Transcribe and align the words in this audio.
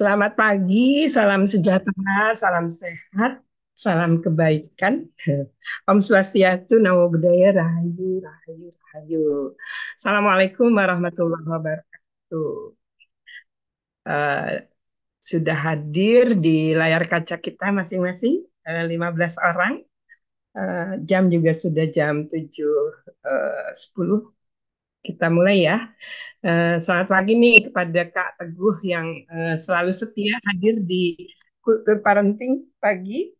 Selamat 0.00 0.32
pagi, 0.32 1.04
salam 1.12 1.44
sejahtera, 1.44 2.32
salam 2.32 2.72
sehat, 2.72 3.44
salam 3.76 4.24
kebaikan. 4.24 5.04
Om 5.92 6.00
Swastiastu, 6.00 6.80
Namo 6.80 7.12
Buddhaya, 7.12 7.60
Rahayu, 7.60 8.24
Rahayu, 8.24 8.72
Rahayu. 8.80 9.24
Assalamualaikum 10.00 10.72
warahmatullahi 10.72 11.44
wabarakatuh. 11.44 12.52
Uh, 14.08 14.64
sudah 15.20 15.68
hadir 15.68 16.32
di 16.32 16.72
layar 16.72 17.04
kaca 17.04 17.36
kita 17.36 17.68
masing-masing, 17.68 18.40
uh, 18.72 18.88
15 18.88 19.36
orang. 19.52 19.84
Uh, 20.56 20.96
jam 21.04 21.28
juga 21.28 21.52
sudah 21.52 21.84
jam 21.92 22.24
7.10. 22.24 22.48
Uh, 23.20 24.32
kita 25.00 25.26
mulai 25.32 25.64
ya. 25.64 25.76
Uh, 26.40 26.80
selamat 26.80 27.08
pagi 27.08 27.32
nih 27.36 27.56
kepada 27.68 28.00
Kak 28.08 28.30
Teguh 28.40 28.76
yang 28.84 29.06
uh, 29.28 29.56
selalu 29.56 29.92
setia 29.92 30.36
hadir 30.48 30.80
di 30.80 31.16
Kultur 31.60 32.00
Parenting 32.00 32.68
pagi. 32.80 33.32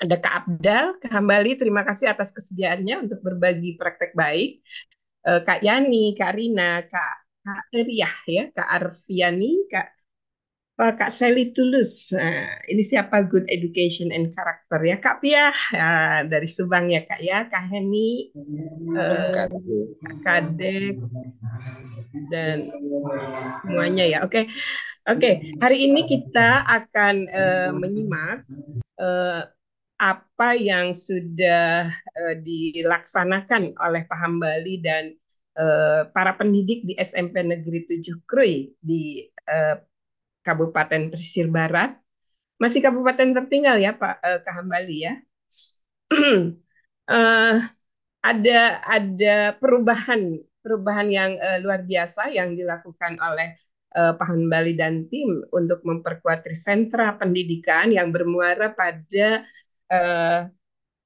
Ada 0.00 0.16
Kak 0.16 0.34
Abdal, 0.44 0.96
Kak 1.00 1.12
Hambali, 1.12 1.52
terima 1.60 1.84
kasih 1.84 2.12
atas 2.12 2.32
kesediaannya 2.32 3.08
untuk 3.08 3.20
berbagi 3.20 3.76
praktek 3.76 4.16
baik. 4.16 4.64
Uh, 5.22 5.40
Kak 5.44 5.60
Yani, 5.60 6.16
Kak 6.16 6.32
Rina, 6.36 6.84
Kak 6.88 7.14
Kak 7.42 7.62
Eriah 7.74 8.14
ya, 8.24 8.44
Kak 8.54 8.68
Arfiani, 8.68 9.68
Kak 9.68 10.01
Kak 10.76 11.12
Sally 11.12 11.52
Tulus. 11.52 12.10
Nah, 12.16 12.58
ini 12.66 12.80
siapa 12.80 13.22
Good 13.28 13.46
Education 13.46 14.08
and 14.08 14.32
Character 14.32 14.80
ya, 14.82 14.96
Kak 14.96 15.20
Pia 15.20 15.52
ya, 15.52 16.24
dari 16.24 16.48
Subang 16.48 16.88
ya 16.88 17.04
Kak 17.04 17.20
ya, 17.20 17.44
Kak 17.46 17.68
Heni, 17.68 18.32
uh, 18.96 19.46
Kak 20.24 20.56
Dek, 20.56 20.96
dan 22.32 22.72
semuanya 23.62 24.04
ya. 24.08 24.18
Oke, 24.24 24.42
okay. 24.42 24.44
oke. 25.06 25.20
Okay. 25.20 25.34
Hari 25.60 25.78
ini 25.92 26.08
kita 26.08 26.64
akan 26.64 27.14
uh, 27.28 27.70
menyimak 27.76 28.48
uh, 28.96 29.44
apa 30.02 30.48
yang 30.58 30.96
sudah 30.96 31.92
uh, 31.92 32.34
dilaksanakan 32.42 33.76
oleh 33.78 34.02
Pak 34.08 34.18
Hambali 34.18 34.82
dan 34.82 35.14
uh, 35.54 36.10
para 36.10 36.34
pendidik 36.34 36.82
di 36.82 36.98
SMP 36.98 37.44
Negeri 37.44 37.86
7 37.86 38.26
Krui 38.26 38.72
di 38.82 39.22
uh, 39.46 39.78
Kabupaten 40.42 41.10
Pesisir 41.10 41.48
Barat. 41.48 41.96
Masih 42.58 42.78
kabupaten 42.78 43.34
tertinggal 43.34 43.76
ya 43.82 43.90
Pak 43.94 44.22
uh, 44.22 44.38
Kahambali 44.46 44.96
ya. 45.06 45.14
uh, 47.10 47.58
ada 48.30 48.58
ada 48.86 49.58
perubahan 49.58 50.38
perubahan 50.62 51.08
yang 51.10 51.32
uh, 51.42 51.58
luar 51.58 51.82
biasa 51.82 52.30
yang 52.30 52.54
dilakukan 52.54 53.18
oleh 53.18 53.58
uh, 53.98 54.14
Pak 54.14 54.26
Hambali 54.30 54.78
dan 54.78 55.10
tim 55.10 55.42
untuk 55.50 55.82
memperkuat 55.82 56.46
sentra 56.54 57.18
pendidikan 57.18 57.90
yang 57.90 58.14
bermuara 58.14 58.70
pada 58.70 59.42
uh, 59.90 60.46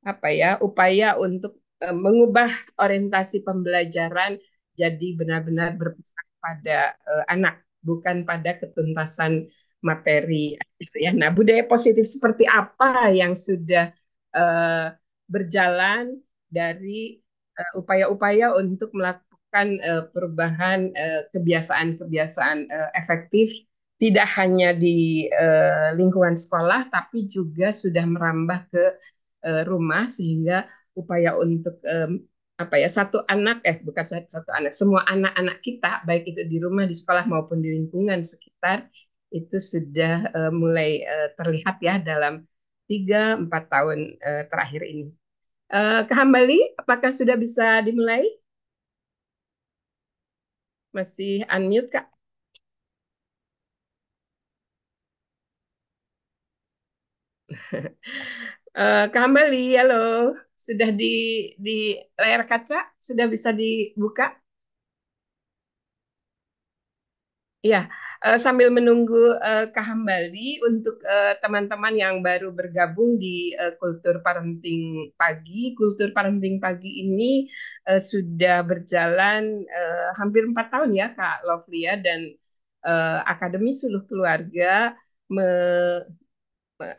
apa 0.07 0.29
ya 0.31 0.61
upaya 0.63 1.19
untuk 1.19 1.59
uh, 1.83 1.97
mengubah 1.97 2.53
orientasi 2.79 3.43
pembelajaran 3.43 4.39
jadi 4.77 5.09
benar-benar 5.17 5.75
berpusat 5.75 6.27
pada 6.39 6.95
uh, 7.09 7.25
anak 7.33 7.66
bukan 7.87 8.27
pada 8.27 8.59
ketuntasan 8.59 9.47
materi 9.79 10.59
gitu 10.83 10.97
ya. 10.99 11.15
Nah, 11.15 11.31
budaya 11.31 11.63
positif 11.63 12.11
seperti 12.11 12.43
apa 12.51 13.15
yang 13.15 13.39
sudah 13.39 13.95
uh, 14.35 14.91
berjalan 15.31 16.19
dari 16.51 17.23
uh, 17.55 17.73
upaya-upaya 17.79 18.51
untuk 18.59 18.91
melakukan 18.91 19.79
uh, 19.87 20.11
perubahan 20.11 20.91
kebiasaan-kebiasaan 21.31 22.59
uh, 22.67 22.91
efektif 22.99 23.55
tidak 23.97 24.29
hanya 24.37 24.77
di 24.77 25.25
uh, 25.33 25.97
lingkungan 25.97 26.37
sekolah 26.37 26.93
tapi 26.93 27.25
juga 27.25 27.73
sudah 27.73 28.05
merambah 28.05 28.69
ke 28.69 28.85
uh, 29.49 29.63
rumah 29.65 30.05
sehingga 30.05 30.69
upaya 30.93 31.33
untuk 31.37 31.81
um, 31.85 32.21
apa 32.57 32.75
ya 32.81 32.89
satu 32.89 33.21
anak 33.29 33.61
eh 33.69 33.77
bukan 33.85 34.05
satu, 34.09 34.49
anak 34.57 34.73
semua 34.73 35.05
anak-anak 35.05 35.61
kita 35.61 36.01
baik 36.09 36.25
itu 36.33 36.41
di 36.49 36.57
rumah 36.65 36.89
di 36.89 36.97
sekolah 36.97 37.29
maupun 37.29 37.61
di 37.61 37.69
lingkungan 37.77 38.25
sekitar 38.25 38.89
itu 39.29 39.57
sudah 39.61 40.33
uh, 40.33 40.53
mulai 40.55 41.05
uh, 41.05 41.29
terlihat 41.37 41.77
ya 41.85 41.95
dalam 42.01 42.49
tiga 42.89 43.37
empat 43.37 43.63
tahun 43.69 43.99
uh, 44.23 44.43
terakhir 44.49 44.83
ini. 44.89 45.05
Uh, 45.73 46.07
Kehambali, 46.09 46.61
apakah 46.81 47.11
sudah 47.11 47.37
bisa 47.37 47.83
dimulai? 47.87 48.23
Masih 50.97 51.35
unmute 51.55 51.89
kak? 51.95 52.07
uh, 58.77 59.09
halo 59.13 60.46
sudah 60.57 60.89
di 61.01 61.07
di 61.65 61.71
layar 62.21 62.43
kaca 62.51 62.77
sudah 62.99 63.27
bisa 63.35 63.51
dibuka? 63.61 64.25
Ya, 67.67 67.91
sambil 68.39 68.71
menunggu 68.71 69.35
uh, 69.43 69.67
Kahambali 69.75 70.63
untuk 70.63 71.03
eh, 71.03 71.35
teman-teman 71.43 71.95
yang 71.99 72.15
baru 72.23 72.55
bergabung 72.55 73.19
di 73.19 73.51
Kultur 73.83 74.23
Parenting 74.23 75.11
Pagi. 75.19 75.75
Kultur 75.75 76.15
Parenting 76.15 76.63
Pagi 76.63 77.03
ini 77.03 77.51
sudah 78.11 78.63
berjalan 78.63 79.67
hampir 80.15 80.47
empat 80.47 80.67
tahun 80.71 80.91
ya, 80.95 81.07
Kak 81.19 81.43
Lovlia, 81.47 81.99
dan 81.99 82.21
Akademi 83.27 83.75
Suluh 83.75 84.07
Keluarga 84.07 84.95
me, 85.35 85.43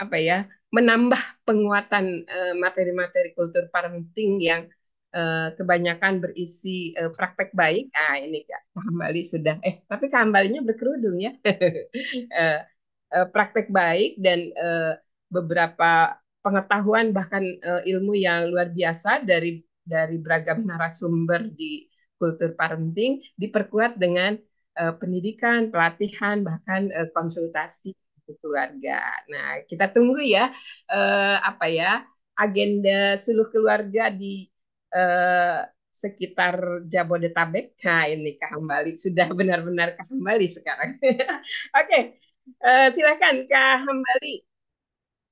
apa 0.04 0.18
ya 0.18 0.36
menambah 0.76 1.22
penguatan 1.48 2.06
eh, 2.28 2.54
materi-materi 2.60 3.32
kultur 3.38 3.72
parenting 3.72 4.32
yang 4.44 4.68
uh, 5.16 5.56
kebanyakan 5.56 6.20
berisi 6.20 6.92
uh, 7.00 7.12
praktek 7.16 7.56
baik. 7.56 7.88
Ah 7.96 8.20
ini 8.20 8.44
Kak 8.44 8.62
Kambali 8.76 9.22
sudah 9.24 9.56
eh 9.64 9.82
tapi 9.88 10.12
Kambalinya 10.12 10.62
berkerudung 10.64 11.18
ya. 11.24 11.32
uh, 11.44 12.60
uh, 13.16 13.28
praktek 13.32 13.72
baik 13.72 14.20
dan 14.20 14.52
uh, 14.60 14.94
beberapa 15.32 16.20
pengetahuan 16.44 17.12
bahkan 17.12 17.44
uh, 17.44 17.82
ilmu 17.84 18.16
yang 18.16 18.52
luar 18.52 18.72
biasa 18.72 19.24
dari 19.24 19.64
dari 19.84 20.20
beragam 20.20 20.68
narasumber 20.68 21.48
di 21.56 21.88
kultur 22.20 22.56
parenting 22.60 23.24
diperkuat 23.40 23.96
dengan 23.96 24.36
uh, 24.80 24.94
pendidikan, 25.00 25.72
pelatihan 25.72 26.44
bahkan 26.44 26.92
uh, 26.92 27.08
konsultasi 27.16 27.96
keluarga. 28.42 28.92
Nah, 29.32 29.48
kita 29.70 29.86
tunggu 29.94 30.20
ya 30.36 30.52
eh, 30.92 31.36
apa 31.50 31.66
ya 31.72 31.86
agenda 32.42 33.16
seluruh 33.24 33.50
keluarga 33.54 34.02
di 34.20 34.26
eh, 34.96 35.58
sekitar 36.04 36.56
Jabodetabek. 36.92 37.66
Nah, 37.86 38.04
ini 38.12 38.38
Kak 38.40 38.50
Hambali 38.56 38.92
sudah 38.94 39.28
benar-benar 39.40 39.88
Kak 39.98 40.06
Hambali 40.14 40.46
sekarang. 40.58 40.90
Oke, 41.02 41.40
okay. 41.74 42.02
eh, 42.66 42.88
silakan 42.96 43.36
Kak 43.50 43.74
Hambali 43.86 44.46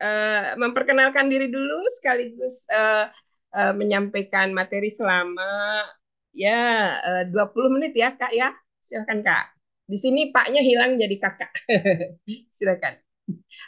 eh, 0.02 0.56
memperkenalkan 0.62 1.26
diri 1.32 1.48
dulu 1.52 1.88
sekaligus 1.98 2.68
eh, 2.72 3.06
eh, 3.56 3.74
menyampaikan 3.80 4.52
materi 4.56 4.88
selama 4.92 5.44
ya 6.36 6.52
eh, 7.08 7.24
20 7.32 7.70
menit 7.76 7.92
ya 7.96 8.10
Kak 8.20 8.32
ya. 8.36 8.50
Silakan 8.86 9.20
Kak. 9.26 9.55
Di 9.86 9.98
sini 10.02 10.34
paknya 10.34 10.66
hilang 10.66 10.98
jadi 10.98 11.16
kakak. 11.22 11.54
Silakan. 12.58 12.98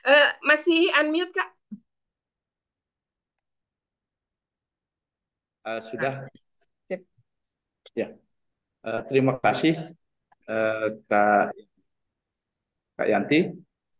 Uh, 0.02 0.28
masih 0.46 0.90
unmute 0.98 1.34
kak? 1.34 1.50
Uh, 5.62 5.82
sudah. 5.86 6.26
Sip. 6.90 7.06
Ya. 7.94 8.18
Uh, 8.82 9.02
terima 9.06 9.38
kasih 9.38 9.94
uh, 10.50 10.86
kak 11.06 11.54
kak 12.98 13.08
Yanti. 13.08 13.54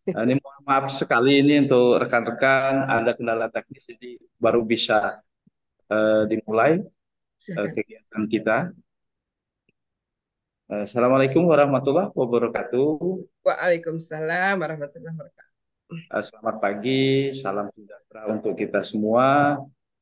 Uh, 0.10 0.24
ini 0.26 0.40
mohon 0.42 0.62
maaf 0.66 0.90
sekali 0.90 1.44
ini 1.44 1.68
untuk 1.68 2.02
rekan-rekan 2.02 2.88
ada 2.88 3.12
kendala 3.14 3.52
teknis 3.52 3.86
jadi 3.92 4.18
baru 4.40 4.64
bisa 4.64 5.22
uh, 5.94 6.24
dimulai 6.26 6.82
uh, 7.54 7.70
kegiatan 7.76 8.24
kita. 8.26 8.58
Assalamualaikum 10.68 11.48
warahmatullahi 11.48 12.12
wabarakatuh. 12.12 13.00
Waalaikumsalam 13.40 14.60
warahmatullahi 14.60 15.16
wabarakatuh. 15.16 15.56
Eh, 15.96 16.24
selamat 16.28 16.56
pagi, 16.60 17.32
salam 17.32 17.72
sejahtera 17.72 18.28
untuk 18.28 18.52
kita 18.60 18.84
semua. 18.84 19.56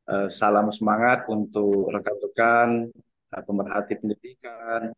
Eh, 0.10 0.26
salam 0.34 0.74
semangat 0.74 1.30
untuk 1.30 1.94
rekan-rekan 1.94 2.90
eh, 3.06 3.44
pemerhati 3.46 3.94
pendidikan, 4.02 4.90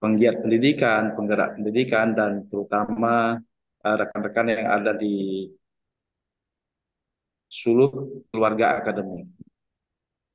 penggiat 0.00 0.36
pendidikan, 0.48 1.12
penggerak 1.12 1.60
pendidikan, 1.60 2.16
dan 2.16 2.48
terutama 2.48 3.36
rekan-rekan 3.84 4.48
yang 4.48 4.80
ada 4.80 4.96
di 4.96 5.44
seluruh 7.52 8.24
keluarga 8.32 8.80
akademik. 8.80 9.28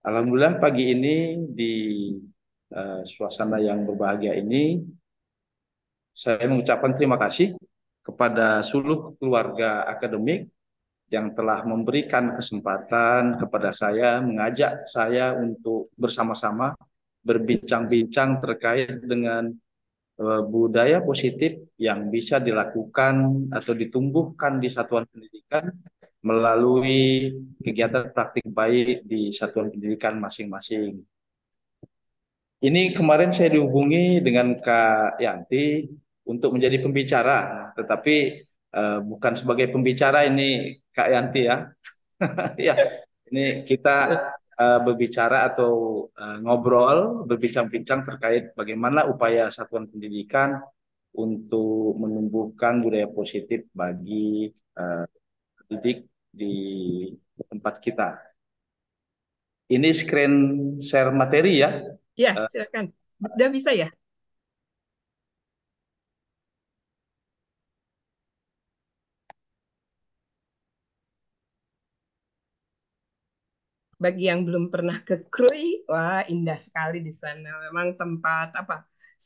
Alhamdulillah 0.06 0.62
pagi 0.62 0.94
ini 0.94 1.50
di 1.50 1.74
uh, 2.76 3.02
suasana 3.08 3.64
yang 3.64 3.88
berbahagia 3.88 4.36
ini, 4.36 4.84
saya 6.12 6.44
mengucapkan 6.48 6.96
terima 6.96 7.16
kasih 7.16 7.56
kepada 8.04 8.62
seluruh 8.62 9.18
keluarga 9.18 9.88
akademik 9.88 10.52
yang 11.10 11.34
telah 11.34 11.64
memberikan 11.64 12.34
kesempatan 12.36 13.40
kepada 13.40 13.72
saya, 13.72 14.22
mengajak 14.22 14.86
saya 14.90 15.34
untuk 15.38 15.94
bersama-sama 15.96 16.76
berbincang-bincang 17.26 18.38
terkait 18.42 19.02
dengan 19.02 19.50
uh, 20.22 20.42
budaya 20.46 21.02
positif 21.02 21.58
yang 21.82 22.10
bisa 22.14 22.38
dilakukan 22.38 23.50
atau 23.50 23.74
ditumbuhkan 23.74 24.62
di 24.62 24.70
satuan 24.70 25.10
pendidikan 25.10 25.74
melalui 26.26 27.30
kegiatan 27.62 28.10
praktik 28.10 28.46
baik 28.50 29.06
di 29.06 29.30
satuan 29.30 29.70
pendidikan 29.70 30.18
masing-masing. 30.18 31.06
Ini 32.64 32.96
kemarin 32.96 33.36
saya 33.36 33.52
dihubungi 33.52 34.24
dengan 34.24 34.56
Kak 34.56 35.20
Yanti 35.20 35.92
untuk 36.24 36.56
menjadi 36.56 36.80
pembicara, 36.80 37.70
tetapi 37.76 38.16
uh, 38.74 39.00
bukan 39.04 39.34
sebagai 39.36 39.70
pembicara 39.70 40.24
ini 40.24 40.80
Kak 40.96 41.10
Yanti 41.12 41.42
ya. 41.46 41.68
ya, 42.72 42.76
ini 43.28 43.68
kita 43.68 43.98
uh, 44.56 44.80
berbicara 44.82 45.52
atau 45.52 46.08
uh, 46.16 46.38
ngobrol, 46.42 47.28
berbincang-bincang 47.28 48.08
terkait 48.08 48.56
bagaimana 48.56 49.04
upaya 49.04 49.52
satuan 49.52 49.92
pendidikan 49.92 50.64
untuk 51.16 51.96
menumbuhkan 52.00 52.80
budaya 52.84 53.08
positif 53.12 53.68
bagi 53.72 54.52
uh, 54.80 55.04
didik 55.68 56.08
di 56.32 56.56
tempat 57.52 57.84
kita. 57.84 58.10
Ini 59.66 59.90
screen 59.92 60.34
share 60.78 61.10
materi 61.10 61.64
ya. 61.64 61.72
Ya, 62.16 62.32
silakan. 62.52 62.86
Udah 63.36 63.48
bisa 63.52 63.72
ya? 63.76 63.88
bagi 74.04 74.24
yang 74.32 74.42
belum 74.48 74.66
pernah 74.74 74.98
ke 75.08 75.16
Krui, 75.34 75.88
wah 75.92 76.22
indah 76.34 76.60
sekali 76.60 76.98
di 77.08 77.14
sana. 77.16 77.48
Memang 77.72 77.88
tempat 78.00 78.48
apa? 78.62 78.76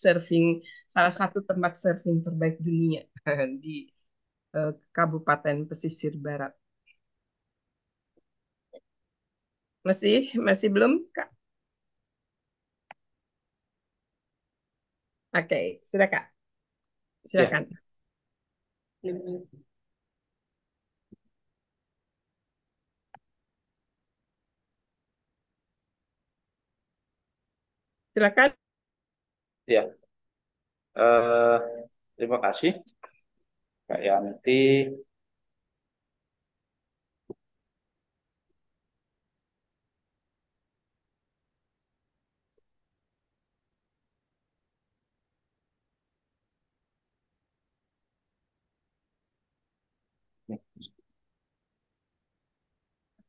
Surfing 0.01 0.61
salah 0.93 1.09
satu 1.19 1.41
tempat 1.49 1.73
surfing 1.81 2.21
terbaik 2.25 2.55
dunia 2.61 3.01
di 3.63 3.89
uh, 4.57 4.71
Kabupaten 4.95 5.57
Pesisir 5.69 6.13
Barat. 6.25 6.53
Masih 9.87 10.15
masih 10.47 10.69
belum, 10.75 10.91
Kak? 11.15 11.27
Oke, 15.33 15.79
Kak. 15.83 16.33
Silakan. 17.25 17.63
Ya. 19.01 19.13
Silakan. 28.13 28.53
Ya. 29.67 29.89
Uh, 30.97 31.57
terima 32.17 32.37
kasih 32.43 32.71
Kak 33.87 33.99
Yanti. 34.07 34.51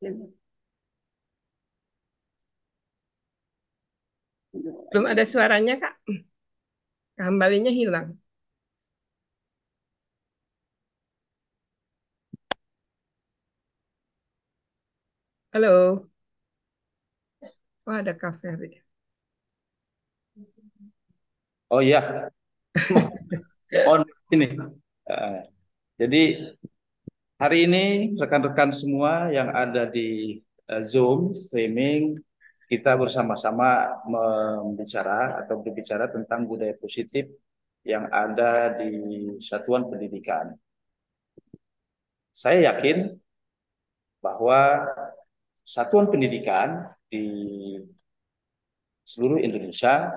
Belum 0.00 0.32
ada 5.06 5.24
suaranya, 5.26 5.74
Kak. 5.82 5.94
Kembalinya 7.18 7.70
hilang. 7.78 8.08
Halo. 15.52 16.08
Oh, 17.86 17.92
ada 17.92 18.16
kafe. 18.18 18.82
Oh 21.70 21.80
iya. 21.82 22.30
On 23.90 24.00
ini. 24.34 24.46
Uh, 25.10 25.40
jadi 26.00 26.18
hari 27.40 27.64
ini 27.64 28.12
rekan-rekan 28.20 28.68
semua 28.68 29.32
yang 29.32 29.48
ada 29.48 29.88
di 29.88 30.36
uh, 30.68 30.84
Zoom 30.84 31.32
streaming 31.32 32.20
kita 32.68 32.94
bersama-sama 33.00 33.96
membicara 34.04 35.40
atau 35.42 35.64
berbicara 35.64 36.12
tentang 36.12 36.44
budaya 36.44 36.76
positif 36.76 37.26
yang 37.82 38.06
ada 38.12 38.76
di 38.76 38.92
satuan 39.40 39.88
pendidikan. 39.88 40.52
Saya 42.30 42.70
yakin 42.70 43.18
bahwa 44.20 44.86
satuan 45.64 46.12
pendidikan 46.12 46.92
di 47.10 47.26
seluruh 49.02 49.40
Indonesia 49.42 50.14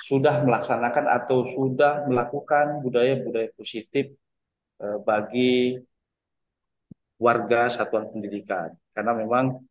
sudah 0.00 0.42
melaksanakan 0.42 1.06
atau 1.06 1.46
sudah 1.46 2.10
melakukan 2.10 2.82
budaya-budaya 2.82 3.54
positif 3.54 4.10
eh, 4.82 4.98
bagi 5.06 5.78
warga 7.22 7.70
satuan 7.70 8.10
pendidikan 8.10 8.74
karena 8.90 9.12
memang 9.14 9.62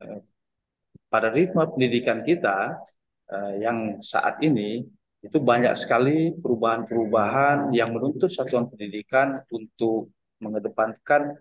eh, 0.00 0.20
pada 1.10 1.28
ritme 1.28 1.66
pendidikan 1.66 2.22
kita 2.22 2.78
uh, 3.34 3.52
yang 3.58 3.98
saat 3.98 4.38
ini 4.46 4.86
itu 5.20 5.36
banyak 5.36 5.74
sekali 5.76 6.32
perubahan-perubahan 6.38 7.74
yang 7.76 7.92
menuntut 7.92 8.32
satuan 8.32 8.70
pendidikan 8.70 9.44
untuk 9.52 10.08
mengedepankan 10.40 11.36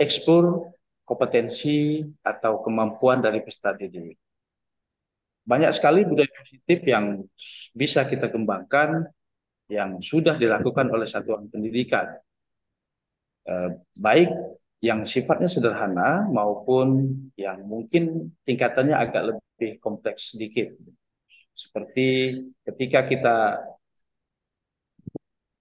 ekspor 0.00 0.74
kompetensi 1.06 2.02
atau 2.24 2.64
kemampuan 2.66 3.22
dari 3.22 3.44
peserta 3.44 3.78
didik. 3.78 4.18
Banyak 5.46 5.70
sekali 5.74 6.02
budaya 6.02 6.30
positif 6.34 6.82
yang 6.82 7.22
bisa 7.74 8.06
kita 8.10 8.30
kembangkan 8.30 9.06
yang 9.70 10.02
sudah 10.02 10.34
dilakukan 10.34 10.90
oleh 10.90 11.06
satuan 11.06 11.46
pendidikan. 11.46 12.10
Eh, 13.42 13.70
baik 13.98 14.30
yang 14.82 15.02
sifatnya 15.02 15.50
sederhana 15.50 16.30
maupun 16.30 17.10
yang 17.34 17.66
mungkin 17.66 18.34
tingkatannya 18.46 18.94
agak 18.94 19.34
lebih 19.34 19.82
kompleks 19.82 20.34
sedikit. 20.34 20.70
Seperti 21.50 22.38
ketika 22.62 23.02
kita 23.02 23.36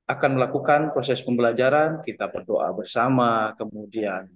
akan 0.06 0.32
melakukan 0.38 0.94
proses 0.94 1.26
pembelajaran, 1.26 2.06
kita 2.06 2.30
berdoa 2.30 2.70
bersama, 2.78 3.58
kemudian 3.58 4.30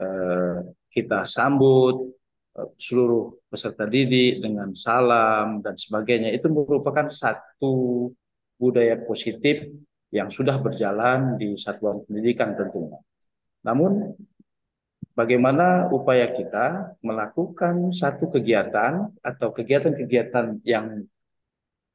eh, 0.00 0.58
kita 0.92 1.24
sambut 1.24 2.12
eh, 2.60 2.68
seluruh 2.76 3.48
peserta 3.48 3.88
didik 3.88 4.44
dengan 4.44 4.76
salam 4.76 5.64
dan 5.64 5.80
sebagainya. 5.80 6.36
Itu 6.36 6.52
merupakan 6.52 7.08
satu 7.08 8.12
budaya 8.60 9.00
positif 9.08 9.72
yang 10.14 10.30
sudah 10.30 10.62
berjalan 10.62 11.34
di 11.34 11.58
satuan 11.58 12.06
pendidikan 12.06 12.54
tentunya. 12.54 13.02
Namun 13.66 14.14
bagaimana 15.18 15.90
upaya 15.90 16.30
kita 16.30 16.94
melakukan 17.02 17.90
satu 17.90 18.30
kegiatan 18.30 19.10
atau 19.18 19.48
kegiatan-kegiatan 19.50 20.62
yang 20.62 21.02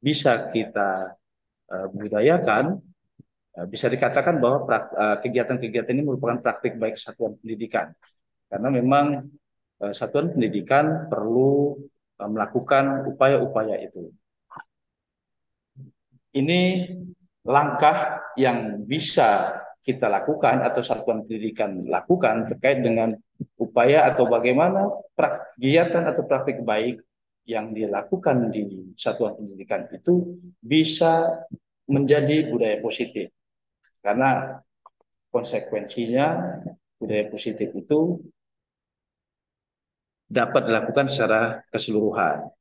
bisa 0.03 0.51
kita 0.51 1.15
uh, 1.71 1.87
budayakan 1.95 2.83
uh, 3.55 3.67
bisa 3.71 3.87
dikatakan 3.87 4.35
bahwa 4.43 4.67
uh, 4.67 5.17
kegiatan-kegiatan 5.23 5.95
ini 5.95 6.03
merupakan 6.03 6.43
praktik 6.43 6.75
baik 6.75 6.99
satuan 6.99 7.39
pendidikan 7.39 7.95
karena 8.51 8.67
memang 8.67 9.07
satuan 9.95 10.35
pendidikan 10.35 11.07
perlu 11.07 11.79
melakukan 12.19 13.07
upaya-upaya 13.15 13.79
itu. 13.79 14.11
Ini 16.35 16.83
langkah 17.47 18.19
yang 18.35 18.83
bisa 18.83 19.59
kita 19.79 20.11
lakukan 20.11 20.59
atau 20.61 20.83
satuan 20.83 21.23
pendidikan 21.23 21.79
lakukan 21.87 22.51
terkait 22.51 22.83
dengan 22.83 23.15
upaya 23.55 24.03
atau 24.11 24.27
bagaimana 24.27 24.91
kegiatan 25.15 26.03
atau 26.03 26.27
praktik 26.27 26.61
baik 26.67 26.99
yang 27.47 27.71
dilakukan 27.73 28.51
di 28.53 28.93
satuan 28.99 29.39
pendidikan 29.39 29.87
itu 29.89 30.37
bisa 30.59 31.41
menjadi 31.89 32.51
budaya 32.51 32.77
positif. 32.77 33.33
Karena 34.03 34.61
konsekuensinya 35.33 36.59
budaya 36.99 37.25
positif 37.31 37.73
itu 37.73 38.21
dapat 40.29 40.69
dilakukan 40.69 41.09
secara 41.09 41.65
keseluruhan. 41.73 42.53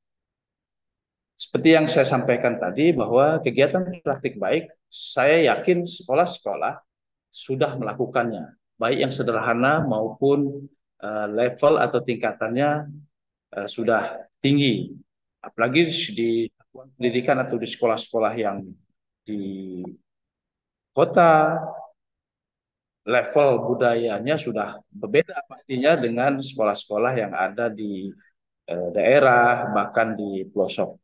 Seperti 1.39 1.79
yang 1.79 1.87
saya 1.87 2.03
sampaikan 2.03 2.59
tadi 2.59 2.91
bahwa 2.91 3.39
kegiatan 3.39 3.87
praktik 4.03 4.43
baik, 4.43 4.75
saya 4.91 5.55
yakin 5.55 5.87
sekolah-sekolah 5.87 6.83
sudah 7.31 7.79
melakukannya, 7.79 8.59
baik 8.75 8.99
yang 9.07 9.15
sederhana 9.15 9.87
maupun 9.87 10.67
uh, 10.99 11.27
level 11.31 11.79
atau 11.79 12.03
tingkatannya 12.03 12.91
uh, 13.55 13.69
sudah 13.71 14.19
tinggi. 14.43 14.99
Apalagi 15.39 15.87
di 16.11 16.51
pendidikan 16.75 17.39
atau 17.39 17.55
di 17.55 17.71
sekolah-sekolah 17.71 18.35
yang 18.35 18.67
di 19.23 19.79
kota 20.91 21.55
level 23.07 23.63
budayanya 23.63 24.35
sudah 24.35 24.83
berbeda 24.91 25.47
pastinya 25.47 25.95
dengan 25.95 26.43
sekolah-sekolah 26.43 27.13
yang 27.15 27.31
ada 27.31 27.71
di 27.71 28.11
uh, 28.67 28.91
daerah 28.91 29.71
bahkan 29.71 30.19
di 30.19 30.43
pelosok. 30.51 30.99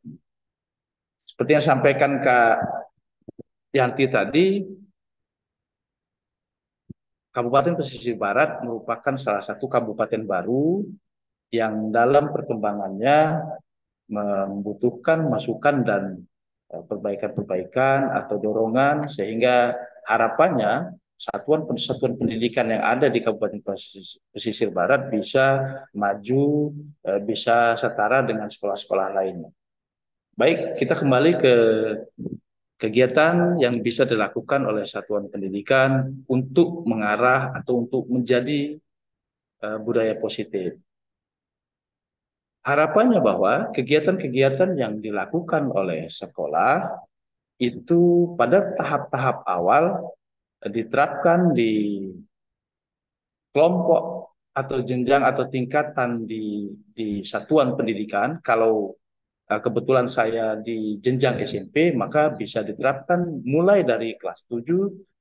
Seperti 1.25 1.57
yang 1.57 1.65
sampaikan 1.65 2.21
Kak 2.21 2.55
Yanti 3.73 4.05
tadi, 4.07 4.61
Kabupaten 7.33 7.75
Pesisir 7.75 8.15
Barat 8.15 8.63
merupakan 8.63 9.19
salah 9.19 9.43
satu 9.43 9.67
kabupaten 9.67 10.23
baru 10.23 10.87
yang 11.51 11.91
dalam 11.91 12.31
perkembangannya 12.31 13.43
membutuhkan 14.07 15.27
masukan 15.27 15.83
dan 15.83 16.03
eh, 16.71 16.83
perbaikan-perbaikan 16.85 18.15
atau 18.15 18.39
dorongan 18.39 19.11
sehingga 19.11 19.75
harapannya 20.07 20.95
satuan 21.19 21.65
satuan 21.75 22.15
pendidikan 22.15 22.71
yang 22.71 22.83
ada 22.85 23.07
di 23.11 23.19
Kabupaten 23.19 23.59
Pesisir 24.31 24.71
Barat 24.71 25.11
bisa 25.11 25.59
maju, 25.91 26.71
eh, 27.03 27.19
bisa 27.19 27.75
setara 27.75 28.23
dengan 28.23 28.47
sekolah-sekolah 28.47 29.11
lainnya. 29.11 29.51
Baik, 30.35 30.75
kita 30.75 30.99
kembali 30.99 31.31
ke 31.39 31.53
kegiatan 32.75 33.55
yang 33.55 33.79
bisa 33.79 34.03
dilakukan 34.03 34.67
oleh 34.67 34.83
satuan 34.83 35.31
pendidikan 35.31 36.11
untuk 36.27 36.83
mengarah 36.83 37.55
atau 37.55 37.87
untuk 37.87 38.03
menjadi 38.11 38.75
uh, 39.63 39.79
budaya 39.79 40.11
positif. 40.19 40.75
Harapannya 42.67 43.23
bahwa 43.23 43.71
kegiatan-kegiatan 43.71 44.75
yang 44.75 44.99
dilakukan 44.99 45.71
oleh 45.71 46.11
sekolah 46.11 46.83
itu 47.55 48.35
pada 48.35 48.75
tahap-tahap 48.75 49.47
awal 49.47 50.11
diterapkan 50.59 51.55
di 51.55 52.03
kelompok 53.55 54.35
atau 54.51 54.83
jenjang 54.83 55.23
atau 55.23 55.47
tingkatan 55.47 56.27
di 56.27 56.75
di 56.91 57.23
satuan 57.23 57.79
pendidikan 57.79 58.43
kalau 58.43 58.99
kebetulan 59.45 60.09
saya 60.09 60.57
di 60.57 60.97
jenjang 60.97 61.37
SMP, 61.45 61.93
maka 61.93 62.33
bisa 62.33 62.65
diterapkan 62.65 63.45
mulai 63.45 63.85
dari 63.85 64.17
kelas 64.17 64.49
7, 64.49 64.65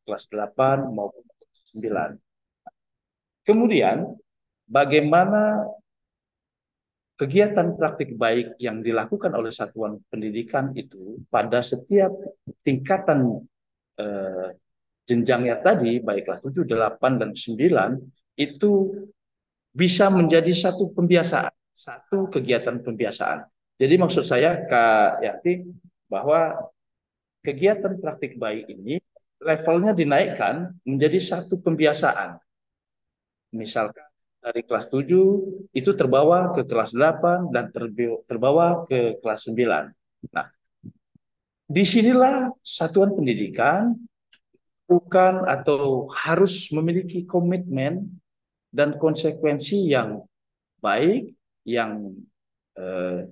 kelas 0.08 0.32
8, 0.32 0.88
maupun 0.88 1.24
kelas 1.28 1.60
9. 1.76 3.44
Kemudian, 3.44 4.16
bagaimana 4.64 5.68
kegiatan 7.20 7.76
praktik 7.76 8.16
baik 8.16 8.56
yang 8.56 8.80
dilakukan 8.80 9.36
oleh 9.36 9.52
satuan 9.52 10.00
pendidikan 10.08 10.72
itu 10.72 11.20
pada 11.28 11.60
setiap 11.60 12.10
tingkatan 12.64 13.44
eh, 14.00 14.56
jenjangnya 15.04 15.60
tadi, 15.60 16.00
baik 16.00 16.24
kelas 16.24 16.40
7, 16.40 16.64
8, 16.64 17.20
dan 17.20 17.30
9, 17.36 18.40
itu 18.40 18.72
bisa 19.68 20.08
menjadi 20.08 20.48
satu 20.56 20.96
pembiasaan, 20.96 21.52
satu 21.76 22.32
kegiatan 22.32 22.80
pembiasaan 22.80 23.52
jadi 23.74 23.94
maksud 23.98 24.22
saya 24.22 24.62
Kak 24.70 25.24
Yanti 25.24 25.66
bahwa 26.06 26.70
kegiatan 27.42 27.98
praktik 27.98 28.38
baik 28.38 28.70
ini 28.70 29.02
levelnya 29.42 29.92
dinaikkan 29.92 30.72
menjadi 30.86 31.18
satu 31.20 31.58
pembiasaan. 31.60 32.38
Misalkan 33.52 34.06
dari 34.40 34.62
kelas 34.62 34.86
7 34.88 35.72
itu 35.74 35.90
terbawa 35.96 36.54
ke 36.54 36.62
kelas 36.64 36.94
8 36.94 37.50
dan 37.50 37.72
terbawa 38.24 38.86
ke 38.86 39.18
kelas 39.18 39.50
9. 39.50 39.90
Nah, 40.32 40.46
di 41.64 41.84
sinilah 41.84 42.52
satuan 42.62 43.12
pendidikan 43.12 43.96
bukan 44.84 45.48
atau 45.48 46.06
harus 46.12 46.68
memiliki 46.70 47.24
komitmen 47.24 48.20
dan 48.68 49.00
konsekuensi 49.00 49.88
yang 49.88 50.22
baik, 50.84 51.32
yang 51.64 52.12
eh, 52.76 53.24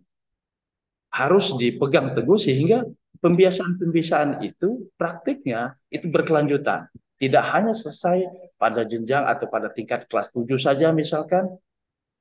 harus 1.13 1.53
dipegang 1.61 2.17
teguh 2.17 2.41
sehingga 2.41 2.89
pembiasaan-pembiasaan 3.21 4.43
itu 4.43 4.89
praktiknya 4.97 5.77
itu 5.93 6.09
berkelanjutan. 6.09 6.89
Tidak 7.21 7.45
hanya 7.55 7.71
selesai 7.71 8.27
pada 8.59 8.83
jenjang 8.83 9.23
atau 9.23 9.47
pada 9.47 9.71
tingkat 9.71 10.11
kelas 10.11 10.35
7 10.35 10.59
saja 10.59 10.91
misalkan, 10.91 11.47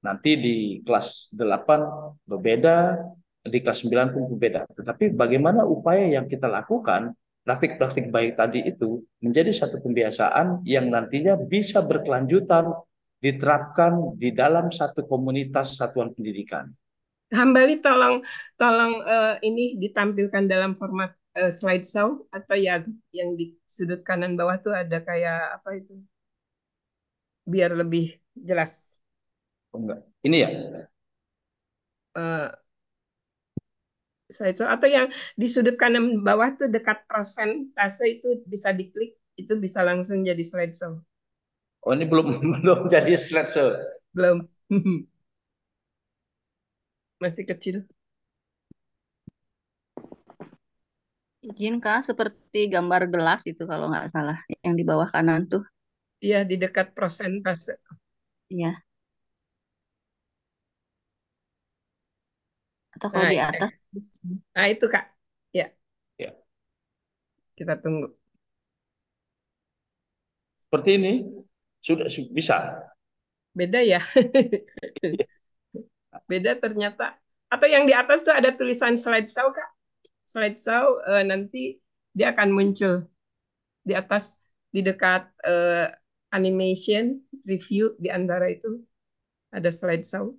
nanti 0.06 0.38
di 0.38 0.56
kelas 0.86 1.34
8 1.34 2.30
berbeda, 2.30 3.02
di 3.42 3.58
kelas 3.66 3.82
9 3.82 4.14
pun 4.14 4.24
berbeda. 4.38 4.70
Tetapi 4.78 5.18
bagaimana 5.18 5.66
upaya 5.66 6.06
yang 6.06 6.30
kita 6.30 6.46
lakukan, 6.46 7.18
praktik-praktik 7.42 8.14
baik 8.14 8.38
tadi 8.38 8.62
itu 8.62 9.02
menjadi 9.26 9.50
satu 9.50 9.82
pembiasaan 9.82 10.62
yang 10.70 10.94
nantinya 10.94 11.34
bisa 11.34 11.82
berkelanjutan 11.82 12.70
diterapkan 13.22 14.18
di 14.18 14.34
dalam 14.34 14.70
satu 14.70 15.06
komunitas 15.10 15.78
satuan 15.78 16.14
pendidikan. 16.14 16.70
Hambali 17.32 17.80
tolong 17.80 18.20
tolong 18.60 19.00
uh, 19.08 19.40
ini 19.40 19.80
ditampilkan 19.80 20.52
dalam 20.52 20.76
format 20.76 21.16
uh, 21.40 21.48
slideshow 21.48 22.28
atau 22.28 22.56
ya 22.60 22.84
yang 23.16 23.40
di 23.40 23.56
sudut 23.64 24.04
kanan 24.04 24.36
bawah 24.36 24.60
tuh 24.60 24.76
ada 24.76 25.00
kayak 25.00 25.60
apa 25.60 25.80
itu 25.80 25.96
biar 27.48 27.72
lebih 27.74 28.20
jelas. 28.36 29.00
Oh, 29.72 29.80
enggak. 29.80 30.04
Ini 30.28 30.38
ya. 30.44 30.50
Uh, 32.12 32.52
slideshow 34.32 34.68
atau 34.68 34.88
yang 34.88 35.08
di 35.36 35.48
sudut 35.48 35.76
kanan 35.76 36.24
bawah 36.24 36.56
tuh 36.56 36.72
dekat 36.72 37.04
persentase 37.08 38.20
itu 38.20 38.44
bisa 38.48 38.72
diklik 38.72 39.16
itu 39.36 39.54
bisa 39.60 39.84
langsung 39.84 40.24
jadi 40.24 40.44
slideshow. 40.44 41.00
Oh 41.84 41.92
ini 41.96 42.08
belum 42.08 42.28
belum 42.64 42.80
jadi 42.88 43.16
slideshow. 43.16 43.76
Belum. 44.16 44.48
masih 47.22 47.46
kecil. 47.46 47.86
Izin 51.46 51.78
kak, 51.78 52.06
seperti 52.06 52.70
gambar 52.70 53.10
gelas 53.14 53.46
itu 53.46 53.66
kalau 53.70 53.90
nggak 53.90 54.10
salah, 54.10 54.38
yang 54.66 54.74
di 54.74 54.82
bawah 54.82 55.06
kanan 55.06 55.46
tuh. 55.46 55.62
Iya, 56.22 56.46
di 56.46 56.58
dekat 56.58 56.94
prosentase. 56.94 57.78
Iya. 58.50 58.78
Atau 62.94 63.08
kalau 63.10 63.26
nah, 63.26 63.34
di 63.34 63.42
atas. 63.42 63.70
Nah, 64.54 64.68
itu 64.70 64.86
kak. 64.86 65.10
Ya. 65.50 65.74
Ya. 66.22 66.38
Kita 67.58 67.74
tunggu. 67.82 68.14
Seperti 70.62 70.90
ini. 71.02 71.14
Sudah 71.82 72.06
bisa. 72.30 72.86
Beda 73.58 73.82
ya. 73.82 74.06
Beda 76.32 76.56
ternyata. 76.56 77.20
Atau 77.52 77.68
yang 77.68 77.84
di 77.84 77.92
atas 77.92 78.24
tuh 78.24 78.32
ada 78.32 78.56
tulisan 78.56 78.96
slideshow, 78.96 79.52
Kak. 79.52 79.70
Slideshow 80.24 81.04
uh, 81.04 81.24
nanti 81.28 81.84
dia 82.16 82.32
akan 82.32 82.56
muncul 82.56 83.04
di 83.84 83.92
atas 83.92 84.40
di 84.72 84.80
dekat 84.80 85.28
uh, 85.44 85.92
animation 86.32 87.20
review 87.44 88.00
di 88.00 88.08
antara 88.08 88.48
itu 88.48 88.80
ada 89.52 89.68
slideshow. 89.68 90.32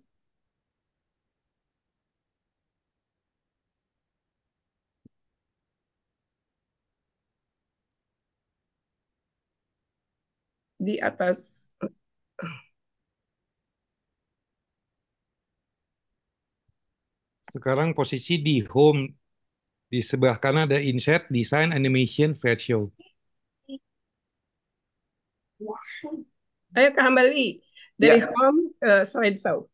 Di 10.83 10.99
atas 10.99 11.69
Sekarang 17.53 17.93
posisi 17.93 18.41
di 18.41 18.65
home 18.65 19.13
di 19.93 20.01
sebelah 20.01 20.41
kanan 20.41 20.73
ada 20.73 20.81
insert 20.81 21.29
design 21.29 21.69
animation 21.69 22.33
slideshow. 22.33 22.89
Ayo 26.73 26.89
ke 26.97 27.01
Hambali 27.05 27.61
dari 28.01 28.25
ya. 28.25 28.33
home 28.33 28.73
ke 28.81 29.05
slideshow. 29.05 29.69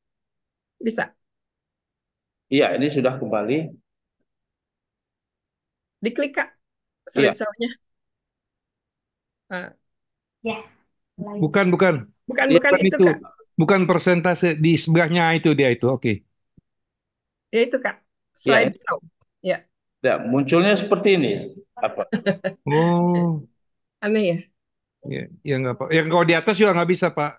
Bisa? 0.82 1.14
Iya, 2.50 2.74
ini 2.74 2.90
sudah 2.90 3.14
kembali. 3.14 3.70
Diklik 6.02 6.34
Kak 6.34 6.50
iya. 7.14 7.30
slideshow-nya. 7.30 7.70
Ya. 9.54 9.62
ya. 10.42 10.58
Bukan, 11.14 11.70
bukan. 11.70 12.10
Bukan, 12.26 12.46
ya, 12.50 12.58
bukan 12.58 12.72
itu, 12.82 12.86
itu 12.90 12.98
Kak. 13.06 13.18
Bukan 13.54 13.80
persentase 13.86 14.58
di 14.58 14.74
sebelahnya 14.74 15.30
itu 15.38 15.54
dia 15.54 15.70
itu. 15.70 15.86
Oke. 15.86 16.02
Okay. 16.02 16.27
Ya 17.54 17.58
itu 17.66 17.76
Kak, 17.84 17.96
slide 18.42 18.72
ya. 18.72 18.78
show. 18.82 18.98
Ya. 19.48 19.56
Ya, 20.06 20.14
munculnya 20.22 20.74
seperti 20.78 21.08
ini. 21.18 21.32
Apa? 21.74 22.06
Oh, 22.66 23.48
Aneh 24.04 24.24
ya. 24.28 24.36
ya, 25.12 25.20
ya 25.48 25.54
nggak 25.60 25.74
apa. 25.76 25.84
Yang 25.96 26.06
kalau 26.12 26.24
di 26.30 26.34
atas 26.38 26.54
juga 26.60 26.70
nggak 26.76 26.90
bisa, 26.92 27.06
Pak. 27.16 27.30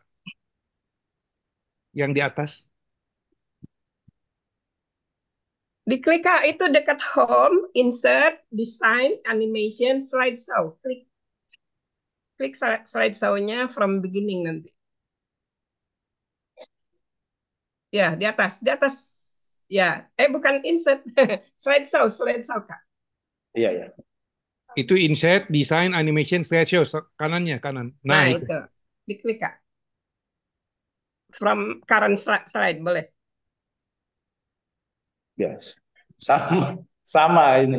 Yang 1.93 2.11
di 2.17 2.21
atas. 2.21 2.51
Diklik 5.89 6.21
Kak, 6.23 6.47
itu 6.51 6.65
dekat 6.75 6.99
home, 7.11 7.67
insert, 7.75 8.39
design, 8.55 9.11
animation, 9.27 9.99
slideshow. 9.99 10.79
Klik. 10.79 11.01
Klik 12.37 12.55
slide- 12.55 12.87
slideshow-nya 12.87 13.67
from 13.69 14.01
beginning 14.01 14.41
nanti. 14.47 14.71
Ya, 17.91 18.15
di 18.19 18.25
atas, 18.25 18.61
di 18.65 18.69
atas. 18.69 18.95
Ya, 19.69 20.09
eh 20.17 20.27
bukan 20.33 20.65
insert, 20.65 21.05
slideshow, 21.63 22.09
slideshow 22.09 22.59
Kak. 22.65 22.81
Iya, 23.57 23.69
ya. 23.79 23.85
Itu 24.81 24.93
insert, 25.07 25.41
design, 25.57 25.91
animation, 26.01 26.41
slideshow. 26.47 26.83
Kanannya, 27.19 27.57
kanan. 27.65 27.87
Nah, 28.09 28.23
Nah, 28.23 28.29
itu. 28.33 28.45
itu. 28.45 28.53
Diklik 29.07 29.37
Kak. 29.41 29.53
From 31.33 31.81
current 31.87 32.19
sli- 32.19 32.47
slide, 32.47 32.83
boleh. 32.85 33.05
Yes. 35.37 35.75
Sama 36.19 36.77
sama 37.13 37.57
ini. 37.63 37.77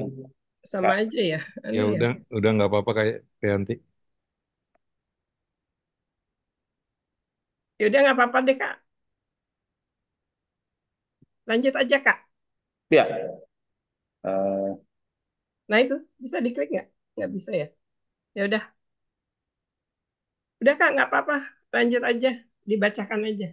Sama 0.70 0.92
aja 1.00 1.20
ya. 1.32 1.38
Ya 1.74 1.80
Aneh 1.80 1.88
ya. 1.94 2.00
udah, 2.00 2.10
udah 2.36 2.48
nggak 2.54 2.68
apa-apa 2.70 2.90
kayak 2.98 3.16
Yanti. 3.48 3.72
Ya 7.78 7.84
udah 7.88 7.98
nggak 8.02 8.16
apa-apa 8.16 8.38
deh 8.46 8.56
Kak. 8.60 8.74
Lanjut 11.50 11.74
aja 11.82 11.96
Kak. 12.06 12.18
Ya. 12.90 13.30
Eh, 14.22 14.80
Nah 15.70 15.78
itu 15.82 15.94
bisa 16.24 16.38
diklik 16.44 16.68
nggak? 16.72 16.86
Nggak 17.16 17.30
bisa 17.36 17.50
ya. 17.60 17.66
Ya 18.36 18.40
udah. 18.48 18.62
Udah 20.60 20.74
Kak, 20.80 20.90
nggak 20.94 21.08
apa-apa. 21.08 21.34
Lanjut 21.74 22.02
aja. 22.10 22.28
Dibacakan 22.70 23.20
aja. 23.28 23.46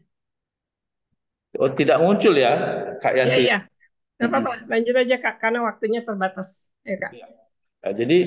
oh, 1.61 1.69
tidak 1.73 1.97
muncul 2.03 2.33
ya, 2.37 2.51
Kak 3.01 3.13
Iya, 3.23 3.33
Yanti. 3.33 3.43
iya. 3.43 3.55
Nggak 4.17 4.29
apa-apa. 4.31 4.51
Lanjut 4.71 4.95
aja 5.01 5.15
Kak, 5.23 5.35
karena 5.41 5.59
waktunya 5.69 5.99
terbatas. 6.07 6.49
Ya 6.89 6.95
Kak. 7.03 7.13
Nah, 7.83 7.93
jadi 7.95 8.17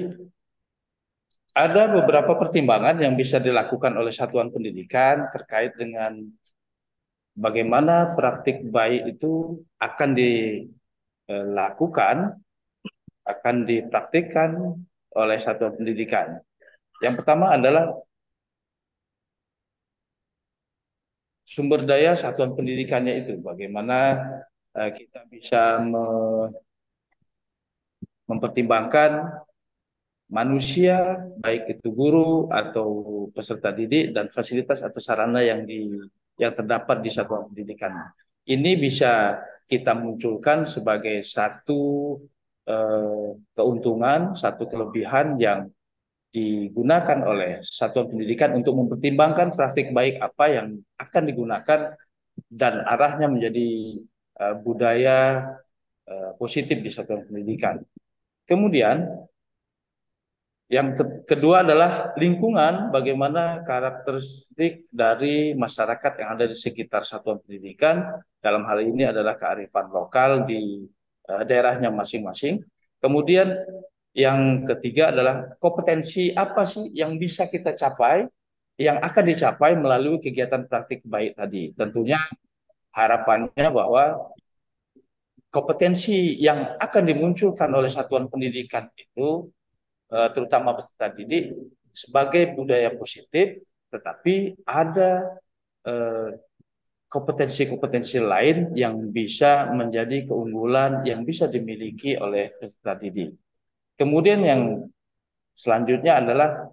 ada 1.54 1.82
beberapa 1.90 2.32
pertimbangan 2.38 2.96
yang 3.04 3.14
bisa 3.18 3.38
dilakukan 3.42 3.92
oleh 4.00 4.14
satuan 4.14 4.48
pendidikan 4.54 5.16
terkait 5.34 5.72
dengan 5.74 6.12
bagaimana 7.40 8.12
praktik 8.14 8.68
baik 8.68 9.16
itu 9.16 9.64
akan 9.80 10.10
dilakukan, 11.24 12.16
akan 13.24 13.56
dipraktikkan 13.64 14.50
oleh 15.16 15.38
satuan 15.40 15.72
pendidikan. 15.74 16.38
Yang 17.00 17.24
pertama 17.24 17.56
adalah 17.56 17.96
sumber 21.48 21.80
daya 21.88 22.14
satuan 22.14 22.52
pendidikannya 22.54 23.14
itu, 23.24 23.32
bagaimana 23.40 23.96
eh, 24.76 24.90
kita 24.94 25.26
bisa 25.32 25.80
me- 25.82 26.52
mempertimbangkan 28.30 29.42
manusia, 30.30 31.26
baik 31.42 31.62
itu 31.74 31.90
guru 31.90 32.46
atau 32.54 32.88
peserta 33.34 33.74
didik 33.74 34.14
dan 34.14 34.30
fasilitas 34.30 34.78
atau 34.86 35.02
sarana 35.02 35.42
yang 35.42 35.66
di 35.66 35.90
yang 36.40 36.56
terdapat 36.56 37.04
di 37.04 37.10
satuan 37.12 37.52
pendidikan. 37.52 38.08
Ini 38.48 38.80
bisa 38.80 39.44
kita 39.68 39.92
munculkan 39.92 40.64
sebagai 40.64 41.20
satu 41.20 42.16
eh, 42.64 43.28
keuntungan, 43.52 44.32
satu 44.32 44.64
kelebihan 44.66 45.36
yang 45.36 45.68
digunakan 46.32 47.18
oleh 47.26 47.60
satuan 47.60 48.08
pendidikan 48.08 48.56
untuk 48.56 48.78
mempertimbangkan 48.78 49.52
praktik 49.52 49.92
baik 49.92 50.22
apa 50.22 50.44
yang 50.48 50.66
akan 50.96 51.22
digunakan 51.28 51.80
dan 52.48 52.74
arahnya 52.88 53.28
menjadi 53.28 53.68
eh, 54.40 54.54
budaya 54.64 55.18
eh, 56.08 56.32
positif 56.40 56.80
di 56.80 56.90
satuan 56.90 57.28
pendidikan. 57.28 57.84
Kemudian 58.48 59.06
yang 60.70 60.94
ke- 60.94 61.26
kedua 61.26 61.66
adalah 61.66 62.14
lingkungan, 62.14 62.94
bagaimana 62.94 63.66
karakteristik 63.66 64.86
dari 64.94 65.50
masyarakat 65.58 66.12
yang 66.22 66.38
ada 66.38 66.46
di 66.46 66.54
sekitar 66.54 67.02
satuan 67.02 67.42
pendidikan. 67.42 68.22
Dalam 68.38 68.62
hal 68.70 68.86
ini 68.86 69.02
adalah 69.02 69.34
kearifan 69.34 69.90
lokal 69.90 70.46
di 70.46 70.86
eh, 71.26 71.42
daerahnya 71.42 71.90
masing-masing. 71.90 72.62
Kemudian 73.02 73.50
yang 74.14 74.62
ketiga 74.62 75.10
adalah 75.10 75.58
kompetensi 75.58 76.30
apa 76.30 76.62
sih 76.62 76.86
yang 76.94 77.18
bisa 77.18 77.50
kita 77.50 77.74
capai, 77.74 78.30
yang 78.78 79.02
akan 79.02 79.24
dicapai 79.26 79.74
melalui 79.74 80.22
kegiatan 80.22 80.70
praktik 80.70 81.02
baik 81.02 81.34
tadi. 81.34 81.74
Tentunya 81.74 82.22
harapannya 82.94 83.66
bahwa 83.74 84.30
kompetensi 85.50 86.38
yang 86.38 86.78
akan 86.78 87.02
dimunculkan 87.10 87.74
oleh 87.74 87.90
satuan 87.90 88.30
pendidikan 88.30 88.86
itu 88.94 89.50
terutama 90.10 90.74
peserta 90.74 91.06
didik 91.14 91.54
sebagai 91.94 92.54
budaya 92.54 92.90
positif, 92.94 93.62
tetapi 93.90 94.58
ada 94.66 95.38
eh, 95.86 96.30
kompetensi-kompetensi 97.10 98.22
lain 98.22 98.70
yang 98.78 99.10
bisa 99.10 99.66
menjadi 99.74 100.30
keunggulan 100.30 101.02
yang 101.02 101.26
bisa 101.26 101.50
dimiliki 101.50 102.14
oleh 102.14 102.54
peserta 102.54 102.94
didik. 102.94 103.34
Kemudian 103.98 104.40
yang 104.46 104.62
selanjutnya 105.50 106.22
adalah 106.22 106.70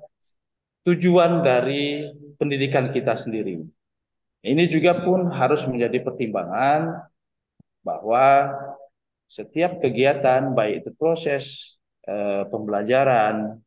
tujuan 0.86 1.42
dari 1.42 2.06
pendidikan 2.38 2.94
kita 2.94 3.18
sendiri. 3.18 3.60
Ini 4.46 4.64
juga 4.70 5.02
pun 5.02 5.28
harus 5.34 5.66
menjadi 5.66 6.06
pertimbangan 6.06 7.10
bahwa 7.82 8.54
setiap 9.28 9.84
kegiatan, 9.84 10.56
baik 10.56 10.86
itu 10.86 10.92
proses 10.96 11.76
eh, 12.08 12.44
pembelajaran 12.48 13.60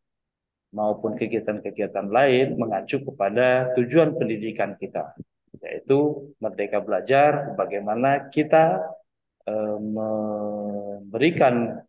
maupun 0.73 1.19
kegiatan-kegiatan 1.19 2.09
lain 2.09 2.57
mengacu 2.57 3.05
kepada 3.05 3.75
tujuan 3.77 4.17
pendidikan 4.17 4.75
kita, 4.81 5.13
yaitu 5.61 6.33
merdeka 6.41 6.81
belajar, 6.81 7.53
bagaimana 7.55 8.33
kita 8.33 8.81
eh, 9.47 9.79
memberikan 9.79 11.85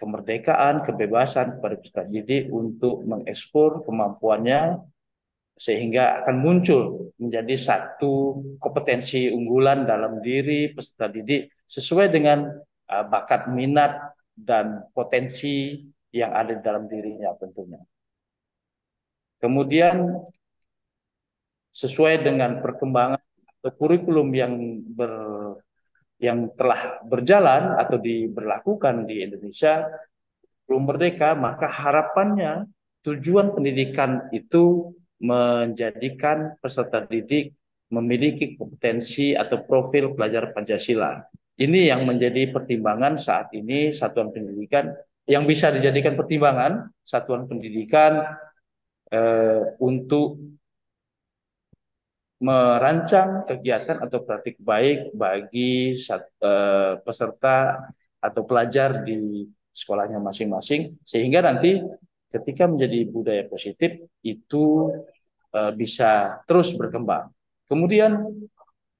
kemerdekaan, 0.00 0.80
kebebasan 0.88 1.60
kepada 1.60 1.76
peserta 1.76 2.02
didik 2.08 2.48
untuk 2.48 3.04
mengekspor 3.04 3.84
kemampuannya 3.84 4.80
sehingga 5.60 6.24
akan 6.24 6.36
muncul 6.40 7.12
menjadi 7.20 7.52
satu 7.60 8.40
kompetensi 8.56 9.28
unggulan 9.28 9.84
dalam 9.84 10.24
diri 10.24 10.72
peserta 10.72 11.12
didik 11.12 11.52
sesuai 11.68 12.08
dengan 12.08 12.48
uh, 12.88 13.04
bakat 13.04 13.52
minat 13.52 14.09
dan 14.44 14.88
potensi 14.90 15.84
yang 16.10 16.34
ada 16.34 16.58
dalam 16.58 16.90
dirinya 16.90 17.30
tentunya. 17.38 17.80
Kemudian 19.40 20.20
sesuai 21.70 22.26
dengan 22.26 22.60
perkembangan 22.60 23.22
atau 23.60 23.72
kurikulum 23.78 24.28
yang 24.34 24.54
ber 24.84 25.12
yang 26.20 26.52
telah 26.52 27.00
berjalan 27.08 27.80
atau 27.80 27.96
diberlakukan 27.96 29.08
di 29.08 29.24
Indonesia 29.24 29.88
belum 30.68 30.84
merdeka, 30.84 31.32
maka 31.32 31.64
harapannya 31.64 32.68
tujuan 33.00 33.56
pendidikan 33.56 34.28
itu 34.28 34.92
menjadikan 35.16 36.60
peserta 36.60 37.08
didik 37.08 37.56
memiliki 37.90 38.54
kompetensi 38.54 39.34
atau 39.34 39.66
profil 39.66 40.14
pelajar 40.14 40.54
Pancasila. 40.54 41.24
Ini 41.60 41.92
yang 41.92 42.08
menjadi 42.08 42.48
pertimbangan 42.48 43.20
saat 43.20 43.52
ini 43.52 43.92
satuan 43.92 44.32
pendidikan 44.32 44.96
yang 45.28 45.44
bisa 45.44 45.68
dijadikan 45.68 46.16
pertimbangan 46.16 46.88
satuan 47.04 47.44
pendidikan 47.44 48.24
eh, 49.12 49.76
untuk 49.78 50.40
merancang 52.40 53.44
kegiatan 53.44 54.00
atau 54.00 54.24
praktik 54.24 54.56
baik 54.64 55.12
bagi 55.12 55.92
uh, 56.40 56.96
peserta 57.04 57.84
atau 58.16 58.42
pelajar 58.48 59.04
di 59.04 59.44
sekolahnya 59.76 60.16
masing-masing 60.24 60.96
sehingga 61.04 61.44
nanti 61.44 61.84
ketika 62.32 62.64
menjadi 62.64 63.04
budaya 63.12 63.44
positif 63.44 64.08
itu 64.24 64.88
uh, 65.52 65.72
bisa 65.76 66.40
terus 66.48 66.72
berkembang. 66.72 67.28
Kemudian 67.68 68.24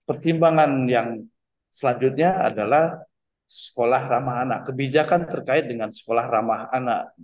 pertimbangan 0.05 0.85
yang 0.85 1.25
selanjutnya 1.70 2.50
adalah 2.50 2.98
sekolah 3.50 4.02
ramah 4.06 4.46
anak, 4.46 4.61
kebijakan 4.70 5.26
terkait 5.26 5.66
dengan 5.66 5.90
sekolah 5.90 6.26
ramah 6.30 6.70
anak. 6.70 7.14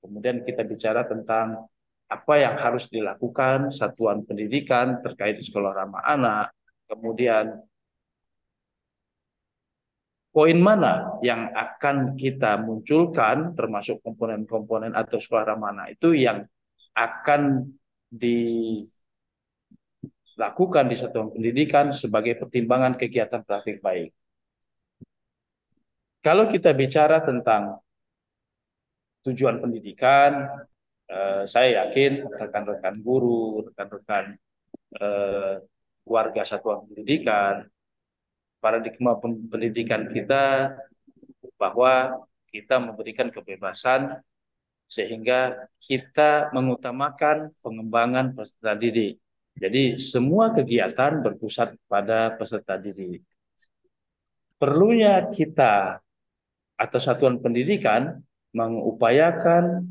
Kemudian 0.00 0.44
kita 0.44 0.64
bicara 0.64 1.04
tentang 1.04 1.68
apa 2.08 2.34
yang 2.36 2.56
harus 2.60 2.88
dilakukan 2.88 3.72
satuan 3.72 4.24
pendidikan 4.24 5.00
terkait 5.00 5.40
sekolah 5.40 5.72
ramah 5.72 6.04
anak, 6.04 6.46
kemudian 6.88 7.64
poin 10.34 10.58
mana 10.58 11.14
yang 11.22 11.52
akan 11.54 12.18
kita 12.18 12.60
munculkan 12.60 13.54
termasuk 13.54 14.02
komponen-komponen 14.02 14.92
atau 14.92 15.22
suara 15.22 15.54
mana 15.54 15.88
itu 15.88 16.10
yang 16.10 16.42
akan 16.94 17.70
dilakukan 20.34 20.90
di 20.90 20.96
satuan 20.98 21.30
pendidikan 21.30 21.94
sebagai 21.94 22.34
pertimbangan 22.36 22.98
kegiatan 22.98 23.46
praktik 23.46 23.78
baik. 23.78 24.10
Kalau 26.24 26.50
kita 26.50 26.74
bicara 26.74 27.20
tentang 27.22 27.78
tujuan 29.24 29.62
pendidikan, 29.62 30.50
eh, 31.08 31.42
saya 31.46 31.84
yakin 31.86 32.26
rekan-rekan 32.28 33.00
guru, 33.00 33.62
rekan-rekan 33.70 34.34
eh, 34.94 35.54
warga 36.04 36.42
satuan 36.44 36.84
pendidikan 36.86 37.66
paradigma 38.64 39.20
pendidikan 39.20 40.08
kita 40.08 40.72
bahwa 41.60 42.24
kita 42.48 42.80
memberikan 42.80 43.28
kebebasan 43.28 44.24
sehingga 44.88 45.68
kita 45.84 46.48
mengutamakan 46.56 47.52
pengembangan 47.60 48.32
peserta 48.32 48.72
didik. 48.72 49.20
Jadi 49.54 50.02
semua 50.02 50.50
kegiatan 50.50 51.22
berpusat 51.22 51.78
pada 51.86 52.34
peserta 52.34 52.74
didik. 52.74 53.22
Perlunya 54.58 55.30
kita 55.30 56.02
atau 56.74 56.98
satuan 56.98 57.38
pendidikan 57.38 58.18
mengupayakan 58.50 59.86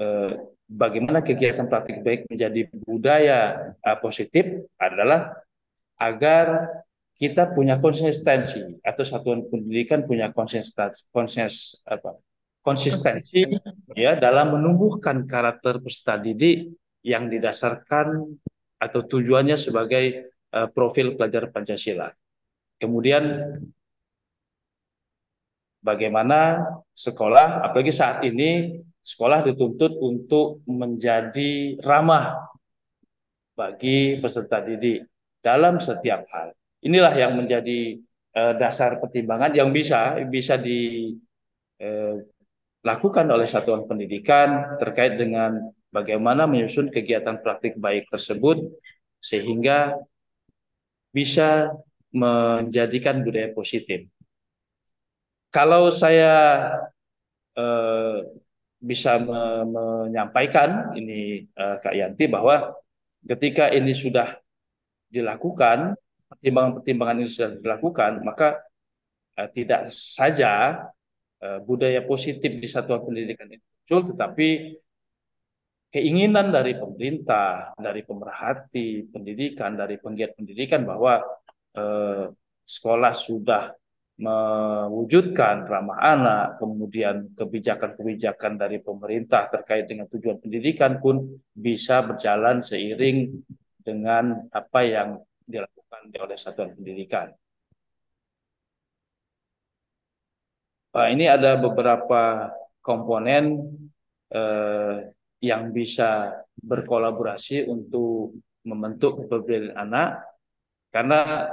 eh, 0.00 0.32
bagaimana 0.68 1.20
kegiatan 1.20 1.68
praktik 1.68 2.00
baik 2.00 2.28
menjadi 2.32 2.68
budaya 2.84 3.40
eh, 3.76 3.98
positif 4.00 4.44
adalah 4.80 5.36
agar 6.00 6.68
kita 7.16 7.56
punya 7.56 7.80
konsistensi 7.80 8.60
atau 8.84 9.04
satuan 9.04 9.48
pendidikan 9.48 10.04
punya 10.04 10.28
konsistensi 10.36 11.80
apa 11.88 12.20
konsistensi 12.60 13.48
ya 13.96 14.12
dalam 14.20 14.60
menumbuhkan 14.60 15.24
karakter 15.24 15.80
peserta 15.80 16.20
didik 16.20 16.76
yang 17.06 17.30
didasarkan 17.30 18.26
atau 18.82 19.00
tujuannya 19.06 19.54
sebagai 19.54 20.34
uh, 20.50 20.66
profil 20.66 21.14
pelajar 21.14 21.48
Pancasila. 21.54 22.10
Kemudian 22.82 23.24
bagaimana 25.80 26.66
sekolah 26.92 27.62
apalagi 27.62 27.94
saat 27.94 28.26
ini 28.26 28.82
sekolah 29.06 29.46
dituntut 29.46 29.94
untuk 30.02 30.66
menjadi 30.66 31.78
ramah 31.78 32.50
bagi 33.54 34.18
peserta 34.18 34.60
didik 34.60 35.06
dalam 35.40 35.78
setiap 35.78 36.26
hal 36.34 36.50
Inilah 36.84 37.18
yang 37.18 37.34
menjadi 37.34 37.98
uh, 38.36 38.54
dasar 38.54 39.00
pertimbangan 39.02 39.50
yang 39.56 39.72
bisa 39.74 40.20
bisa 40.28 40.54
dilakukan 40.60 42.20
eh, 43.26 43.34
oleh 43.34 43.48
satuan 43.50 43.88
pendidikan 43.90 44.78
terkait 44.78 45.18
dengan 45.18 45.72
bagaimana 45.96 46.44
menyusun 46.44 46.92
kegiatan 46.92 47.40
praktik 47.40 47.80
baik 47.80 48.12
tersebut 48.12 48.60
sehingga 49.24 49.96
bisa 51.16 51.72
menjadikan 52.12 53.24
budaya 53.24 53.56
positif. 53.56 54.04
Kalau 55.48 55.88
saya 55.88 56.68
eh, 57.56 58.16
bisa 58.76 59.16
me 59.16 59.64
menyampaikan 59.64 60.92
ini 60.92 61.48
eh, 61.48 61.76
Kak 61.80 61.96
Yanti 61.96 62.28
bahwa 62.28 62.76
ketika 63.24 63.72
ini 63.72 63.96
sudah 63.96 64.36
dilakukan 65.08 65.96
pertimbangan-pertimbangan 66.28 67.16
ini 67.22 67.30
sudah 67.30 67.50
dilakukan, 67.62 68.12
maka 68.26 68.60
uh, 69.38 69.48
tidak 69.50 69.88
saja 69.94 70.82
uh, 71.42 71.58
budaya 71.62 72.02
positif 72.02 72.50
di 72.50 72.68
satuan 72.68 73.02
pendidikan 73.06 73.46
itu 73.50 73.62
muncul, 73.62 74.00
tetapi 74.14 74.48
keinginan 75.90 76.50
dari 76.50 76.76
pemerintah, 76.76 77.72
dari 77.78 78.02
pemerhati 78.02 79.06
pendidikan, 79.08 79.78
dari 79.78 79.96
penggiat 79.96 80.36
pendidikan 80.36 80.82
bahwa 80.84 81.22
uh, 81.78 82.26
sekolah 82.66 83.12
sudah 83.14 83.72
mewujudkan 84.16 85.68
ramah 85.68 86.00
anak, 86.00 86.46
kemudian 86.56 87.36
kebijakan-kebijakan 87.36 88.56
dari 88.56 88.80
pemerintah 88.80 89.44
terkait 89.44 89.84
dengan 89.84 90.08
tujuan 90.08 90.40
pendidikan 90.40 90.96
pun 91.04 91.36
bisa 91.52 92.00
berjalan 92.00 92.64
seiring 92.64 93.44
dengan 93.84 94.48
apa 94.50 94.80
yang 94.82 95.20
dilakukan 95.44 96.10
oleh 96.16 96.36
satuan 96.40 96.72
pendidikan. 96.72 97.28
Nah, 100.96 101.12
ini 101.12 101.28
ada 101.28 101.60
beberapa 101.60 102.48
komponen 102.80 103.68
eh, 104.32 105.12
yang 105.40 105.70
bisa 105.70 106.32
berkolaborasi 106.56 107.68
untuk 107.68 108.36
membentuk 108.66 109.24
kepribadian 109.24 109.76
anak 109.76 110.24
karena 110.90 111.52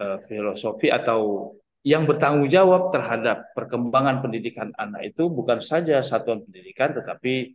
eh, 0.00 0.18
filosofi 0.26 0.88
atau 0.88 1.52
yang 1.84 2.08
bertanggung 2.08 2.48
jawab 2.48 2.88
terhadap 2.90 3.52
perkembangan 3.52 4.24
pendidikan 4.24 4.72
anak 4.80 5.12
itu 5.12 5.28
bukan 5.28 5.60
saja 5.60 6.00
satuan 6.00 6.40
pendidikan 6.40 6.96
tetapi 6.96 7.52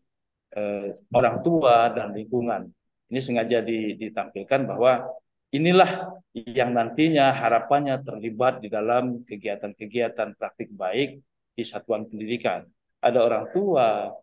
eh, 0.54 0.90
orang 1.14 1.42
tua 1.42 1.90
dan 1.90 2.14
lingkungan. 2.14 2.70
Ini 3.10 3.20
sengaja 3.26 3.66
ditampilkan 3.66 4.70
bahwa 4.70 5.10
inilah 5.50 6.14
yang 6.34 6.78
nantinya 6.78 7.34
harapannya 7.34 7.98
terlibat 8.06 8.62
di 8.62 8.70
dalam 8.70 9.26
kegiatan-kegiatan 9.26 10.38
praktik 10.38 10.70
baik 10.78 11.18
di 11.58 11.64
satuan 11.66 12.06
pendidikan. 12.06 12.70
Ada 13.02 13.20
orang 13.26 13.46
tua, 13.50 14.14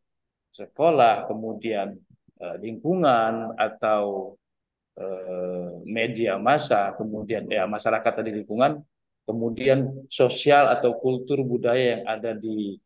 sekolah, 0.57 1.29
kemudian 1.29 1.92
eh, 2.40 2.57
lingkungan 2.64 3.53
atau 3.61 4.35
eh, 4.97 5.69
media 5.85 6.40
massa, 6.40 6.97
kemudian 6.97 7.45
ya 7.53 7.69
masyarakat 7.69 8.25
di 8.25 8.33
lingkungan, 8.40 8.81
kemudian 9.29 10.09
sosial 10.09 10.73
atau 10.73 10.97
kultur 10.97 11.45
budaya 11.45 12.01
yang 12.01 12.05
ada 12.09 12.33
di 12.33 12.81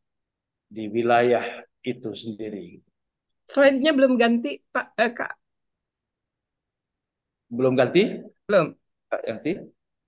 di 0.67 0.85
wilayah 0.91 1.63
itu 1.87 2.11
sendiri. 2.11 2.83
Slide-nya 3.47 3.91
belum 3.95 4.15
ganti, 4.19 4.59
Pak 4.71 4.87
eh, 4.99 5.11
Kak. 5.11 5.33
Belum 7.51 7.75
ganti? 7.75 8.23
Belum. 8.47 8.79
Ganti? 9.11 9.59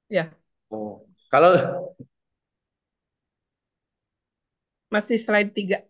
Ya. 0.07 0.31
Oh, 0.71 1.03
kalau 1.27 1.59
masih 4.93 5.19
slide 5.19 5.51
3. 5.51 5.83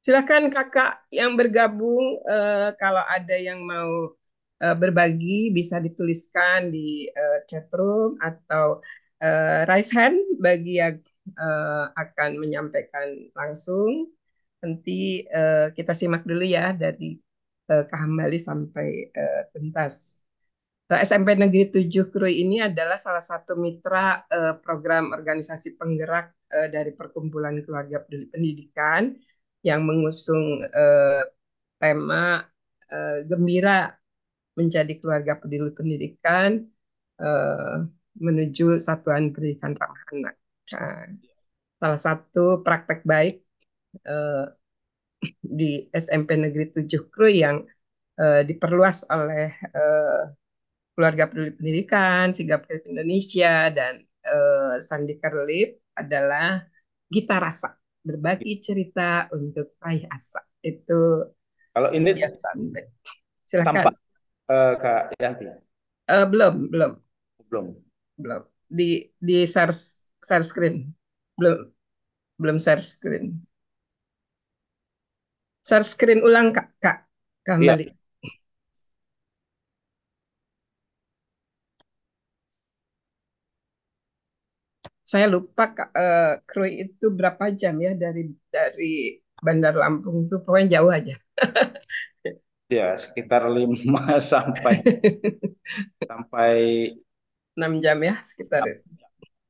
Silakan 0.00 0.48
kakak 0.48 1.04
yang 1.12 1.36
bergabung 1.36 2.24
uh, 2.24 2.72
kalau 2.80 3.04
ada 3.04 3.36
yang 3.36 3.60
mau 3.60 4.16
uh, 4.64 4.76
berbagi 4.76 5.52
bisa 5.52 5.76
dituliskan 5.76 6.72
di 6.72 7.04
uh, 7.12 7.44
chat 7.44 7.68
room 7.76 8.16
atau 8.16 8.80
uh, 9.20 9.68
raise 9.68 9.92
hand 9.92 10.16
bagi 10.40 10.80
yang 10.80 10.96
uh, 11.36 11.92
akan 11.92 12.40
menyampaikan 12.40 13.28
langsung. 13.36 14.08
Nanti 14.64 15.28
uh, 15.28 15.68
kita 15.76 15.92
simak 15.92 16.24
dulu 16.24 16.48
ya 16.48 16.72
dari 16.72 17.20
uh, 17.68 17.84
Kahambali 17.84 18.40
sampai 18.40 19.12
uh, 19.12 19.52
tuntas. 19.52 20.24
SMP 20.90 21.38
Negeri 21.38 21.70
7 21.70 22.10
Krui 22.10 22.42
ini 22.42 22.58
adalah 22.58 22.98
salah 22.98 23.22
satu 23.22 23.54
mitra 23.54 24.26
uh, 24.26 24.58
program 24.58 25.14
organisasi 25.14 25.78
penggerak 25.78 26.34
uh, 26.50 26.66
dari 26.66 26.90
Perkumpulan 26.96 27.62
Keluarga 27.62 28.02
Pendidikan 28.08 29.14
yang 29.60 29.84
mengusung 29.84 30.64
uh, 30.64 31.22
tema 31.80 32.44
uh, 32.92 33.18
gembira 33.28 33.96
menjadi 34.58 34.92
keluarga 35.00 35.40
peduli 35.40 35.72
pendidikan 35.72 36.68
uh, 37.20 37.84
menuju 38.20 38.80
satuan 38.80 39.32
pendidikan 39.32 39.72
ramah 39.76 40.02
anak. 40.12 40.34
Nah, 40.72 41.06
salah 41.80 42.00
satu 42.00 42.60
praktek 42.64 43.00
baik 43.04 43.40
uh, 44.04 44.52
di 45.40 45.88
SMP 45.92 46.36
Negeri 46.36 46.84
7 46.84 47.12
Krui 47.12 47.44
yang 47.44 47.64
uh, 48.20 48.42
diperluas 48.44 49.08
oleh 49.08 49.52
uh, 49.72 50.32
keluarga 50.96 51.24
peduli 51.32 51.52
pendidikan, 51.56 52.32
Sigap 52.36 52.68
Indonesia 52.68 53.72
dan 53.72 54.04
uh, 54.24 54.76
Sandi 54.80 55.16
Karlip 55.16 55.80
adalah 55.96 56.60
Gita 57.08 57.40
Rasa 57.40 57.79
berbagi 58.00 58.60
cerita 58.64 59.28
untuk 59.32 59.76
raih 59.80 60.08
asa 60.08 60.40
itu 60.64 61.28
kalau 61.70 61.88
ini 61.94 62.16
biasa 62.16 62.48
silakan 63.44 63.84
tampak 63.84 63.94
uh, 64.50 64.72
Kak 64.78 65.14
Yanti? 65.22 65.46
Uh, 66.10 66.26
belum, 66.26 66.66
belum. 66.70 66.92
Belum. 67.46 67.66
Belum. 68.18 68.42
Di 68.66 69.06
di 69.22 69.46
share 69.46 69.74
share 70.22 70.42
screen. 70.42 70.90
Belum. 71.38 71.70
belum 72.40 72.56
share 72.56 72.80
screen. 72.80 73.36
Share 75.60 75.84
screen 75.84 76.24
ulang 76.24 76.56
Kak, 76.56 76.72
Kak. 76.80 77.04
Kembali. 77.44 77.84
Iya. 77.84 77.99
Saya 85.10 85.26
lupa 85.26 85.74
Kak, 85.74 85.90
uh, 85.90 86.38
Krui 86.46 86.86
itu 86.86 87.10
berapa 87.10 87.50
jam 87.50 87.74
ya 87.82 87.98
dari 87.98 88.30
dari 88.46 89.18
Bandar 89.42 89.74
Lampung 89.74 90.30
itu 90.30 90.38
pokoknya 90.38 90.78
jauh 90.78 90.90
aja. 90.94 91.14
ya 92.78 92.94
sekitar 92.94 93.42
lima 93.50 94.02
sampai 94.32 94.78
sampai 96.10 96.54
enam 97.58 97.72
jam 97.82 97.98
ya 98.06 98.14
sekitar. 98.22 98.62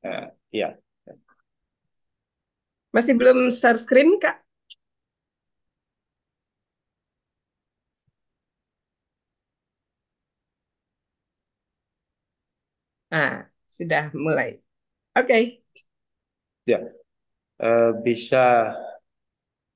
Uh, 0.01 0.33
ya. 0.49 0.73
Masih 2.95 3.13
belum 3.19 3.53
share 3.53 3.77
screen 3.77 4.17
Kak? 4.17 4.41
Nah, 13.11 13.47
sudah 13.75 14.03
mulai. 14.15 14.49
Oke. 15.11 15.27
Okay. 15.27 15.43
Ya, 16.63 16.79
uh, 17.59 17.91
bisa 17.99 18.71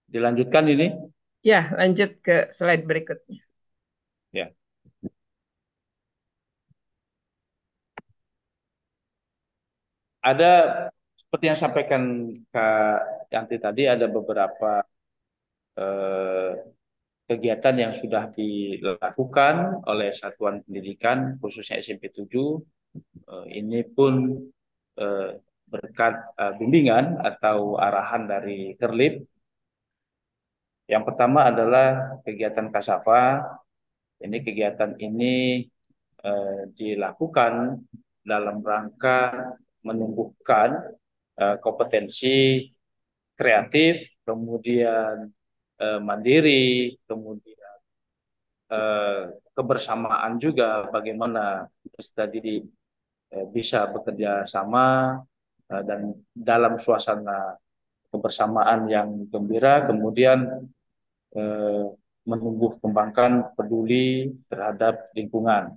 dilanjutkan 0.07 0.63
ini? 0.71 0.95
Ya, 1.43 1.75
lanjut 1.75 2.23
ke 2.23 2.47
slide 2.55 2.87
berikutnya. 2.87 3.43
Ya. 4.31 4.55
Ada 10.23 10.51
seperti 11.19 11.45
yang 11.51 11.59
sampaikan 11.59 12.03
Kak 12.49 13.29
Yanti 13.29 13.59
tadi, 13.61 13.85
ada 13.85 14.07
beberapa 14.09 14.81
eh, 15.77 16.51
kegiatan 17.29 17.75
yang 17.77 17.93
sudah 17.93 18.33
dilakukan 18.33 19.85
oleh 19.85 20.09
satuan 20.15 20.65
pendidikan, 20.65 21.37
khususnya 21.37 21.77
SMP 21.83 22.09
7. 22.09 22.57
Eh, 23.29 23.45
ini 23.61 23.85
pun 23.85 24.39
eh, 24.99 25.29
berkat 25.65 26.13
uh, 26.38 26.53
bimbingan 26.62 27.17
atau 27.19 27.75
arahan 27.81 28.29
dari 28.29 28.77
Kerlip. 28.77 29.25
Yang 30.86 31.03
pertama 31.10 31.49
adalah 31.49 32.21
kegiatan 32.21 32.69
Kasafa. 32.69 33.41
Ini 34.21 34.38
kegiatan 34.45 34.93
ini 35.01 35.65
uh, 36.21 36.69
dilakukan 36.69 37.81
dalam 38.21 38.62
rangka 38.62 39.51
menumbuhkan 39.81 40.95
uh, 41.41 41.58
kompetensi 41.60 42.69
kreatif, 43.36 44.05
kemudian 44.23 45.29
uh, 45.81 45.99
mandiri, 45.99 46.95
kemudian 47.10 47.77
uh, 48.71 49.34
kebersamaan 49.51 50.39
juga 50.39 50.88
bagaimana 50.93 51.67
didik 52.31 52.69
bisa 53.51 53.88
bekerja 53.91 54.47
sama 54.47 55.19
Eh, 55.65 55.83
dan 55.89 56.13
dalam 56.38 56.77
suasana 56.77 57.57
kebersamaan 58.13 58.85
yang 58.85 59.25
gembira 59.33 59.81
kemudian 59.89 60.69
eh, 61.33 61.85
menumbuh 62.29 62.77
kembangkan 62.81 63.49
peduli 63.57 64.29
terhadap 64.45 65.09
lingkungan. 65.17 65.73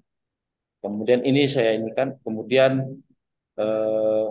Kemudian 0.84 1.24
ini 1.24 1.48
saya 1.48 1.72
ini 1.80 1.88
kan 1.96 2.20
kemudian 2.20 3.00
eh, 3.56 4.28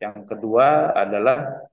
yang 0.00 0.24
kedua 0.24 0.96
adalah 0.96 1.68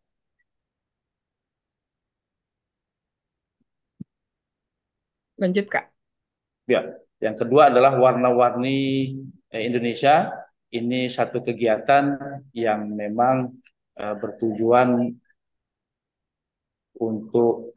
lanjut 5.40 5.66
kak. 5.72 5.88
Ya, 6.68 7.00
yang 7.24 7.36
kedua 7.40 7.72
adalah 7.72 7.96
warna-warni 7.96 8.80
Indonesia 9.62 10.34
ini 10.74 11.06
satu 11.12 11.46
kegiatan 11.46 12.18
yang 12.58 12.90
memang 12.94 13.54
uh, 14.02 14.16
bertujuan 14.18 15.14
untuk 16.98 17.74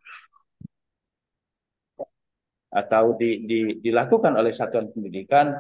atau 2.77 3.17
di, 3.17 3.49
di, 3.49 3.61
dilakukan 3.81 4.37
oleh 4.37 4.53
satuan 4.53 4.93
pendidikan 4.93 5.57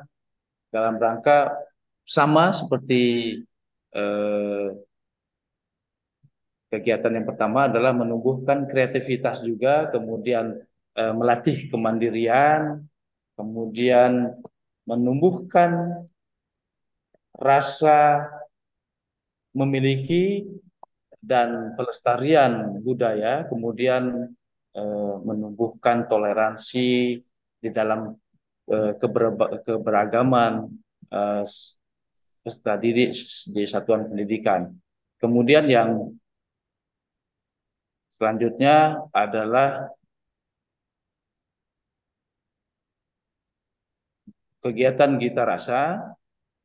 dalam 0.68 1.00
rangka 1.00 1.56
sama 2.04 2.52
seperti 2.52 3.34
eh, 3.96 4.68
kegiatan 6.68 7.16
yang 7.16 7.26
pertama 7.26 7.72
adalah 7.72 7.96
menumbuhkan 7.96 8.68
kreativitas 8.68 9.40
juga, 9.40 9.88
kemudian 9.88 10.60
eh, 10.92 11.14
melatih 11.16 11.72
kemandirian, 11.72 12.84
kemudian 13.32 14.36
menumbuhkan 14.86 16.02
rasa 17.36 18.30
memiliki 19.52 20.46
dan 21.20 21.74
pelestarian 21.74 22.78
budaya, 22.80 23.44
kemudian 23.50 24.30
eh, 24.72 25.14
menumbuhkan 25.26 26.06
toleransi 26.06 27.18
di 27.58 27.68
dalam 27.74 28.14
eh, 28.70 28.92
keber 28.94 29.24
keberagaman 29.66 30.70
eh, 31.10 31.44
peserta 32.46 32.78
didik 32.78 33.10
di 33.50 33.66
satuan 33.66 34.06
pendidikan. 34.06 34.70
Kemudian 35.18 35.66
yang 35.66 36.14
selanjutnya 38.06 39.02
adalah 39.10 39.90
kegiatan 44.66 45.10
Gita 45.22 45.46
Rasa. 45.46 46.02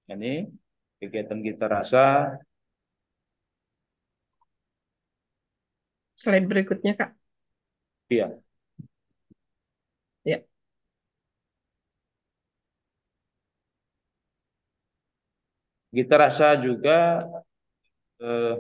Ini 0.09 0.49
kegiatan 0.97 1.39
kita 1.45 1.65
rasa. 1.69 2.33
Slide 6.21 6.47
berikutnya, 6.51 6.93
Kak. 6.99 7.11
Iya. 8.09 8.41
Ya. 10.25 10.43
Kita 15.91 16.15
rasa 16.23 16.55
juga 16.65 17.27
eh, 18.21 18.55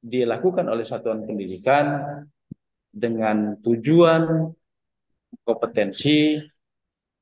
dilakukan 0.00 0.66
oleh 0.72 0.84
satuan 0.84 1.24
pendidikan 1.28 1.86
dengan 2.90 3.60
tujuan 3.60 4.50
kompetensi 5.46 6.38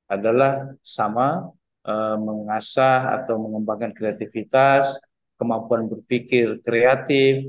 adalah 0.08 0.72
sama 0.80 1.52
Eh, 1.88 2.16
mengasah 2.20 3.16
atau 3.16 3.40
mengembangkan 3.40 3.96
kreativitas, 3.96 5.00
kemampuan 5.40 5.88
berpikir 5.88 6.60
kreatif, 6.60 7.48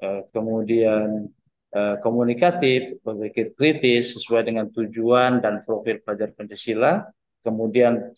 eh, 0.00 0.22
kemudian 0.32 1.28
eh, 1.74 1.96
komunikatif, 2.00 2.96
berpikir 3.04 3.52
kritis 3.52 4.16
sesuai 4.16 4.48
dengan 4.48 4.72
tujuan 4.72 5.44
dan 5.44 5.60
profil 5.60 6.00
pelajar 6.00 6.32
Pancasila, 6.32 7.04
kemudian 7.44 8.14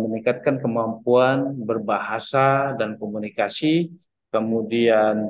meningkatkan 0.00 0.56
kemampuan 0.56 1.52
berbahasa 1.52 2.72
dan 2.80 2.96
komunikasi, 2.96 3.92
kemudian 4.32 5.28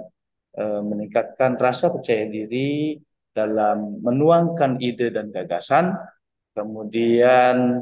meningkatkan 0.87 1.59
rasa 1.59 1.90
percaya 1.90 2.30
diri 2.30 2.94
dalam 3.31 4.03
menuangkan 4.03 4.83
ide 4.83 5.14
dan 5.14 5.31
gagasan, 5.31 5.95
kemudian 6.55 7.81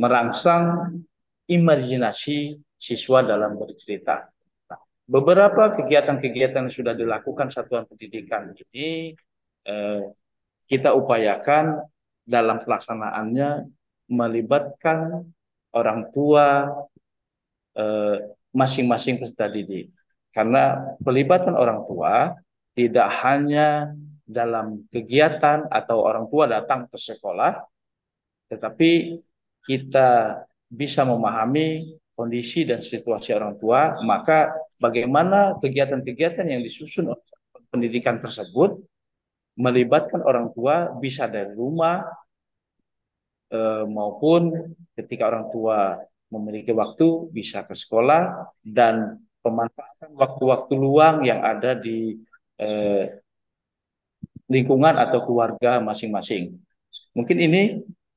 merangsang 0.00 0.96
imajinasi 1.50 2.56
siswa 2.80 3.20
dalam 3.20 3.60
bercerita. 3.60 4.32
Nah, 4.72 4.80
beberapa 5.04 5.76
kegiatan-kegiatan 5.76 6.64
yang 6.64 6.72
sudah 6.72 6.96
dilakukan 6.96 7.52
satuan 7.52 7.84
pendidikan 7.84 8.56
ini 8.56 9.12
eh, 9.68 10.02
kita 10.64 10.96
upayakan 10.96 11.84
dalam 12.24 12.64
pelaksanaannya 12.64 13.68
melibatkan 14.08 15.28
orang 15.76 16.08
tua 16.16 16.70
eh, 17.76 18.16
masing-masing 18.56 19.18
eh, 19.18 19.20
peserta 19.20 19.46
didik. 19.52 19.92
Karena 20.30 20.94
pelibatan 21.02 21.58
orang 21.58 21.84
tua 21.84 22.32
tidak 22.80 23.12
hanya 23.20 23.92
dalam 24.24 24.88
kegiatan 24.88 25.68
atau 25.68 26.00
orang 26.00 26.32
tua 26.32 26.48
datang 26.48 26.88
ke 26.88 26.96
sekolah, 26.96 27.60
tetapi 28.48 29.20
kita 29.68 30.40
bisa 30.64 31.04
memahami 31.04 31.92
kondisi 32.16 32.64
dan 32.64 32.80
situasi 32.80 33.36
orang 33.36 33.60
tua, 33.60 34.00
maka 34.00 34.56
bagaimana 34.80 35.60
kegiatan-kegiatan 35.60 36.48
yang 36.48 36.64
disusun 36.64 37.12
pendidikan 37.68 38.16
tersebut 38.16 38.80
melibatkan 39.60 40.24
orang 40.24 40.48
tua 40.56 40.96
bisa 40.96 41.28
dari 41.28 41.52
rumah 41.52 42.00
eh, 43.52 43.84
maupun 43.84 44.72
ketika 44.96 45.28
orang 45.28 45.52
tua 45.52 46.00
memiliki 46.32 46.72
waktu 46.72 47.28
bisa 47.28 47.66
ke 47.68 47.76
sekolah 47.76 48.48
dan 48.64 49.20
pemanfaatan 49.44 50.16
waktu-waktu 50.16 50.72
luang 50.78 51.26
yang 51.26 51.44
ada 51.44 51.76
di 51.76 52.16
eh, 52.60 53.04
lingkungan 54.50 54.94
atau 55.00 55.24
keluarga 55.24 55.80
masing-masing. 55.80 56.60
Mungkin 57.16 57.38
ini 57.40 57.62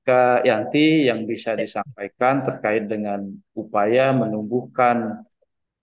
Kak 0.04 0.44
Yanti 0.44 1.08
yang 1.08 1.24
bisa 1.24 1.56
disampaikan 1.56 2.44
terkait 2.44 2.92
dengan 2.92 3.24
upaya 3.56 4.12
menumbuhkan 4.12 5.24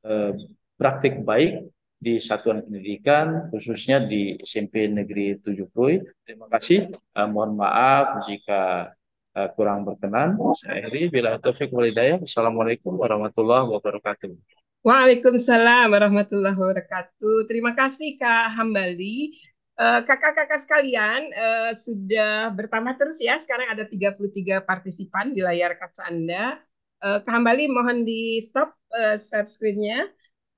eh, 0.05 0.37
praktik 0.77 1.25
baik 1.25 1.73
di 2.01 2.17
satuan 2.17 2.65
pendidikan 2.65 3.53
khususnya 3.53 4.01
di 4.01 4.41
SMP 4.41 4.89
Negeri 4.89 5.37
7 5.37 5.69
Krui. 5.69 6.01
Terima 6.25 6.49
kasih. 6.49 6.89
Uh, 7.13 7.29
mohon 7.29 7.61
maaf 7.61 8.25
jika 8.25 8.89
uh, 9.37 9.49
kurang 9.53 9.85
berkenan. 9.85 10.41
Saya 10.57 10.89
Eri, 10.89 11.13
bila 11.13 11.37
taufik 11.37 11.69
walidayah. 11.69 12.25
Assalamualaikum 12.25 12.97
warahmatullahi 12.97 13.69
wabarakatuh. 13.69 14.60
Waalaikumsalam 14.81 15.93
warahmatullahi 15.93 16.57
wabarakatuh. 16.57 17.45
Terima 17.45 17.77
kasih 17.77 18.17
Kak 18.17 18.57
Hambali. 18.57 19.37
Kakak-kakak 19.77 20.57
sekalian 20.57 21.29
uh, 21.37 21.73
sudah 21.77 22.49
bertambah 22.57 22.97
terus 22.97 23.21
ya. 23.21 23.37
Sekarang 23.37 23.69
ada 23.69 23.85
33 23.85 24.65
partisipan 24.65 25.37
di 25.37 25.45
layar 25.45 25.77
kaca 25.77 26.09
Anda. 26.09 26.57
Uh, 26.97 27.21
Kak 27.21 27.29
Hambali 27.29 27.69
mohon 27.69 28.09
di 28.09 28.41
stop 28.41 28.73
share 29.21 29.45
screen-nya. 29.45 30.09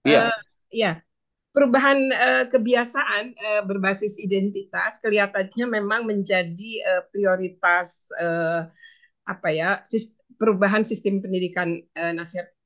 Iya. 0.07 0.31
Uh, 0.31 0.41
ya, 0.71 0.93
perubahan 1.51 1.99
kebiasaan 2.47 3.35
berbasis 3.67 4.23
identitas 4.23 5.03
kelihatannya 5.03 5.83
memang 5.83 6.07
menjadi 6.07 7.03
prioritas 7.11 8.07
apa 9.27 9.49
ya 9.51 9.83
sistem, 9.83 10.22
perubahan 10.43 10.83
sistem 10.83 11.23
pendidikan 11.23 11.79
uh, 11.95 12.11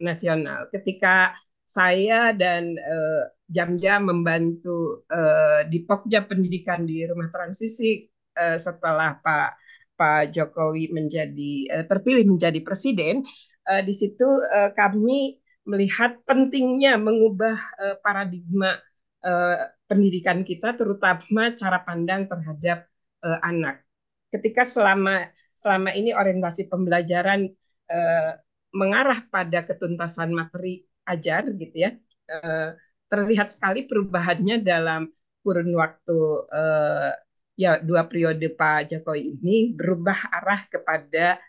nasional. 0.00 0.72
Ketika 0.72 1.36
saya 1.68 2.32
dan 2.32 2.72
uh, 2.80 4.00
membantu 4.00 5.04
uh, 5.12 5.68
di 5.68 5.84
Pokja 5.84 6.24
Pendidikan 6.24 6.88
di 6.88 7.04
Rumah 7.04 7.28
Transisi 7.28 8.08
uh, 8.40 8.56
setelah 8.56 9.20
Pak 9.20 9.60
Pak 9.92 10.32
Jokowi 10.32 10.88
menjadi 10.88 11.52
uh, 11.76 11.84
terpilih 11.84 12.24
menjadi 12.24 12.64
presiden, 12.64 13.28
uh, 13.68 13.82
di 13.84 13.92
situ 13.92 14.24
uh, 14.24 14.72
kami 14.72 15.36
melihat 15.68 16.16
pentingnya 16.24 16.96
mengubah 16.96 17.58
uh, 17.58 17.96
paradigma 18.00 18.78
uh, 19.26 19.58
pendidikan 19.84 20.46
kita, 20.46 20.72
terutama 20.78 21.52
cara 21.58 21.82
pandang 21.84 22.24
terhadap 22.30 22.88
uh, 23.20 23.42
anak. 23.42 23.82
Ketika 24.30 24.62
selama 24.62 25.26
selama 25.56 25.90
ini 25.96 26.12
orientasi 26.12 26.68
pembelajaran 26.70 27.50
uh, 27.90 28.32
mengarah 28.74 29.22
pada 29.30 29.64
ketuntasan 29.64 30.34
materi 30.34 30.84
ajar, 31.06 31.48
gitu 31.54 31.76
ya, 31.76 31.90
uh, 32.30 32.74
terlihat 33.06 33.48
sekali 33.54 33.86
perubahannya 33.86 34.60
dalam 34.60 35.08
kurun 35.46 35.70
waktu 35.78 36.18
uh, 36.50 37.14
ya 37.54 37.78
dua 37.80 38.04
periode 38.10 38.52
Pak 38.52 38.90
Jokowi 38.92 39.38
ini 39.38 39.72
berubah 39.72 40.28
arah 40.28 40.60
kepada 40.68 41.40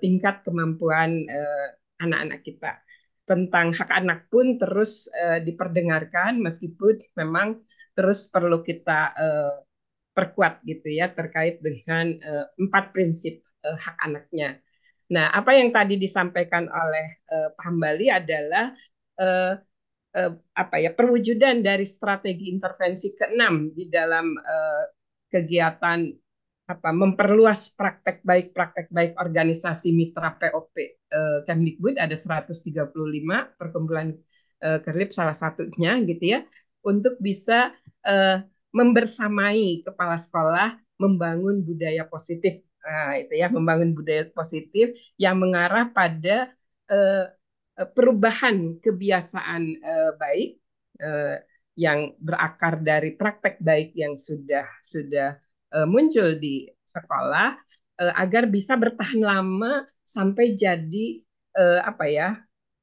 tingkat 0.00 0.40
kemampuan 0.40 1.12
anak-anak 2.00 2.40
kita 2.44 2.80
tentang 3.28 3.72
hak 3.76 3.88
anak 3.92 4.24
pun 4.32 4.56
terus 4.56 5.08
diperdengarkan 5.44 6.40
meskipun 6.40 7.00
memang 7.16 7.60
terus 7.96 8.28
perlu 8.28 8.60
kita 8.64 9.12
perkuat 10.16 10.60
gitu 10.64 10.92
ya 10.92 11.12
terkait 11.12 11.60
dengan 11.60 12.12
empat 12.56 12.92
prinsip 12.92 13.40
hak 13.64 13.96
anaknya. 14.00 14.60
Nah, 15.06 15.30
apa 15.30 15.54
yang 15.54 15.70
tadi 15.70 15.94
disampaikan 16.00 16.66
oleh 16.66 17.06
uh, 17.30 17.48
Pak 17.54 17.62
Hambali 17.62 18.10
adalah 18.10 18.74
uh, 19.22 19.54
uh, 20.18 20.30
apa 20.56 20.76
ya 20.82 20.90
perwujudan 20.90 21.62
dari 21.62 21.86
strategi 21.86 22.50
intervensi 22.50 23.14
keenam 23.14 23.70
di 23.70 23.86
dalam 23.86 24.34
uh, 24.34 24.84
kegiatan 25.30 26.00
apa 26.66 26.90
memperluas 26.90 27.78
praktek 27.78 28.26
baik 28.26 28.50
praktek 28.50 28.90
baik 28.90 29.14
organisasi 29.22 29.94
mitra 29.94 30.34
POP 30.34 30.74
eh, 30.74 31.38
Kemdikbud. 31.46 31.94
Ada 31.94 32.18
135 32.18 33.54
perkumpulan 33.54 34.10
eh, 34.66 34.78
Kerlip 34.82 35.14
salah 35.14 35.36
satunya 35.36 35.94
gitu 36.02 36.24
ya 36.26 36.40
untuk 36.82 37.22
bisa 37.22 37.70
eh, 38.02 38.42
membersamai 38.74 39.86
kepala 39.86 40.18
sekolah 40.18 40.74
membangun 40.98 41.62
budaya 41.62 42.02
positif 42.10 42.65
nah, 42.86 43.12
itu 43.18 43.32
ya 43.34 43.46
membangun 43.50 43.90
budaya 43.98 44.24
positif 44.30 44.94
yang 45.18 45.36
mengarah 45.42 45.90
pada 45.90 46.54
eh, 46.90 47.24
eh 47.76 47.88
perubahan 47.92 48.78
kebiasaan 48.78 49.62
eh, 49.82 50.10
baik 50.16 50.50
eh, 51.02 51.36
yang 51.76 52.16
berakar 52.16 52.80
dari 52.80 53.18
praktek 53.20 53.60
baik 53.60 53.92
yang 53.92 54.16
sudah 54.16 54.64
sudah 54.80 55.36
uh, 55.76 55.84
muncul 55.84 56.40
di 56.40 56.64
sekolah 56.88 57.52
uh, 58.00 58.14
agar 58.16 58.48
bisa 58.48 58.80
bertahan 58.80 59.20
lama 59.20 59.84
sampai 60.00 60.56
jadi 60.56 61.20
uh, 61.52 61.84
apa 61.84 62.04
ya 62.08 62.28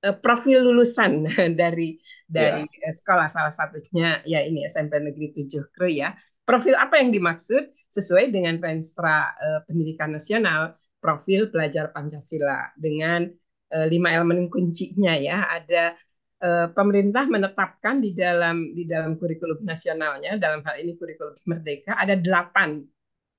uh, 0.05 0.15
profil 0.21 0.61
lulusan 0.61 1.25
dari 1.59 1.97
dari 2.29 2.69
yeah. 2.69 2.93
sekolah 2.93 3.25
salah 3.33 3.49
satunya 3.49 4.21
ya 4.29 4.45
ini 4.45 4.61
SMP 4.69 5.01
Negeri 5.01 5.33
7 5.49 5.73
Kru 5.73 5.89
ya. 5.89 6.13
Profil 6.43 6.75
apa 6.75 6.99
yang 6.99 7.09
dimaksud? 7.11 7.71
Sesuai 7.87 8.33
dengan 8.33 8.59
Penstra 8.59 9.31
uh, 9.31 9.61
Pendidikan 9.63 10.11
Nasional 10.11 10.75
profil 10.99 11.51
pelajar 11.51 11.91
Pancasila. 11.91 12.71
Dengan 12.75 13.27
uh, 13.73 13.87
lima 13.87 14.11
elemen 14.11 14.47
kuncinya 14.51 15.15
ya 15.17 15.47
ada 15.49 15.95
pemerintah 16.75 17.23
menetapkan 17.23 18.03
di 18.03 18.11
dalam 18.11 18.75
di 18.75 18.83
dalam 18.83 19.15
kurikulum 19.15 19.63
nasionalnya 19.63 20.35
dalam 20.35 20.59
hal 20.67 20.75
ini 20.75 20.99
kurikulum 20.99 21.31
merdeka 21.47 21.95
ada 21.95 22.19
delapan 22.19 22.83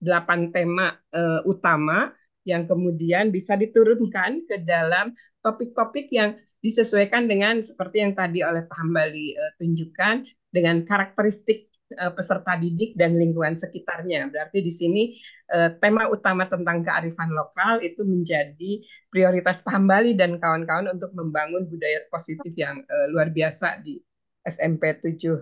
delapan 0.04 0.52
tema 0.52 0.92
uh, 0.92 1.40
utama 1.48 2.12
yang 2.44 2.68
kemudian 2.68 3.32
bisa 3.32 3.56
diturunkan 3.56 4.44
ke 4.44 4.60
dalam 4.60 5.16
topik-topik 5.40 6.12
yang 6.12 6.36
disesuaikan 6.60 7.24
dengan 7.24 7.64
seperti 7.64 8.04
yang 8.04 8.12
tadi 8.12 8.44
oleh 8.44 8.68
Pak 8.68 8.76
Hambali 8.76 9.32
uh, 9.32 9.52
tunjukkan 9.56 10.28
dengan 10.52 10.84
karakteristik 10.84 11.72
peserta 12.14 12.58
didik 12.58 12.98
dan 12.98 13.14
lingkungan 13.14 13.54
sekitarnya. 13.54 14.28
Berarti 14.30 14.58
di 14.60 14.72
sini 14.72 15.02
uh, 15.50 15.74
tema 15.78 16.10
utama 16.10 16.46
tentang 16.46 16.82
kearifan 16.82 17.30
lokal 17.32 17.80
itu 17.80 18.02
menjadi 18.02 18.82
prioritas 19.08 19.62
Pak 19.62 19.72
Hambali 19.74 20.18
dan 20.18 20.36
kawan-kawan 20.38 20.94
untuk 20.94 21.10
membangun 21.14 21.66
budaya 21.66 22.04
positif 22.10 22.52
yang 22.54 22.82
uh, 22.84 23.06
luar 23.14 23.30
biasa 23.30 23.80
di 23.82 23.98
SMP 24.44 25.00
7 25.00 25.14
uh, 25.34 25.38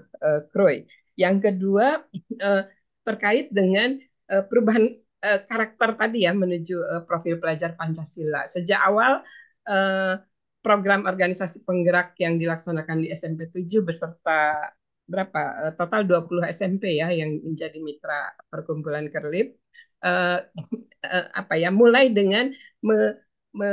Kroy. 0.52 0.86
Yang 1.18 1.52
kedua 1.52 2.00
terkait 3.04 3.52
dengan 3.52 4.00
perubahan 4.48 4.96
karakter 5.20 5.92
tadi 6.00 6.24
ya 6.24 6.32
menuju 6.32 7.04
profil 7.04 7.36
pelajar 7.36 7.76
Pancasila. 7.76 8.48
Sejak 8.48 8.80
awal 8.80 9.20
program 10.62 11.04
organisasi 11.04 11.66
penggerak 11.66 12.14
yang 12.22 12.38
dilaksanakan 12.38 13.02
di 13.02 13.12
SMP 13.12 13.50
7 13.50 13.82
beserta 13.82 14.72
berapa 15.06 15.40
uh, 15.68 15.72
total 15.74 16.06
20 16.06 16.48
SMP 16.52 16.98
ya 16.98 17.10
yang 17.10 17.38
menjadi 17.42 17.78
mitra 17.82 18.32
perkumpulan 18.48 19.08
Kerlip. 19.12 19.58
Uh, 20.02 20.42
uh, 21.06 21.26
apa 21.30 21.54
ya 21.54 21.70
mulai 21.70 22.10
dengan 22.10 22.50
me, 22.82 23.22
me, 23.54 23.70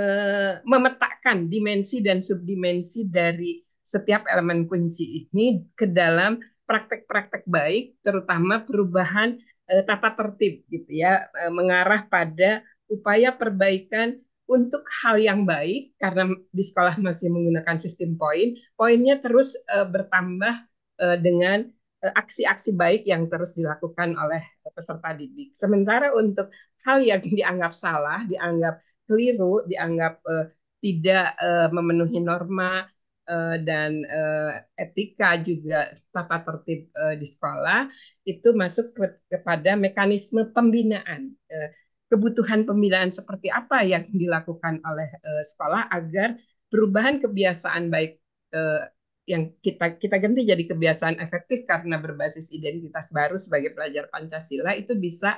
memetakan 0.61 1.49
dimensi 1.49 2.05
dan 2.05 2.21
subdimensi 2.21 3.09
dari 3.09 3.65
setiap 3.81 4.29
elemen 4.29 4.69
kunci 4.69 5.25
ini 5.25 5.65
ke 5.73 5.89
dalam 5.89 6.37
praktek-praktek 6.69 7.49
baik 7.49 7.97
terutama 8.05 8.61
perubahan 8.61 9.33
uh, 9.73 9.81
tata 9.81 10.13
tertib 10.13 10.69
gitu 10.69 11.01
ya 11.01 11.25
uh, 11.33 11.49
mengarah 11.49 12.05
pada 12.05 12.61
upaya 12.85 13.33
perbaikan 13.33 14.21
untuk 14.49 14.81
hal 15.01 15.21
yang 15.21 15.45
baik. 15.45 15.93
Karena 16.01 16.29
di 16.49 16.63
sekolah 16.65 16.97
masih 16.97 17.29
menggunakan 17.29 17.77
sistem 17.77 18.17
poin 18.17 18.57
poinnya 18.73 19.21
terus 19.21 19.57
uh, 19.69 19.85
bertambah 19.85 20.68
dengan 20.99 21.63
aksi-aksi 21.99 22.75
baik 22.75 23.07
yang 23.07 23.27
terus 23.31 23.55
dilakukan 23.55 24.15
oleh 24.19 24.43
peserta 24.71 25.15
didik. 25.15 25.55
Sementara 25.55 26.11
untuk 26.11 26.51
hal 26.83 27.03
yang 27.03 27.19
dianggap 27.39 27.75
salah 27.75 28.23
dianggap 28.27 28.79
keliru 29.09 29.65
dianggap 29.65 30.21
uh, 30.23 30.45
tidak 30.79 31.35
uh, 31.41 31.67
memenuhi 31.73 32.21
norma 32.21 32.85
uh, 33.27 33.57
dan 33.59 34.05
uh, 34.05 34.51
etika 34.79 35.35
juga 35.41 35.91
tata 36.13 36.39
tertib 36.45 36.87
uh, 36.93 37.17
di 37.17 37.27
sekolah 37.27 37.89
itu 38.23 38.53
masuk 38.55 38.95
ke, 38.95 39.05
kepada 39.27 39.75
mekanisme 39.75 40.47
pembinaan 40.53 41.33
uh, 41.33 41.69
kebutuhan 42.09 42.63
pembinaan 42.63 43.09
seperti 43.09 43.49
apa 43.49 43.83
yang 43.83 44.05
dilakukan 44.07 44.79
oleh 44.85 45.09
uh, 45.09 45.43
sekolah 45.43 45.89
agar 45.89 46.37
perubahan 46.69 47.17
kebiasaan 47.19 47.89
baik 47.89 48.21
uh, 48.53 48.87
yang 49.29 49.53
kita 49.61 50.01
kita 50.01 50.17
ganti 50.17 50.41
jadi 50.41 50.63
kebiasaan 50.65 51.21
efektif 51.21 51.69
karena 51.69 52.01
berbasis 52.01 52.49
identitas 52.49 53.13
baru 53.13 53.37
sebagai 53.37 53.77
pelajar 53.77 54.09
Pancasila 54.09 54.73
itu 54.73 54.97
bisa 54.97 55.37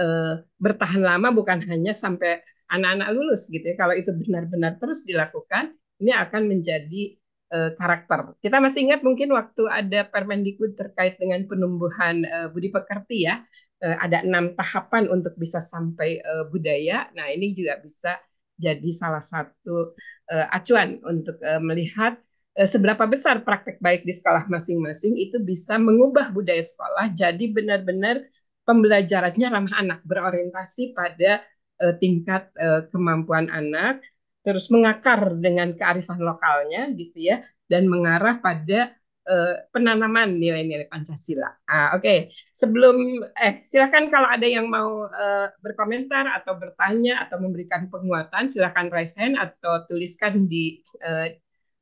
uh, 0.00 0.40
bertahan 0.56 1.04
lama 1.04 1.28
bukan 1.36 1.60
hanya 1.68 1.92
sampai 1.92 2.40
anak-anak 2.72 3.08
lulus 3.12 3.52
gitu 3.52 3.62
ya. 3.62 3.76
Kalau 3.76 3.92
itu 3.92 4.10
benar-benar 4.10 4.80
terus 4.80 5.04
dilakukan, 5.04 5.76
ini 6.00 6.12
akan 6.16 6.48
menjadi 6.48 7.20
uh, 7.52 7.70
karakter. 7.76 8.34
Kita 8.40 8.56
masih 8.58 8.90
ingat 8.90 9.00
mungkin 9.04 9.30
waktu 9.36 9.62
ada 9.68 10.08
Permendikbud 10.08 10.74
terkait 10.74 11.20
dengan 11.20 11.44
penumbuhan 11.46 12.24
uh, 12.26 12.48
budi 12.50 12.72
pekerti 12.72 13.28
ya, 13.28 13.44
uh, 13.84 13.96
ada 14.00 14.24
enam 14.24 14.56
tahapan 14.56 15.12
untuk 15.12 15.36
bisa 15.38 15.62
sampai 15.62 16.18
uh, 16.24 16.48
budaya. 16.50 17.06
Nah 17.14 17.30
ini 17.30 17.54
juga 17.54 17.78
bisa 17.78 18.18
jadi 18.56 18.90
salah 18.90 19.20
satu 19.20 19.92
uh, 20.32 20.46
acuan 20.50 20.98
untuk 21.04 21.36
uh, 21.44 21.60
melihat 21.60 22.16
seberapa 22.64 23.04
besar 23.04 23.44
praktek 23.44 23.76
baik 23.84 24.08
di 24.08 24.16
sekolah 24.16 24.48
masing-masing 24.48 25.12
itu 25.20 25.36
bisa 25.44 25.76
mengubah 25.76 26.32
budaya 26.32 26.64
sekolah 26.64 27.12
jadi 27.12 27.44
benar-benar 27.52 28.24
pembelajarannya 28.64 29.46
ramah 29.52 29.74
anak 29.76 30.00
berorientasi 30.08 30.96
pada 30.96 31.44
uh, 31.84 31.94
tingkat 32.00 32.48
uh, 32.56 32.88
kemampuan 32.88 33.52
anak 33.52 34.00
terus 34.40 34.72
mengakar 34.72 35.36
dengan 35.36 35.76
kearifan 35.76 36.22
lokalnya 36.22 36.88
gitu 36.96 37.18
ya 37.18 37.44
dan 37.66 37.90
mengarah 37.90 38.38
pada 38.38 38.94
uh, 39.26 39.54
penanaman 39.74 40.38
nilai-nilai 40.38 40.86
Pancasila. 40.86 41.50
Ah, 41.66 41.98
Oke, 41.98 42.02
okay. 42.02 42.18
sebelum 42.54 43.26
eh 43.42 43.60
silakan 43.66 44.06
kalau 44.06 44.30
ada 44.30 44.46
yang 44.46 44.70
mau 44.70 45.10
uh, 45.10 45.50
berkomentar 45.58 46.30
atau 46.30 46.54
bertanya 46.54 47.26
atau 47.26 47.42
memberikan 47.42 47.90
penguatan, 47.90 48.46
silakan 48.46 48.86
raise 48.94 49.18
hand 49.18 49.34
atau 49.34 49.82
tuliskan 49.90 50.46
di 50.46 50.78
uh, 51.02 51.26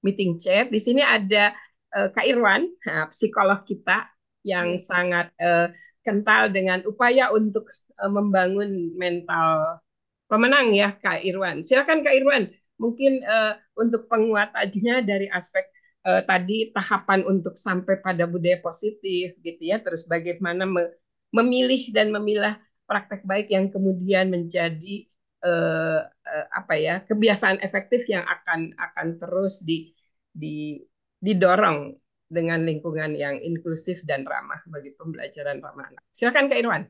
meeting 0.05 0.36
chat. 0.36 0.68
Di 0.68 0.76
sini 0.76 1.00
ada 1.00 1.57
uh, 1.96 2.12
Kak 2.12 2.28
Irwan, 2.28 2.68
nah, 2.84 3.09
psikolog 3.09 3.64
kita 3.64 4.05
yang 4.44 4.76
sangat 4.76 5.32
uh, 5.40 5.72
kental 6.05 6.52
dengan 6.52 6.84
upaya 6.84 7.32
untuk 7.32 7.64
uh, 7.96 8.12
membangun 8.12 8.92
mental 9.00 9.80
pemenang 10.28 10.76
ya 10.76 10.92
Kak 11.00 11.24
Irwan. 11.24 11.64
Silakan 11.64 12.05
Kak 12.05 12.12
Irwan, 12.12 12.52
mungkin 12.76 13.24
uh, 13.24 13.57
untuk 13.80 14.05
penguatannya 14.12 15.00
dari 15.09 15.32
aspek 15.32 15.64
uh, 16.05 16.20
tadi 16.28 16.68
tahapan 16.76 17.24
untuk 17.24 17.57
sampai 17.57 18.05
pada 18.05 18.28
budaya 18.28 18.61
positif 18.61 19.32
gitu 19.40 19.62
ya, 19.64 19.80
terus 19.80 20.05
bagaimana 20.05 20.68
me 20.68 20.92
memilih 21.34 21.90
dan 21.90 22.14
memilah 22.14 22.55
praktek 22.86 23.26
baik 23.26 23.50
yang 23.50 23.66
kemudian 23.66 24.30
menjadi 24.30 25.11
uh, 25.45 26.01
uh, 26.09 26.47
apa 26.51 26.74
ya 26.80 27.05
kebiasaan 27.05 27.61
efektif 27.61 28.09
yang 28.09 28.24
akan 28.24 28.72
akan 28.74 29.07
terus 29.20 29.61
di, 29.61 29.92
di 30.32 30.80
didorong 31.20 31.95
dengan 32.28 32.64
lingkungan 32.64 33.14
yang 33.14 33.38
inklusif 33.38 34.03
dan 34.09 34.24
ramah 34.24 34.61
bagi 34.66 34.97
pembelajaran 34.97 35.61
ramah 35.61 35.86
anak. 35.92 36.05
Silakan 36.11 36.51
Kak 36.51 36.59
Irwan. 36.59 36.82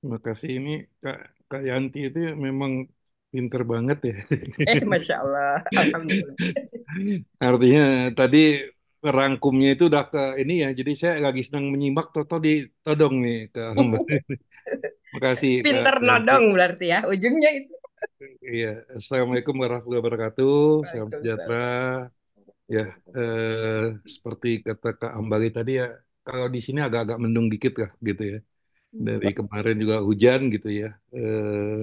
Terima 0.00 0.18
kasih. 0.20 0.50
Ini 0.60 0.74
Kak, 1.00 1.18
Kak 1.48 1.62
Yanti 1.64 2.12
itu 2.12 2.20
memang 2.36 2.86
pinter 3.34 3.66
banget 3.66 3.98
ya. 4.04 4.16
Eh, 4.70 4.80
Masya 4.86 5.14
Allah. 5.18 5.54
Alhamdulillah. 5.74 6.36
Artinya 7.50 7.84
tadi 8.14 8.62
rangkumnya 9.02 9.74
itu 9.74 9.90
udah 9.90 10.04
ke 10.06 10.22
ini 10.40 10.62
ya. 10.62 10.70
Jadi 10.70 10.92
saya 10.94 11.14
lagi 11.18 11.42
senang 11.42 11.68
menyimak 11.68 12.14
Toto 12.14 12.38
di 12.38 12.64
todong 12.80 13.18
nih 13.20 13.50
ke 13.50 13.74
Makasih. 15.14 15.52
Pinter 15.64 15.94
nodong 16.08 16.44
berarti 16.54 16.84
ya 16.92 16.98
ujungnya 17.12 17.50
itu. 17.58 17.72
Iya. 18.52 18.66
Assalamualaikum 18.98 19.54
warahmatullahi 19.62 20.02
wabarakatuh. 20.02 20.52
Salam 20.90 21.10
sejahtera. 21.16 21.54
Ya, 22.74 22.80
eh, 23.16 23.82
seperti 24.14 24.48
kata 24.66 24.88
Kak 25.00 25.12
Ambali 25.18 25.46
tadi 25.56 25.70
ya, 25.80 25.84
kalau 26.26 26.46
di 26.54 26.58
sini 26.66 26.78
agak-agak 26.86 27.18
mendung 27.22 27.46
dikit 27.52 27.72
lah 27.80 27.90
gitu 28.08 28.22
ya 28.32 28.36
dari 29.06 29.26
kemarin 29.38 29.74
juga 29.82 29.96
hujan 30.08 30.40
gitu 30.54 30.68
ya. 30.80 30.86
Eh, 31.16 31.78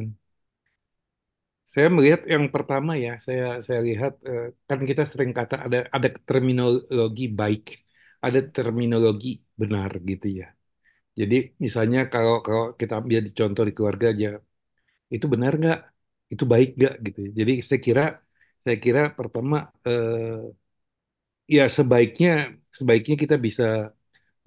saya 1.74 1.88
melihat 1.96 2.22
yang 2.34 2.46
pertama 2.56 2.92
ya, 3.06 3.10
saya 3.26 3.44
saya 3.68 3.80
lihat 3.88 4.12
eh, 4.30 4.42
kan 4.70 4.80
kita 4.90 5.04
sering 5.12 5.32
kata 5.38 5.56
ada 5.66 5.78
ada 5.96 6.08
terminologi 6.30 7.24
baik, 7.40 7.64
ada 8.26 8.40
terminologi 8.56 9.28
benar 9.62 9.92
gitu 10.10 10.28
ya. 10.40 10.46
Jadi 11.20 11.36
misalnya 11.66 12.00
kalau 12.14 12.34
kalau 12.46 12.64
kita 12.80 12.94
ambil 13.00 13.20
contoh 13.40 13.64
di 13.68 13.74
keluarga 13.78 14.06
aja, 14.14 14.28
itu 15.16 15.26
benar 15.34 15.52
nggak? 15.60 15.78
Itu 16.34 16.44
baik 16.54 16.68
nggak 16.78 16.94
gitu. 17.08 17.20
Jadi 17.40 17.52
saya 17.70 17.80
kira 17.88 18.04
saya 18.66 18.78
kira 18.86 19.02
pertama 19.20 19.56
eh, 19.88 20.26
ya 21.56 21.62
sebaiknya 21.78 22.30
sebaiknya 22.80 23.16
kita 23.24 23.36
bisa 23.46 23.64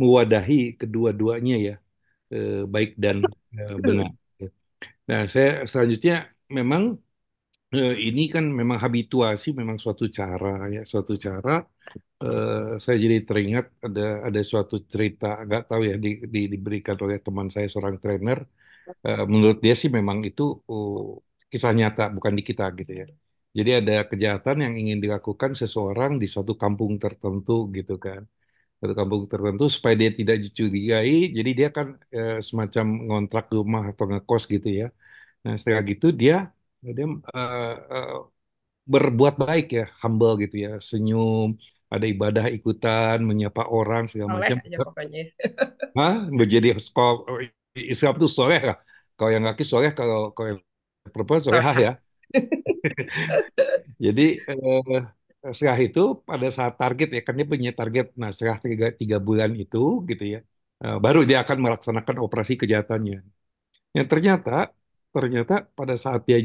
mewadahi 0.01 0.55
kedua-duanya 0.81 1.55
ya 1.67 1.73
eh, 2.35 2.53
baik 2.75 2.91
dan 3.05 3.17
eh, 3.61 3.75
benar. 3.87 4.09
Nah, 5.09 5.21
saya 5.33 5.49
selanjutnya 5.71 6.15
memang 6.59 6.83
ini 8.07 8.21
kan 8.35 8.45
memang 8.61 8.79
habituasi, 8.85 9.49
memang 9.61 9.77
suatu 9.85 10.05
cara 10.19 10.49
ya, 10.75 10.81
suatu 10.93 11.13
cara. 11.27 11.51
Eh, 12.25 12.81
saya 12.85 12.97
jadi 13.05 13.17
teringat 13.29 13.65
ada 13.87 14.01
ada 14.29 14.41
suatu 14.51 14.75
cerita, 14.93 15.27
nggak 15.47 15.63
tahu 15.71 15.83
ya 15.91 15.95
di, 16.05 16.09
di, 16.35 16.39
diberikan 16.53 16.97
oleh 17.05 17.19
teman 17.27 17.49
saya 17.55 17.67
seorang 17.73 17.97
trainer. 18.03 18.39
Eh, 19.07 19.23
menurut 19.33 19.59
dia 19.65 19.75
sih 19.83 19.91
memang 19.99 20.19
itu 20.29 20.43
oh, 20.71 20.95
kisah 21.53 21.73
nyata, 21.79 22.03
bukan 22.17 22.33
di 22.39 22.43
kita 22.51 22.65
gitu 22.79 22.93
ya. 23.03 23.07
Jadi 23.59 23.71
ada 23.81 23.93
kejahatan 24.11 24.57
yang 24.65 24.75
ingin 24.83 24.99
dilakukan 25.05 25.51
seseorang 25.61 26.13
di 26.23 26.27
suatu 26.35 26.53
kampung 26.63 26.93
tertentu 27.03 27.53
gitu 27.77 27.95
kan 28.07 28.23
satu 28.81 28.95
kampung 29.01 29.23
tertentu 29.33 29.65
supaya 29.77 29.95
dia 30.01 30.11
tidak 30.21 30.37
dicurigai. 30.45 31.15
Jadi 31.37 31.51
dia 31.59 31.69
kan 31.77 31.89
eh, 32.17 32.33
semacam 32.49 32.87
ngontrak 33.09 33.45
rumah 33.57 33.83
atau 33.93 34.05
ngekos 34.11 34.43
gitu 34.55 34.69
ya. 34.81 34.87
Nah 35.45 35.55
setelah 35.61 35.83
gitu 35.93 36.07
dia 36.23 36.35
dia 36.93 37.07
uh, 37.09 37.75
uh, 37.95 38.15
berbuat 38.85 39.35
baik 39.41 39.67
ya, 39.79 39.85
humble 40.05 40.37
gitu 40.45 40.57
ya, 40.67 40.73
senyum, 40.77 41.57
ada 41.89 42.05
ibadah 42.05 42.47
ikutan, 42.53 43.17
menyapa 43.25 43.65
orang 43.71 44.05
segala 44.11 44.37
Soleh 44.37 44.41
macam. 44.43 44.57
aja 44.61 44.79
pokoknya. 44.83 45.23
Hah? 45.99 46.15
Menjadi 46.29 46.69
kalau 46.93 47.25
Islam 47.75 48.13
itu 48.19 48.29
soleh 48.29 48.61
lah. 48.61 48.77
Kalau 49.15 49.31
yang 49.31 49.45
laki 49.47 49.63
soleh, 49.63 49.91
kalau 49.95 50.35
kalau 50.35 50.49
yang 50.59 50.61
perempuan 51.15 51.41
solehah 51.41 51.77
ya. 51.79 51.93
Jadi 54.05 54.43
eh, 54.43 55.01
setelah 55.53 55.79
itu 55.87 56.01
pada 56.29 56.49
saat 56.57 56.75
target 56.81 57.09
ya 57.17 57.21
kan 57.27 57.35
dia 57.39 57.47
punya 57.53 57.71
target 57.77 58.07
nah 58.21 58.31
setelah 58.33 58.59
tiga, 58.65 58.87
tiga 59.01 59.17
bulan 59.21 59.51
itu 59.63 60.01
gitu 60.09 60.25
ya 60.35 60.39
uh, 60.85 60.97
baru 61.05 61.21
dia 61.29 61.45
akan 61.45 61.59
melaksanakan 61.65 62.17
operasi 62.25 62.53
kejahatannya 62.61 63.17
yang 63.97 64.07
ternyata 64.13 64.73
ternyata 65.15 65.53
pada 65.79 65.95
saat 66.05 66.21
dia 66.29 66.39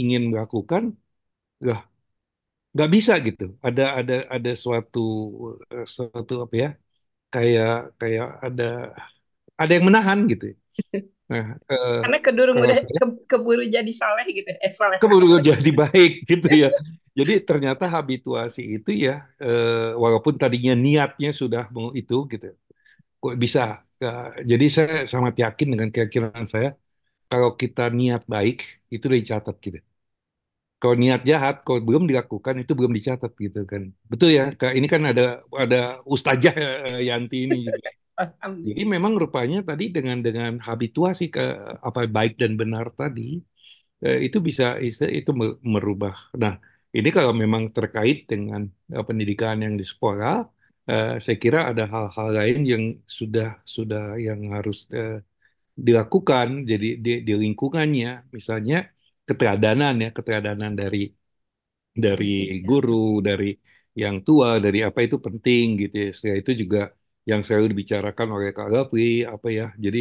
ingin 0.00 0.22
melakukan 0.30 0.82
lah 1.66 1.80
nggak 2.74 2.90
bisa 2.96 3.12
gitu 3.26 3.44
ada 3.66 3.82
ada 3.98 4.14
ada 4.36 4.50
suatu 4.64 5.00
uh, 5.74 5.86
suatu 5.94 6.34
apa 6.44 6.54
ya 6.64 6.68
kayak 7.34 7.70
kayak 8.00 8.28
ada 8.46 8.64
ada 9.60 9.72
yang 9.76 9.86
menahan 9.88 10.18
gitu 10.32 10.44
Nah, 11.30 11.54
uh, 11.70 12.02
karena 12.02 12.18
keduru 12.18 12.50
udah 12.58 12.74
ke, 12.74 13.06
keburu 13.30 13.62
jadi 13.62 13.92
saleh 13.94 14.26
gitu, 14.34 14.50
eh 14.50 14.72
saleh. 14.74 14.98
Keburu 14.98 15.38
jadi 15.38 15.70
baik 15.70 16.26
gitu 16.26 16.46
ya. 16.50 16.74
Jadi 17.14 17.38
ternyata 17.46 17.86
habituasi 17.86 18.82
itu 18.82 18.90
ya, 18.90 19.30
uh, 19.38 19.94
walaupun 19.94 20.34
tadinya 20.34 20.74
niatnya 20.74 21.30
sudah 21.30 21.70
mau 21.70 21.94
itu 21.94 22.26
gitu, 22.26 22.50
kok 23.22 23.34
bisa. 23.38 23.86
Uh, 24.02 24.42
jadi 24.42 24.66
saya 24.66 24.94
sangat 25.06 25.38
yakin 25.38 25.66
dengan 25.70 25.88
keyakinan 25.94 26.44
saya, 26.50 26.74
kalau 27.30 27.50
kita 27.62 27.82
niat 27.98 28.22
baik 28.34 28.56
itu 28.94 29.02
udah 29.08 29.18
dicatat 29.22 29.56
gitu. 29.66 29.78
Kalau 30.80 30.96
niat 31.02 31.20
jahat, 31.30 31.54
kalau 31.66 31.80
belum 31.88 32.02
dilakukan 32.10 32.54
itu 32.62 32.72
belum 32.78 32.92
dicatat 32.98 33.32
gitu 33.44 33.58
kan. 33.72 33.82
Betul 34.10 34.28
ya, 34.38 34.44
ini 34.78 34.86
kan 34.94 35.02
ada 35.10 35.22
ada 35.62 35.76
ustazah 36.14 36.54
Yanti 37.08 37.36
ini 37.44 37.56
juga. 37.68 37.90
Jadi 38.66 38.82
memang 38.94 39.12
rupanya 39.22 39.58
tadi 39.68 39.84
dengan 39.96 40.18
dengan 40.26 40.52
habituasi 40.68 41.24
ke 41.34 41.42
apa 41.88 42.00
baik 42.16 42.32
dan 42.42 42.52
benar 42.60 42.86
tadi 43.00 43.22
eh, 44.06 44.18
itu 44.26 44.38
bisa 44.48 44.64
itu 45.18 45.30
merubah. 45.74 46.14
Nah, 46.42 46.54
ini 46.98 47.08
kalau 47.16 47.32
memang 47.42 47.64
terkait 47.76 48.16
dengan 48.32 48.62
eh, 48.94 49.04
pendidikan 49.08 49.56
yang 49.64 49.74
di 49.80 49.84
sekolah, 49.92 50.34
eh, 50.90 51.08
saya 51.24 51.36
kira 51.44 51.58
ada 51.70 51.84
hal-hal 51.92 52.28
lain 52.38 52.58
yang 52.72 52.84
sudah 53.18 53.46
sudah 53.76 54.02
yang 54.26 54.40
harus 54.56 54.78
dilakukan. 55.86 56.48
Jadi 56.70 56.86
di, 57.04 57.10
di 57.26 57.32
lingkungannya, 57.42 58.08
misalnya 58.36 58.74
keteladanan 59.28 59.92
ya, 60.04 60.08
keteladanan 60.16 60.72
dari 60.80 60.98
dari 62.04 62.24
guru, 62.68 62.92
dari 63.28 63.44
yang 64.02 64.16
tua, 64.26 64.48
dari 64.64 64.78
apa 64.88 64.98
itu 65.06 65.16
penting 65.26 65.64
gitu 65.80 65.94
ya. 66.04 66.08
Setelah 66.16 66.36
itu 66.42 66.52
juga 66.62 66.78
yang 67.30 67.40
selalu 67.46 67.66
dibicarakan 67.72 68.26
oleh 68.34 68.48
Kak 68.56 68.68
Gafri 68.72 69.02
apa 69.34 69.46
ya 69.58 69.64
jadi 69.84 69.98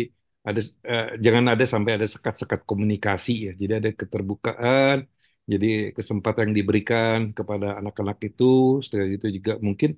ada 0.48 0.60
eh, 0.92 1.06
jangan 1.26 1.46
ada 1.54 1.66
sampai 1.74 1.92
ada 1.98 2.08
sekat-sekat 2.14 2.60
komunikasi 2.70 3.32
ya 3.46 3.52
jadi 3.62 3.74
ada 3.80 3.90
keterbukaan 4.02 4.96
jadi 5.52 5.66
kesempatan 5.98 6.44
yang 6.50 6.56
diberikan 6.62 7.18
kepada 7.38 7.68
anak-anak 7.80 8.18
itu 8.28 8.44
setelah 8.84 9.08
itu 9.16 9.28
juga 9.38 9.52
mungkin 9.68 9.90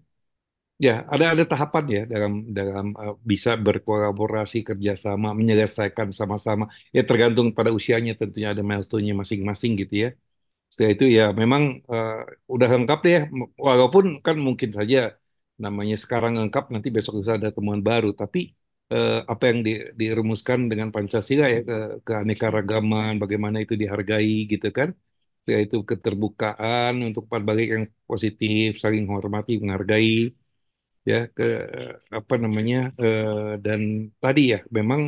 Ya, 0.86 0.92
ada 1.14 1.26
ada 1.34 1.44
tahapan 1.52 1.84
ya 1.96 2.00
dalam 2.14 2.32
dalam 2.58 2.86
uh, 3.02 3.14
bisa 3.32 3.50
berkolaborasi 3.66 4.58
kerjasama 4.68 5.28
menyelesaikan 5.40 6.08
sama-sama. 6.20 6.64
Ya 6.96 7.02
tergantung 7.10 7.48
pada 7.58 7.70
usianya 7.78 8.12
tentunya 8.20 8.48
ada 8.54 8.64
milestone-nya 8.70 9.14
masing-masing 9.22 9.72
gitu 9.82 9.94
ya. 10.04 10.08
Setelah 10.72 10.92
itu 10.96 11.06
ya 11.18 11.24
memang 11.42 11.64
uh, 11.94 12.14
udah 12.56 12.68
lengkap 12.74 13.00
deh. 13.08 13.20
Walaupun 13.68 14.06
kan 14.26 14.36
mungkin 14.48 14.70
saja 14.80 14.98
namanya 15.64 15.96
sekarang 16.04 16.34
lengkap 16.42 16.64
nanti 16.74 16.90
besok 16.96 17.14
bisa 17.22 17.34
ada 17.40 17.50
temuan 17.56 17.82
baru. 17.90 18.08
Tapi 18.22 18.40
uh, 18.94 19.10
apa 19.34 19.44
yang 19.50 19.60
di, 19.68 19.72
dirumuskan 20.02 20.60
dengan 20.72 20.90
Pancasila 20.96 21.46
ya 21.56 21.60
ke 21.70 21.76
keanekaragaman, 22.08 23.12
bagaimana 23.24 23.58
itu 23.66 23.74
dihargai 23.82 24.34
gitu 24.52 24.68
kan. 24.78 24.90
Setelah 25.42 25.62
itu 25.68 25.78
keterbukaan 25.90 26.94
untuk 27.08 27.24
balik 27.50 27.68
yang 27.76 27.84
positif, 28.10 28.68
saling 28.84 29.04
hormati, 29.14 29.52
menghargai 29.62 30.10
ya 31.10 31.16
ke 31.36 31.44
apa 32.18 32.34
namanya 32.44 32.78
uh, 33.02 33.58
dan 33.66 33.82
tadi 34.24 34.42
ya 34.54 34.60
memang 34.78 35.02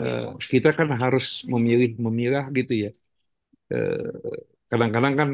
uh, 0.00 0.34
kita 0.52 0.68
kan 0.78 0.88
harus 1.02 1.24
memilih 1.52 1.90
memilah 2.04 2.44
gitu 2.58 2.72
ya. 2.84 2.90
Kadang-kadang 4.70 5.14
kan 5.20 5.28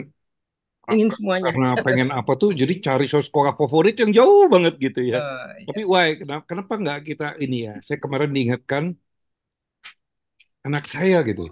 ingin 0.93 1.09
semuanya. 1.11 1.51
karena 1.51 1.69
pengen 1.87 2.09
apa 2.15 2.33
tuh 2.39 2.51
jadi 2.55 2.75
cari 2.79 3.07
sekolah 3.11 3.53
favorit 3.59 3.95
yang 3.99 4.11
jauh 4.15 4.47
banget 4.47 4.75
gitu 4.79 5.01
ya. 5.03 5.19
Oh, 5.19 5.47
iya. 5.59 5.67
tapi 5.67 5.83
why 5.83 6.09
kenapa, 6.21 6.43
kenapa 6.47 6.73
nggak 6.79 6.99
kita 7.09 7.27
ini 7.43 7.57
ya 7.67 7.73
saya 7.83 7.99
kemarin 7.99 8.31
diingatkan 8.31 8.85
anak 10.67 10.85
saya 10.87 11.23
gitu. 11.27 11.51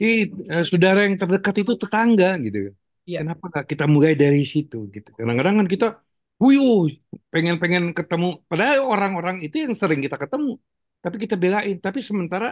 Ih, 0.00 0.32
eh, 0.48 0.64
saudara 0.64 1.04
yang 1.06 1.14
terdekat 1.20 1.54
itu 1.62 1.72
tetangga 1.76 2.30
gitu. 2.40 2.72
Iya. 3.08 3.26
kenapa 3.26 3.44
nggak 3.50 3.66
kita 3.66 3.84
mulai 3.90 4.12
dari 4.14 4.42
situ? 4.46 4.86
gitu. 4.94 5.10
Kadang-kadang 5.18 5.54
kan 5.60 5.66
kita 5.66 5.86
Wuyu, 6.40 6.62
pengen-pengen 7.32 7.84
ketemu. 7.98 8.26
Padahal 8.50 8.78
orang-orang 8.92 9.36
itu 9.44 9.56
yang 9.64 9.74
sering 9.80 10.00
kita 10.04 10.16
ketemu. 10.22 10.50
Tapi 11.04 11.16
kita 11.24 11.34
belain. 11.42 11.76
Tapi 11.86 12.00
sementara 12.08 12.46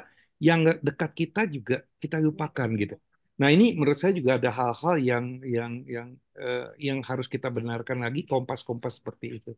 yang 0.48 0.60
dekat 0.86 1.10
kita 1.20 1.40
juga 1.54 1.76
kita 2.02 2.16
lupakan 2.26 2.68
gitu. 2.82 2.94
Nah 3.40 3.48
ini 3.54 3.64
menurut 3.78 3.98
saya 4.02 4.12
juga 4.18 4.32
ada 4.38 4.50
hal-hal 4.58 4.94
yang 5.10 5.24
yang 5.56 5.72
yang 5.94 6.08
eh, 6.42 6.64
yang 6.86 6.98
harus 7.08 7.26
kita 7.34 7.48
benarkan 7.56 7.98
lagi 8.04 8.20
kompas-kompas 8.30 8.92
seperti 9.00 9.26
itu. 9.40 9.50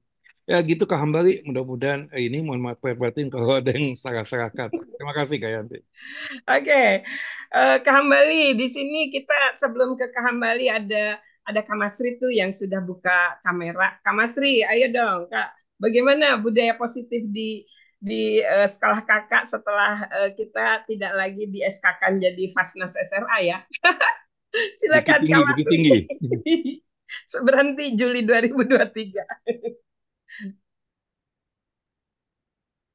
Ya 0.50 0.56
gitu 0.70 0.82
Kak 0.90 0.98
Hambali. 1.02 1.30
Mudah-mudahan 1.46 2.00
eh, 2.14 2.22
ini 2.28 2.36
mohon 2.46 2.60
maaf 2.64 2.78
batin 3.02 3.26
kalau 3.32 3.58
ada 3.58 3.70
yang 3.76 3.86
salah-salah 3.98 4.50
kata. 4.52 4.62
Terima 4.96 5.12
kasih 5.18 5.36
Kak 5.42 5.50
Yanti. 5.54 5.76
Oke, 6.48 7.02
Eh, 7.50 7.76
Kak 7.82 7.94
Hambali, 7.98 8.54
di 8.54 8.66
sini 8.70 9.10
kita 9.10 9.34
sebelum 9.58 9.98
ke 9.98 10.06
Kak 10.14 10.22
Hambali 10.22 10.70
ada 10.70 11.18
ada 11.50 11.60
Kak 11.66 11.76
Masri 11.78 12.16
tuh 12.22 12.30
yang 12.30 12.54
sudah 12.54 12.78
buka 12.80 13.36
kamera. 13.44 13.98
Kak 14.04 14.14
Masri, 14.14 14.62
ayo 14.64 14.86
dong, 14.94 15.26
Kak. 15.28 15.48
Bagaimana 15.80 16.38
budaya 16.38 16.76
positif 16.78 17.26
di 17.28 17.66
di 18.00 18.40
eh, 18.40 18.64
sekolah 18.64 19.04
Kakak 19.04 19.44
setelah 19.44 20.08
eh, 20.08 20.30
kita 20.38 20.86
tidak 20.88 21.12
lagi 21.18 21.44
di 21.52 21.60
SK-kan 21.60 22.16
jadi 22.16 22.44
Fasnas 22.54 22.96
SRA 22.96 23.38
ya? 23.44 23.58
Silakan 24.80 25.20
tinggi, 25.20 25.40
bukit 25.46 25.66
Masri. 25.66 25.68
tinggi. 25.68 25.98
Berhenti 27.46 27.84
Juli 27.98 28.20
2023. 28.24 29.24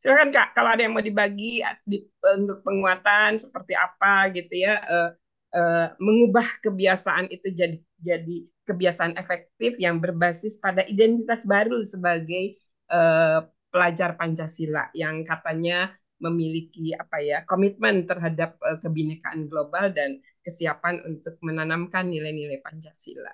Silakan 0.02 0.30
Kak, 0.36 0.54
kalau 0.54 0.70
ada 0.76 0.86
yang 0.86 0.94
mau 0.94 1.02
dibagi 1.02 1.66
di- 1.88 2.06
untuk 2.38 2.62
penguatan 2.62 3.42
seperti 3.42 3.74
apa 3.74 4.30
gitu 4.36 4.54
ya, 4.54 4.76
eh, 4.86 5.10
eh, 5.56 5.88
mengubah 5.98 6.46
kebiasaan 6.62 7.26
itu 7.34 7.48
jadi 7.50 7.78
jadi 8.06 8.38
kebiasaan 8.70 9.18
efektif 9.18 9.78
yang 9.82 9.98
berbasis 9.98 10.62
pada 10.62 10.86
identitas 10.86 11.42
baru 11.50 11.82
sebagai 11.82 12.58
eh, 12.94 13.40
pelajar 13.74 14.16
Pancasila 14.16 14.94
yang 14.94 15.26
katanya 15.26 15.90
memiliki 16.22 16.96
apa 16.96 17.20
ya 17.20 17.38
komitmen 17.50 18.08
terhadap 18.10 18.56
eh, 18.62 18.78
kebinekaan 18.80 19.52
global 19.52 19.92
dan 19.92 20.22
kesiapan 20.46 21.02
untuk 21.04 21.36
menanamkan 21.42 22.06
nilai-nilai 22.08 22.62
Pancasila. 22.62 23.34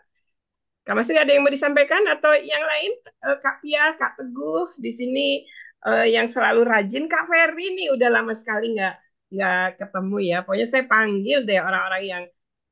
Kak 0.82 0.98
Masri 0.98 1.14
ada 1.22 1.30
yang 1.30 1.46
mau 1.46 1.54
disampaikan 1.54 2.02
atau 2.10 2.34
yang 2.34 2.64
lain? 2.66 2.92
Eh, 3.06 3.38
Kak 3.38 3.62
Pia, 3.62 3.94
Kak 4.00 4.18
Teguh 4.18 4.68
di 4.82 4.90
sini 4.90 5.46
eh, 5.86 6.08
yang 6.16 6.26
selalu 6.26 6.66
rajin 6.66 7.06
Kak 7.06 7.30
Ferry 7.30 7.78
nih 7.78 7.88
udah 7.94 8.10
lama 8.10 8.34
sekali 8.34 8.74
nggak 8.76 8.96
nggak 9.32 9.66
ketemu 9.80 10.18
ya. 10.26 10.38
Pokoknya 10.42 10.68
saya 10.68 10.84
panggil 10.90 11.38
deh 11.48 11.60
orang-orang 11.62 12.04
yang 12.04 12.24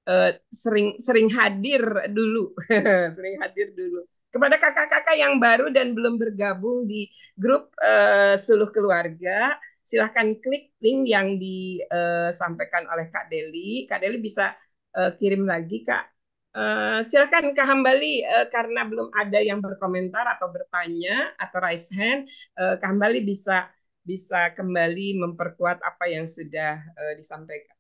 eh, 0.10 0.30
sering 0.50 0.88
sering 0.98 1.28
hadir 1.38 1.82
dulu, 2.10 2.54
sering 3.16 3.36
hadir 3.44 3.68
dulu. 3.78 4.00
Kepada 4.30 4.62
kakak-kakak 4.62 5.18
yang 5.18 5.42
baru 5.42 5.74
dan 5.74 5.98
belum 5.98 6.22
bergabung 6.22 6.86
di 6.86 7.10
grup 7.38 7.74
eh, 7.82 8.36
Suluh 8.38 8.70
Keluarga, 8.74 9.58
silahkan 9.82 10.28
klik 10.42 10.74
link 10.84 11.10
yang 11.10 11.38
disampaikan 11.42 12.86
oleh 12.94 13.10
Kak 13.14 13.30
Deli. 13.32 13.86
Kak 13.90 14.02
Deli 14.04 14.18
bisa 14.22 14.54
eh, 14.98 15.12
kirim 15.20 15.44
lagi 15.50 15.82
Kak 15.86 16.04
Eh, 16.50 17.00
silakan 17.06 17.54
Kak 17.54 17.62
Hambali 17.70 18.26
eh, 18.26 18.50
karena 18.50 18.82
belum 18.90 19.14
ada 19.14 19.38
yang 19.38 19.62
berkomentar 19.62 20.26
atau 20.34 20.50
bertanya 20.50 21.30
atau 21.38 21.58
raise 21.62 21.94
hand, 21.94 22.26
eh, 22.58 22.74
Kak 22.82 22.90
Hambali 22.90 23.22
bisa 23.22 23.70
bisa 24.02 24.50
kembali 24.58 25.22
memperkuat 25.22 25.78
apa 25.86 26.06
yang 26.10 26.26
sudah 26.26 26.82
eh, 26.98 27.14
disampaikan. 27.22 27.79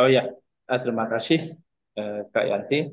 Oh 0.00 0.08
ya, 0.08 0.22
eh, 0.72 0.80
terima 0.80 1.04
kasih 1.12 1.60
eh, 2.00 2.20
Kak 2.32 2.44
Yanti. 2.48 2.88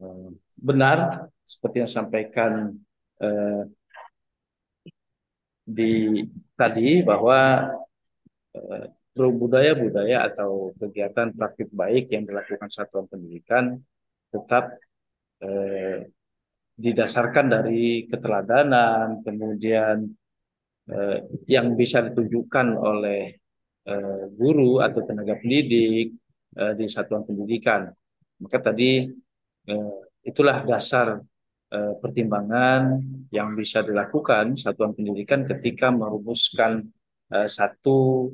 Eh, 0.00 0.28
benar 0.56 1.28
seperti 1.44 1.76
yang 1.84 1.92
sampaikan 1.92 2.52
di 5.64 5.92
tadi 6.56 7.04
bahwa 7.04 7.68
eh, 8.56 8.86
budaya-budaya 9.40 10.32
atau 10.32 10.72
kegiatan 10.80 11.28
praktik 11.36 11.68
baik 11.72 12.08
yang 12.08 12.24
dilakukan 12.24 12.72
satuan 12.72 13.04
pendidikan 13.04 13.76
tetap 14.32 14.80
eh, 15.44 16.08
didasarkan 16.74 17.46
dari 17.52 18.08
keteladanan, 18.08 19.20
kemudian 19.20 20.08
eh, 20.88 21.18
yang 21.52 21.76
bisa 21.76 22.00
ditunjukkan 22.00 22.66
oleh 22.80 23.43
eh, 23.84 24.24
guru 24.32 24.80
atau 24.80 25.00
tenaga 25.04 25.36
pendidik 25.38 26.16
eh, 26.56 26.72
di 26.76 26.86
satuan 26.88 27.22
pendidikan. 27.24 27.88
Maka 28.40 28.58
tadi 28.60 29.08
eh, 29.68 29.96
itulah 30.24 30.64
dasar 30.64 31.20
pertimbangan 31.74 33.02
yang 33.34 33.50
bisa 33.58 33.82
dilakukan 33.82 34.54
satuan 34.54 34.94
pendidikan 34.94 35.42
ketika 35.42 35.90
merumuskan 35.90 36.86
satu 37.50 38.30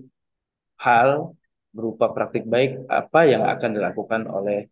hal 0.76 1.32
berupa 1.72 2.12
praktik 2.12 2.44
baik 2.44 2.84
apa 2.84 3.24
yang 3.24 3.48
akan 3.48 3.80
dilakukan 3.80 4.28
oleh 4.28 4.68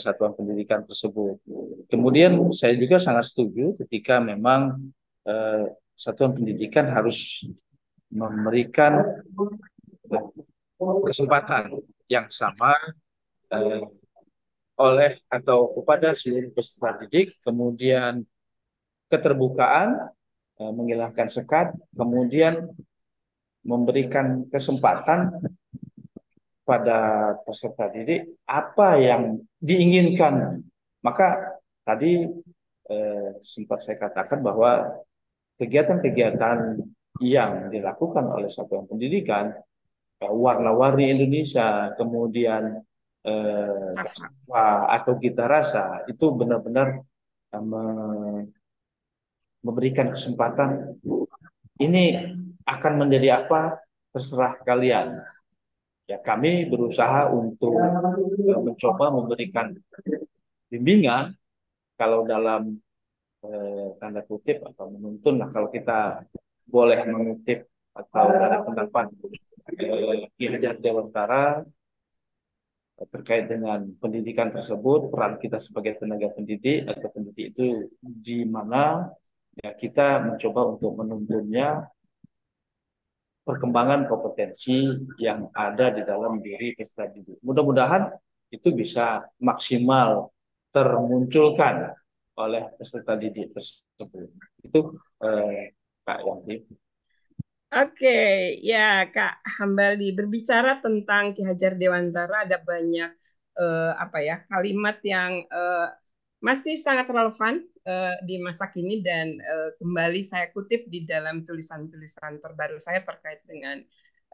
satuan 0.00 0.32
pendidikan 0.32 0.80
tersebut. 0.88 1.44
Kemudian 1.92 2.40
saya 2.56 2.72
juga 2.72 2.96
sangat 2.96 3.36
setuju 3.36 3.76
ketika 3.84 4.16
memang 4.16 4.80
satuan 5.92 6.32
pendidikan 6.32 6.88
harus 6.88 7.44
memberikan 8.08 9.20
kesempatan 11.06 11.78
yang 12.10 12.26
sama 12.28 12.74
uh, 13.54 13.84
oleh 14.80 15.20
atau 15.28 15.76
kepada 15.76 16.16
seluruh 16.16 16.50
peserta 16.56 16.96
didik, 17.04 17.36
kemudian 17.44 18.24
keterbukaan, 19.12 20.10
uh, 20.58 20.72
menghilangkan 20.72 21.28
sekat, 21.28 21.76
kemudian 21.94 22.70
memberikan 23.60 24.48
kesempatan 24.48 25.36
pada 26.64 27.34
peserta 27.42 27.90
didik 27.90 28.30
apa 28.46 28.96
yang 29.02 29.42
diinginkan. 29.58 30.62
Maka 31.02 31.58
tadi 31.82 32.30
eh, 32.90 33.30
sempat 33.42 33.82
saya 33.82 33.96
katakan 33.98 34.38
bahwa 34.38 35.02
kegiatan-kegiatan 35.58 36.78
yang 37.20 37.68
dilakukan 37.74 38.24
oleh 38.30 38.48
satuan 38.48 38.86
pendidikan, 38.86 39.50
eh, 39.50 39.69
warna-warni 40.20 41.16
Indonesia, 41.16 41.96
kemudian 41.96 42.84
eh, 43.24 43.94
atau 44.90 45.14
kita 45.16 45.48
rasa 45.48 46.04
itu 46.04 46.28
benar-benar 46.36 47.00
eh, 47.56 48.40
memberikan 49.64 50.12
kesempatan. 50.12 51.00
Ini 51.80 52.04
akan 52.68 52.92
menjadi 53.00 53.44
apa? 53.44 53.80
Terserah 54.12 54.60
kalian. 54.60 55.16
Ya, 56.04 56.18
kami 56.18 56.66
berusaha 56.66 57.30
untuk 57.30 57.78
mencoba 58.66 59.14
memberikan 59.14 59.72
bimbingan 60.66 61.38
kalau 61.94 62.26
dalam 62.26 62.76
eh, 63.46 63.88
tanda 64.02 64.20
kutip 64.26 64.60
atau 64.74 64.90
menuntun 64.90 65.38
lah 65.38 65.48
kalau 65.54 65.70
kita 65.70 66.26
boleh 66.66 67.06
mengutip 67.06 67.70
atau 67.94 68.26
dari 68.26 68.58
pendapat. 68.66 69.06
eh, 69.12 69.49
Ki 70.36 70.44
Hajar 70.50 70.74
Dewantara 70.78 71.62
terkait 73.08 73.48
dengan 73.48 73.80
pendidikan 73.96 74.52
tersebut, 74.52 75.08
peran 75.08 75.40
kita 75.40 75.56
sebagai 75.56 75.96
tenaga 75.96 76.28
pendidik 76.36 76.84
atau 76.84 77.08
pendidik 77.08 77.56
itu 77.56 77.88
di 78.00 78.44
mana 78.44 79.08
ya 79.56 79.72
kita 79.72 80.20
mencoba 80.20 80.76
untuk 80.76 81.00
menuntunnya 81.00 81.88
perkembangan 83.40 84.04
kompetensi 84.04 84.84
yang 85.16 85.48
ada 85.56 85.96
di 85.96 86.04
dalam 86.04 86.44
diri 86.44 86.76
peserta 86.76 87.08
didik. 87.08 87.40
Mudah-mudahan 87.40 88.12
itu 88.52 88.68
bisa 88.76 89.24
maksimal 89.40 90.28
termunculkan 90.70 91.96
oleh 92.36 92.68
peserta 92.76 93.16
didik 93.16 93.50
tersebut. 93.56 94.28
Itu 94.60 95.00
eh, 95.24 95.72
Kak 96.04 96.20
Yanti. 96.20 96.56
Oke, 97.70 98.08
ya 98.66 99.06
Kak 99.14 99.46
Hambali 99.54 100.10
berbicara 100.18 100.82
tentang 100.82 101.30
Ki 101.34 101.46
Hajar 101.46 101.78
Dewantara. 101.78 102.42
Ada 102.42 102.58
banyak 102.66 103.10
uh, 103.62 103.94
apa 103.94 104.18
ya 104.26 104.34
kalimat 104.50 104.98
yang 105.06 105.46
uh, 105.54 105.86
masih 106.42 106.74
sangat 106.74 107.06
relevan 107.06 107.62
uh, 107.86 108.18
di 108.26 108.42
masa 108.42 108.66
kini 108.74 109.06
dan 109.06 109.38
uh, 109.38 109.70
kembali 109.78 110.18
saya 110.18 110.50
kutip 110.50 110.90
di 110.90 111.06
dalam 111.06 111.46
tulisan-tulisan 111.46 112.42
terbaru 112.42 112.82
saya 112.82 113.06
terkait 113.06 113.46
dengan 113.46 113.78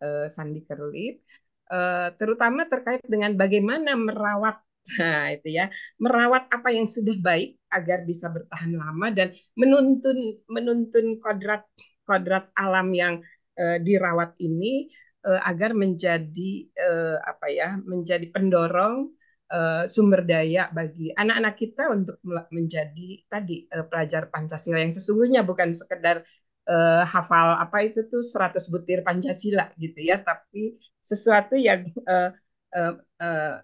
uh, 0.00 0.24
Sandi 0.32 0.64
Kerlip, 0.64 1.20
uh, 1.68 2.16
terutama 2.16 2.64
terkait 2.72 3.04
dengan 3.04 3.36
bagaimana 3.36 3.92
merawat 4.00 4.56
Nah, 5.02 5.34
itu 5.34 5.50
ya, 5.50 5.66
merawat 5.98 6.46
apa 6.46 6.70
yang 6.70 6.86
sudah 6.86 7.18
baik 7.18 7.58
agar 7.74 8.06
bisa 8.06 8.30
bertahan 8.30 8.70
lama 8.70 9.10
dan 9.10 9.34
menuntun 9.58 10.14
menuntun 10.46 11.18
kodrat 11.18 11.66
kodrat 12.06 12.48
alam 12.54 12.88
yang 12.94 13.14
uh, 13.58 13.78
dirawat 13.82 14.38
ini 14.40 14.88
uh, 15.26 15.40
agar 15.42 15.74
menjadi 15.74 16.70
uh, 16.78 17.18
apa 17.26 17.46
ya 17.50 17.68
menjadi 17.82 18.30
pendorong 18.30 19.10
uh, 19.50 19.84
sumber 19.90 20.22
daya 20.22 20.70
bagi 20.70 21.10
anak-anak 21.12 21.54
kita 21.58 21.90
untuk 21.90 22.16
menjadi 22.54 23.08
tadi 23.26 23.66
uh, 23.74 23.84
pelajar 23.90 24.30
Pancasila 24.30 24.78
yang 24.78 24.94
sesungguhnya 24.94 25.42
bukan 25.42 25.74
sekedar 25.74 26.22
uh, 26.70 27.02
hafal 27.02 27.58
apa 27.58 27.86
itu 27.86 28.06
tuh 28.06 28.22
100 28.22 28.70
butir 28.70 29.02
Pancasila 29.02 29.70
gitu 29.76 29.98
ya 29.98 30.22
tapi 30.22 30.78
sesuatu 31.02 31.58
yang 31.58 31.90
uh, 32.06 32.30
uh, 32.74 32.94
uh, 33.18 33.56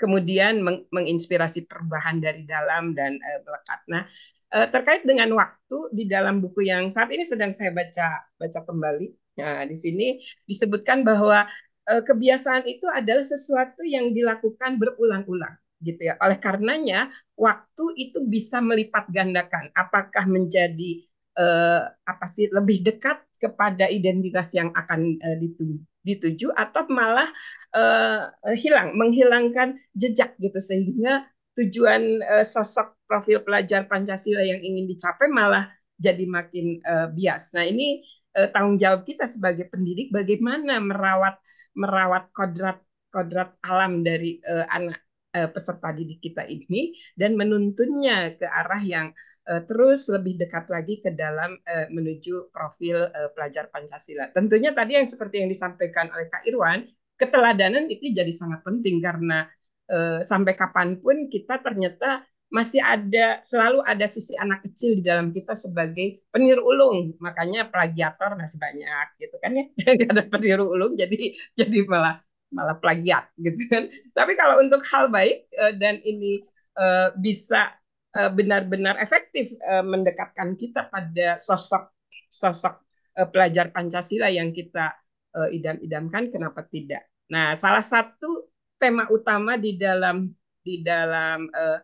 kemudian 0.00 0.64
meng 0.64 0.88
menginspirasi 0.88 1.68
perubahan 1.68 2.16
dari 2.24 2.48
dalam 2.48 2.96
dan 2.96 3.20
uh, 3.20 3.40
melekat. 3.44 3.80
Nah, 3.92 4.02
uh, 4.54 4.68
terkait 4.70 5.02
dengan 5.06 5.30
waktu 5.34 5.78
di 5.94 6.04
dalam 6.10 6.42
buku 6.42 6.66
yang 6.66 6.90
saat 6.90 7.10
ini 7.14 7.22
sedang 7.26 7.54
saya 7.54 7.70
baca 7.70 8.26
baca 8.36 8.60
kembali. 8.66 9.08
Nah, 9.40 9.64
di 9.64 9.76
sini 9.78 10.20
disebutkan 10.44 11.06
bahwa 11.06 11.46
uh, 11.88 12.02
kebiasaan 12.04 12.66
itu 12.66 12.86
adalah 12.90 13.24
sesuatu 13.24 13.80
yang 13.86 14.12
dilakukan 14.12 14.76
berulang-ulang 14.76 15.56
gitu 15.80 16.12
ya. 16.12 16.14
Oleh 16.20 16.36
karenanya 16.36 17.08
waktu 17.38 17.84
itu 17.96 18.26
bisa 18.28 18.60
melipat 18.60 19.08
gandakan 19.08 19.72
apakah 19.72 20.28
menjadi 20.28 21.08
uh, 21.40 21.88
apa 22.04 22.26
sih 22.28 22.52
lebih 22.52 22.84
dekat 22.84 23.24
kepada 23.40 23.88
identitas 23.88 24.52
yang 24.52 24.68
akan 24.76 25.16
uh, 25.16 25.36
dituju 25.40 25.80
dituju 26.00 26.48
atau 26.56 26.88
malah 26.88 27.28
uh, 27.76 28.32
hilang, 28.56 28.96
menghilangkan 28.96 29.76
jejak 29.92 30.32
gitu 30.40 30.56
sehingga 30.60 31.28
tujuan 31.60 32.24
uh, 32.24 32.44
sosok 32.44 32.99
profil 33.10 33.42
pelajar 33.42 33.90
Pancasila 33.90 34.46
yang 34.46 34.62
ingin 34.62 34.86
dicapai 34.86 35.26
malah 35.26 35.66
jadi 35.98 36.24
makin 36.30 36.78
uh, 36.86 37.10
bias. 37.10 37.50
Nah 37.58 37.66
ini 37.66 38.06
uh, 38.38 38.46
tanggung 38.54 38.78
jawab 38.78 39.02
kita 39.02 39.26
sebagai 39.26 39.66
pendidik 39.66 40.14
bagaimana 40.14 40.78
merawat 40.78 41.42
merawat 41.74 42.30
kodrat 42.30 42.78
kodrat 43.10 43.58
alam 43.66 44.06
dari 44.06 44.38
uh, 44.46 44.70
anak 44.70 45.02
uh, 45.34 45.50
peserta 45.50 45.90
didik 45.90 46.22
kita 46.22 46.46
ini 46.46 46.94
dan 47.18 47.34
menuntunnya 47.34 48.38
ke 48.38 48.46
arah 48.46 48.78
yang 48.78 49.10
uh, 49.50 49.60
terus 49.66 50.06
lebih 50.06 50.38
dekat 50.38 50.70
lagi 50.70 51.02
ke 51.02 51.10
dalam 51.10 51.58
uh, 51.66 51.86
menuju 51.90 52.54
profil 52.54 53.10
uh, 53.10 53.28
pelajar 53.34 53.66
Pancasila. 53.68 54.30
Tentunya 54.30 54.70
tadi 54.70 54.94
yang 54.94 55.10
seperti 55.10 55.42
yang 55.42 55.50
disampaikan 55.50 56.08
oleh 56.14 56.30
Kak 56.30 56.46
Irwan, 56.46 56.86
keteladanan 57.18 57.90
itu 57.90 58.14
jadi 58.14 58.30
sangat 58.30 58.62
penting 58.62 59.02
karena 59.02 59.44
uh, 59.90 60.22
sampai 60.22 60.54
kapan 60.54 60.96
pun 61.02 61.26
kita 61.26 61.58
ternyata 61.60 62.24
masih 62.50 62.82
ada 62.82 63.38
selalu 63.46 63.78
ada 63.86 64.06
sisi 64.10 64.34
anak 64.34 64.66
kecil 64.66 64.98
di 64.98 65.02
dalam 65.06 65.30
kita 65.30 65.54
sebagai 65.54 66.26
peniru 66.34 66.66
ulung. 66.66 67.14
Makanya 67.22 67.70
plagiator 67.70 68.34
masih 68.34 68.58
banyak 68.58 69.06
gitu 69.22 69.36
kan 69.38 69.50
ya. 69.54 69.64
Ada 70.10 70.26
peniru 70.26 70.66
ulung 70.66 70.98
jadi 70.98 71.30
jadi 71.54 71.86
malah 71.86 72.18
malah 72.50 72.76
plagiat 72.82 73.30
gitu 73.38 73.62
kan. 73.70 73.86
Tapi 74.10 74.32
kalau 74.34 74.58
untuk 74.58 74.82
hal 74.90 75.06
baik 75.08 75.46
dan 75.78 76.02
ini 76.02 76.42
bisa 77.20 77.70
Eh, 78.10 78.26
benar-benar 78.26 78.98
efektif 78.98 79.54
mendekatkan 79.86 80.58
kita 80.58 80.90
pada 80.90 81.38
sosok 81.38 81.94
sosok 82.26 82.82
pelajar 83.30 83.70
Pancasila 83.70 84.26
yang 84.26 84.50
kita 84.50 84.90
idam-idamkan 85.54 86.26
kenapa 86.26 86.66
tidak? 86.66 87.06
Nah 87.30 87.54
salah 87.54 87.86
satu 87.86 88.50
tema 88.82 89.06
utama 89.14 89.54
di 89.54 89.78
dalam 89.78 90.26
di 90.58 90.82
dalam 90.82 91.46
uh, 91.54 91.78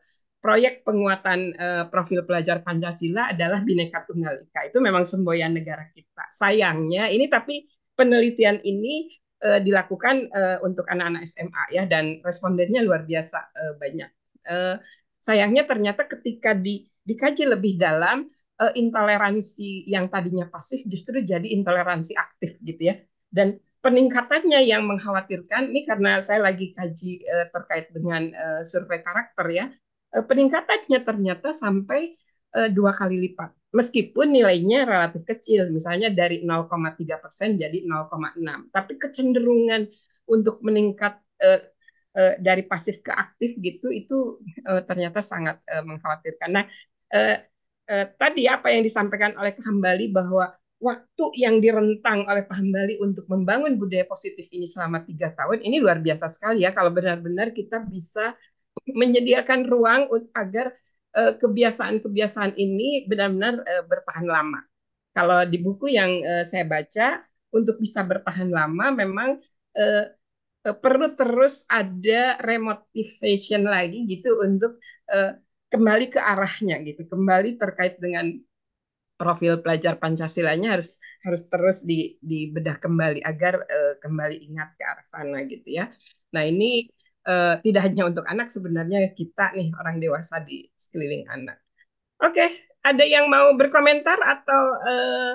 proyek 0.46 0.86
penguatan 0.86 1.58
uh, 1.58 1.84
profil 1.90 2.22
pelajar 2.22 2.62
Pancasila 2.62 3.34
adalah 3.34 3.66
Bhinneka 3.66 4.06
Tunggal 4.06 4.46
Ika. 4.46 4.70
Itu 4.70 4.78
memang 4.78 5.02
semboyan 5.02 5.50
negara 5.50 5.90
kita. 5.90 6.30
Sayangnya 6.30 7.10
ini 7.10 7.26
tapi 7.26 7.66
penelitian 7.98 8.62
ini 8.62 9.10
uh, 9.42 9.58
dilakukan 9.58 10.30
uh, 10.30 10.62
untuk 10.62 10.86
anak-anak 10.86 11.26
SMA 11.26 11.64
ya 11.74 11.82
dan 11.90 12.22
respondennya 12.22 12.86
luar 12.86 13.02
biasa 13.02 13.42
uh, 13.42 13.74
banyak. 13.74 14.06
Uh, 14.46 14.78
sayangnya 15.18 15.66
ternyata 15.66 16.06
ketika 16.06 16.54
di, 16.54 16.86
dikaji 17.02 17.50
lebih 17.50 17.74
dalam 17.74 18.30
uh, 18.62 18.70
intoleransi 18.70 19.90
yang 19.90 20.06
tadinya 20.06 20.46
pasif 20.46 20.86
justru 20.86 21.26
jadi 21.26 21.58
intoleransi 21.58 22.14
aktif 22.14 22.54
gitu 22.62 22.94
ya. 22.94 23.02
Dan 23.26 23.58
peningkatannya 23.82 24.62
yang 24.62 24.86
mengkhawatirkan 24.86 25.74
ini 25.74 25.90
karena 25.90 26.22
saya 26.22 26.38
lagi 26.46 26.70
kaji 26.70 27.26
uh, 27.26 27.50
terkait 27.50 27.90
dengan 27.90 28.30
uh, 28.30 28.62
survei 28.62 29.02
karakter 29.02 29.50
ya 29.50 29.66
peningkatannya 30.24 30.98
ternyata 31.04 31.52
sampai 31.52 32.16
uh, 32.56 32.68
dua 32.72 32.94
kali 32.94 33.20
lipat. 33.20 33.52
Meskipun 33.76 34.32
nilainya 34.32 34.88
relatif 34.88 35.26
kecil 35.28 35.68
misalnya 35.68 36.08
dari 36.08 36.40
0,3 36.40 37.20
persen 37.20 37.60
jadi 37.60 37.84
0,6 37.84 38.72
tapi 38.72 38.96
kecenderungan 38.96 39.84
untuk 40.32 40.64
meningkat 40.64 41.20
uh, 41.44 41.60
dari 42.40 42.64
pasif 42.64 43.04
ke 43.04 43.12
aktif 43.12 43.60
gitu 43.60 43.92
itu 43.92 44.40
ternyata 44.88 45.20
sangat 45.20 45.60
mengkhawatirkan. 45.84 46.48
Nah, 46.48 46.64
tadi 48.16 48.48
apa 48.48 48.72
yang 48.72 48.80
disampaikan 48.80 49.36
oleh 49.36 49.52
Kembali 49.52 50.16
bahwa 50.16 50.48
waktu 50.76 51.24
yang 51.40 51.60
direntang 51.60 52.28
oleh 52.28 52.44
Pak 52.44 52.56
Hambali 52.60 53.00
untuk 53.00 53.24
membangun 53.32 53.80
budaya 53.80 54.04
positif 54.04 54.44
ini 54.52 54.68
selama 54.68 55.00
tiga 55.04 55.32
tahun 55.32 55.64
ini 55.64 55.80
luar 55.80 56.04
biasa 56.04 56.28
sekali 56.28 56.68
ya. 56.68 56.72
Kalau 56.76 56.92
benar-benar 56.92 57.56
kita 57.56 57.80
bisa 57.88 58.36
menyediakan 58.86 59.66
ruang 59.66 60.06
agar 60.36 60.74
kebiasaan-kebiasaan 61.16 62.54
ini 62.60 63.08
benar-benar 63.08 63.64
bertahan 63.88 64.28
lama. 64.28 64.60
Kalau 65.16 65.42
di 65.48 65.58
buku 65.58 65.90
yang 65.90 66.12
saya 66.44 66.68
baca 66.68 67.24
untuk 67.50 67.80
bisa 67.80 68.04
bertahan 68.04 68.52
lama 68.52 68.92
memang 68.92 69.40
perlu 70.60 71.14
terus 71.16 71.64
ada 71.70 72.36
remotivation 72.44 73.64
lagi 73.64 74.04
gitu 74.06 74.44
untuk 74.44 74.76
kembali 75.72 76.06
ke 76.12 76.20
arahnya 76.20 76.78
gitu, 76.84 77.08
kembali 77.08 77.56
terkait 77.56 77.96
dengan 77.96 78.36
profil 79.16 79.64
pelajar 79.64 79.96
Pancasilanya 79.96 80.76
harus 80.76 81.00
harus 81.24 81.48
terus 81.48 81.80
di 81.80 82.20
dibedah 82.20 82.76
kembali 82.76 83.24
agar 83.24 83.64
uh, 83.64 83.94
kembali 84.04 84.44
ingat 84.44 84.76
ke 84.76 84.84
arah 84.84 85.06
sana 85.08 85.40
gitu 85.48 85.72
ya. 85.72 85.88
Nah 86.36 86.44
ini 86.44 86.84
uh, 87.26 87.58
tidak 87.60 87.90
hanya 87.90 88.08
untuk 88.08 88.24
anak 88.24 88.48
sebenarnya 88.48 89.12
kita 89.12 89.52
nih 89.52 89.74
orang 89.76 89.98
dewasa 90.00 90.40
di 90.40 90.66
sekeliling 90.78 91.26
anak. 91.28 91.58
Oke, 92.22 92.32
okay, 92.32 92.48
ada 92.80 93.04
yang 93.04 93.28
mau 93.28 93.52
berkomentar 93.52 94.16
atau 94.16 94.62
uh, 94.80 95.32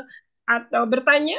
atau 0.50 0.84
bertanya? 0.90 1.38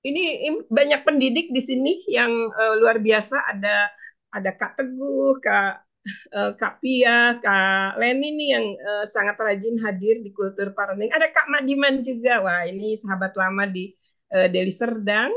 ini 0.00 0.48
banyak 0.68 1.04
pendidik 1.04 1.52
di 1.52 1.60
sini 1.60 1.92
yang 2.08 2.32
uh, 2.32 2.74
luar 2.80 2.96
biasa 3.00 3.36
ada 3.52 3.92
ada 4.32 4.50
Kak 4.56 4.80
Teguh, 4.80 5.36
Kak 5.42 5.84
uh, 6.32 6.52
Kak 6.56 6.80
Pia, 6.80 7.36
Kak 7.42 8.00
Leni 8.00 8.32
nih 8.38 8.48
yang 8.56 8.66
uh, 8.80 9.04
sangat 9.04 9.36
rajin 9.36 9.76
hadir 9.84 10.24
di 10.24 10.30
kultur 10.32 10.72
parenting. 10.72 11.12
Ada 11.12 11.28
Kak 11.28 11.50
Madiman 11.52 12.00
juga. 12.00 12.40
Wah, 12.40 12.64
ini 12.64 12.96
sahabat 12.96 13.36
lama 13.36 13.68
di 13.68 13.92
uh, 14.32 14.48
Deli 14.48 14.72
Serdang. 14.72 15.34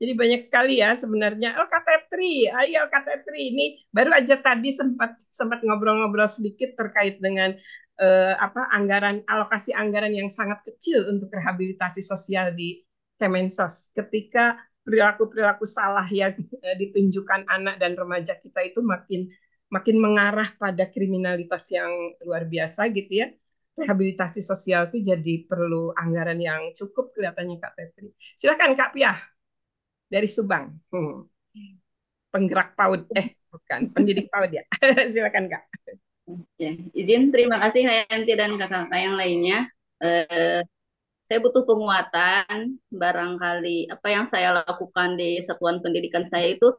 Jadi 0.00 0.12
banyak 0.16 0.40
sekali 0.40 0.80
ya 0.80 0.96
sebenarnya. 0.96 1.60
Oh 1.60 1.68
Kak 1.68 1.84
Tetri, 1.84 2.48
ayo 2.48 2.88
Kak 2.88 3.04
Tetri. 3.04 3.52
Ini 3.52 3.64
baru 3.92 4.16
aja 4.16 4.40
tadi 4.40 4.72
sempat 4.72 5.20
sempat 5.28 5.60
ngobrol-ngobrol 5.60 6.24
sedikit 6.24 6.72
terkait 6.72 7.20
dengan 7.20 7.52
uh, 8.00 8.34
apa 8.40 8.72
anggaran 8.72 9.20
alokasi 9.28 9.76
anggaran 9.76 10.16
yang 10.16 10.32
sangat 10.32 10.64
kecil 10.64 11.04
untuk 11.12 11.28
rehabilitasi 11.28 12.00
sosial 12.00 12.56
di 12.56 12.80
Kemensos 13.20 13.92
ketika 13.92 14.56
perilaku-perilaku 14.80 15.68
salah 15.68 16.08
yang 16.08 16.32
eh, 16.40 16.76
ditunjukkan 16.80 17.44
anak 17.52 17.76
dan 17.76 17.92
remaja 17.92 18.40
kita 18.40 18.64
itu 18.64 18.80
makin 18.80 19.28
makin 19.68 20.00
mengarah 20.00 20.48
pada 20.56 20.88
kriminalitas 20.88 21.68
yang 21.68 21.92
luar 22.24 22.48
biasa 22.48 22.88
gitu 22.96 23.20
ya. 23.20 23.28
Rehabilitasi 23.76 24.40
sosial 24.40 24.88
itu 24.88 25.04
jadi 25.12 25.44
perlu 25.44 25.92
anggaran 25.92 26.40
yang 26.40 26.72
cukup 26.72 27.12
kelihatannya 27.12 27.60
Kak 27.60 27.72
Tetri. 27.76 28.08
Silakan 28.40 28.72
Kak 28.72 28.96
Pia 28.96 29.12
dari 30.10 30.26
Subang. 30.26 30.74
Hmm. 30.90 31.30
Penggerak 32.30 32.74
PAUD 32.74 33.10
eh 33.14 33.38
bukan 33.50 33.94
pendidik 33.94 34.26
PAUD 34.28 34.50
ya. 34.50 34.64
Silakan 35.12 35.46
Kak. 35.46 35.64
Ya, 36.58 36.78
izin 36.94 37.34
terima 37.34 37.58
kasih 37.58 37.86
Hayanti 37.86 38.38
dan 38.38 38.54
kakak-kakak 38.54 39.00
yang 39.02 39.14
lainnya. 39.18 39.66
Eh, 39.98 40.62
saya 41.30 41.38
butuh 41.38 41.62
penguatan 41.62 42.78
barangkali 42.90 43.86
apa 43.90 44.08
yang 44.10 44.26
saya 44.26 44.62
lakukan 44.66 45.14
di 45.14 45.38
satuan 45.38 45.78
pendidikan 45.78 46.26
saya 46.26 46.58
itu 46.58 46.74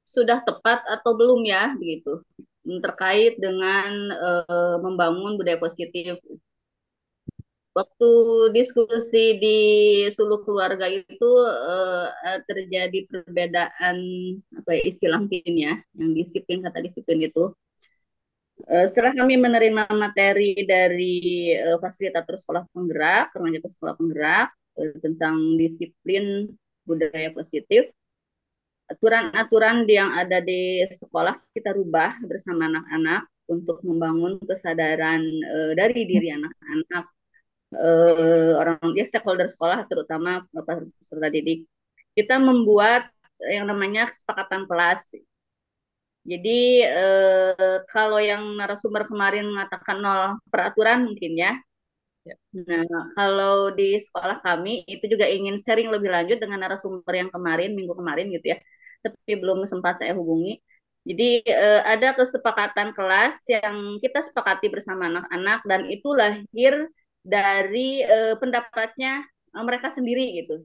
sudah 0.00 0.40
tepat 0.44 0.84
atau 0.88 1.16
belum 1.16 1.44
ya 1.44 1.76
begitu 1.76 2.24
terkait 2.64 3.36
dengan 3.36 3.92
uh, 4.08 4.76
membangun 4.80 5.36
budaya 5.36 5.60
positif. 5.60 6.16
Waktu 7.74 8.10
diskusi 8.54 9.34
di 9.42 9.58
suluk 10.06 10.46
keluarga 10.46 10.86
itu 10.86 11.30
uh, 11.50 12.06
terjadi 12.46 12.98
perbedaan 13.10 13.96
apa 14.62 14.70
ya, 14.78 14.82
istilah 14.86 15.18
mungkin 15.18 15.54
ya, 15.58 15.74
yang 15.98 16.14
disiplin 16.14 16.62
kata 16.62 16.78
disiplin 16.86 17.26
itu. 17.26 17.50
Eh, 18.70 18.86
setelah 18.86 19.12
kami 19.18 19.34
menerima 19.34 19.90
materi 19.98 20.54
dari 20.62 21.50
uh, 21.58 21.76
fasilitator 21.82 22.38
sekolah 22.38 22.62
penggerak, 22.70 23.34
remaja 23.34 23.66
sekolah 23.66 23.94
penggerak 23.98 24.48
uh, 24.78 24.94
tentang 25.02 25.58
disiplin 25.58 26.46
budaya 26.86 27.34
positif, 27.34 27.90
aturan-aturan 28.86 29.82
yang 29.90 30.14
ada 30.14 30.38
di 30.38 30.86
sekolah 30.86 31.34
kita 31.50 31.74
rubah 31.74 32.22
bersama 32.22 32.70
anak-anak 32.70 33.26
untuk 33.50 33.82
membangun 33.82 34.38
kesadaran 34.46 35.20
uh, 35.26 35.72
dari 35.74 36.06
diri 36.06 36.30
anak-anak, 36.30 37.04
uh, 37.76 38.50
orang 38.60 38.78
ya 38.98 39.04
stakeholder 39.06 39.48
sekolah 39.50 39.86
terutama 39.90 40.46
peserta 40.52 41.28
didik. 41.30 41.66
Kita 42.14 42.38
membuat 42.38 43.10
yang 43.42 43.66
namanya 43.66 44.06
kesepakatan 44.06 44.64
kelas 44.70 45.14
jadi 46.24 46.50
eh, 46.88 47.76
kalau 47.92 48.16
yang 48.30 48.42
narasumber 48.56 49.02
kemarin 49.04 49.44
mengatakan 49.52 49.96
nol 50.00 50.40
peraturan 50.48 51.04
mungkin 51.04 51.32
ya. 51.36 51.52
ya. 52.28 52.34
Nah, 52.64 52.84
kalau 53.16 53.54
di 53.76 54.00
sekolah 54.00 54.40
kami 54.40 54.70
itu 54.88 55.04
juga 55.12 55.28
ingin 55.28 55.56
sharing 55.60 55.88
lebih 55.92 56.08
lanjut 56.16 56.38
dengan 56.40 56.58
narasumber 56.64 57.12
yang 57.20 57.28
kemarin, 57.28 57.76
minggu 57.76 57.92
kemarin 58.00 58.26
gitu 58.32 58.46
ya. 58.56 58.58
Tapi 59.04 59.32
belum 59.40 59.68
sempat 59.68 60.00
saya 60.00 60.16
hubungi. 60.16 60.56
Jadi 61.04 61.44
eh, 61.44 61.82
ada 61.84 62.16
kesepakatan 62.16 62.88
kelas 62.96 63.36
yang 63.52 63.76
kita 64.00 64.24
sepakati 64.24 64.66
bersama 64.72 65.12
anak-anak 65.12 65.60
dan 65.68 65.80
itu 65.92 66.08
lahir 66.16 66.88
dari 67.24 68.04
eh, 68.04 68.34
pendapatnya 68.36 69.24
eh, 69.26 69.64
mereka 69.64 69.88
sendiri 69.88 70.44
gitu 70.44 70.62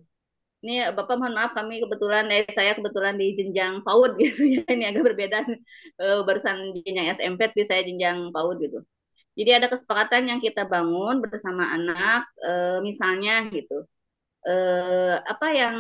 ini 0.59 0.91
Bapak 0.91 1.15
mohon 1.15 1.35
maaf 1.39 1.55
kami 1.55 1.79
kebetulan 1.79 2.27
eh 2.35 2.43
saya 2.51 2.75
kebetulan 2.75 3.15
di 3.15 3.31
jenjang 3.31 3.79
PAUD 3.79 4.19
gitu 4.23 4.43
ya 4.59 4.63
ini 4.67 4.83
agak 4.91 5.03
berbeda 5.07 5.37
uh, 6.03 6.21
barusan 6.27 6.75
jenjang 6.83 7.07
SMP 7.15 7.47
tapi 7.47 7.63
saya 7.63 7.81
jenjang 7.87 8.31
PAUD 8.35 8.57
gitu. 8.59 8.79
Jadi 9.39 9.51
ada 9.55 9.67
kesepakatan 9.71 10.27
yang 10.27 10.39
kita 10.43 10.67
bangun 10.67 11.23
bersama 11.23 11.63
anak 11.71 12.27
uh, 12.43 12.83
misalnya 12.83 13.47
gitu. 13.55 13.87
Uh, 14.43 15.15
apa 15.23 15.47
yang 15.55 15.75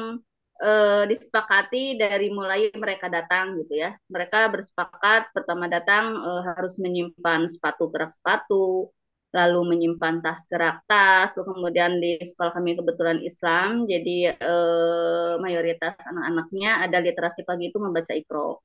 uh, 0.63 1.03
disepakati 1.11 1.99
dari 1.99 2.31
mulai 2.31 2.71
mereka 2.71 3.11
datang 3.11 3.59
gitu 3.59 3.75
ya. 3.75 3.99
Mereka 4.07 4.47
bersepakat 4.47 5.35
pertama 5.35 5.67
datang 5.67 6.15
uh, 6.23 6.41
harus 6.55 6.79
menyimpan 6.79 7.51
sepatu 7.51 7.91
gerak 7.91 8.15
sepatu, 8.15 8.95
lalu 9.37 9.59
menyimpan 9.71 10.15
tas 10.25 10.41
gerak 10.51 10.81
tas, 10.89 11.29
lalu 11.37 11.45
kemudian 11.53 11.91
di 12.03 12.17
sekolah 12.29 12.51
kami 12.57 12.71
kebetulan 12.79 13.19
Islam, 13.29 13.85
jadi 13.91 14.33
eh, 14.35 15.33
mayoritas 15.43 15.93
anak-anaknya 16.11 16.69
ada 16.85 16.97
literasi 17.05 17.41
pagi 17.49 17.69
itu 17.69 17.77
membaca 17.77 18.13
ikro. 18.17 18.61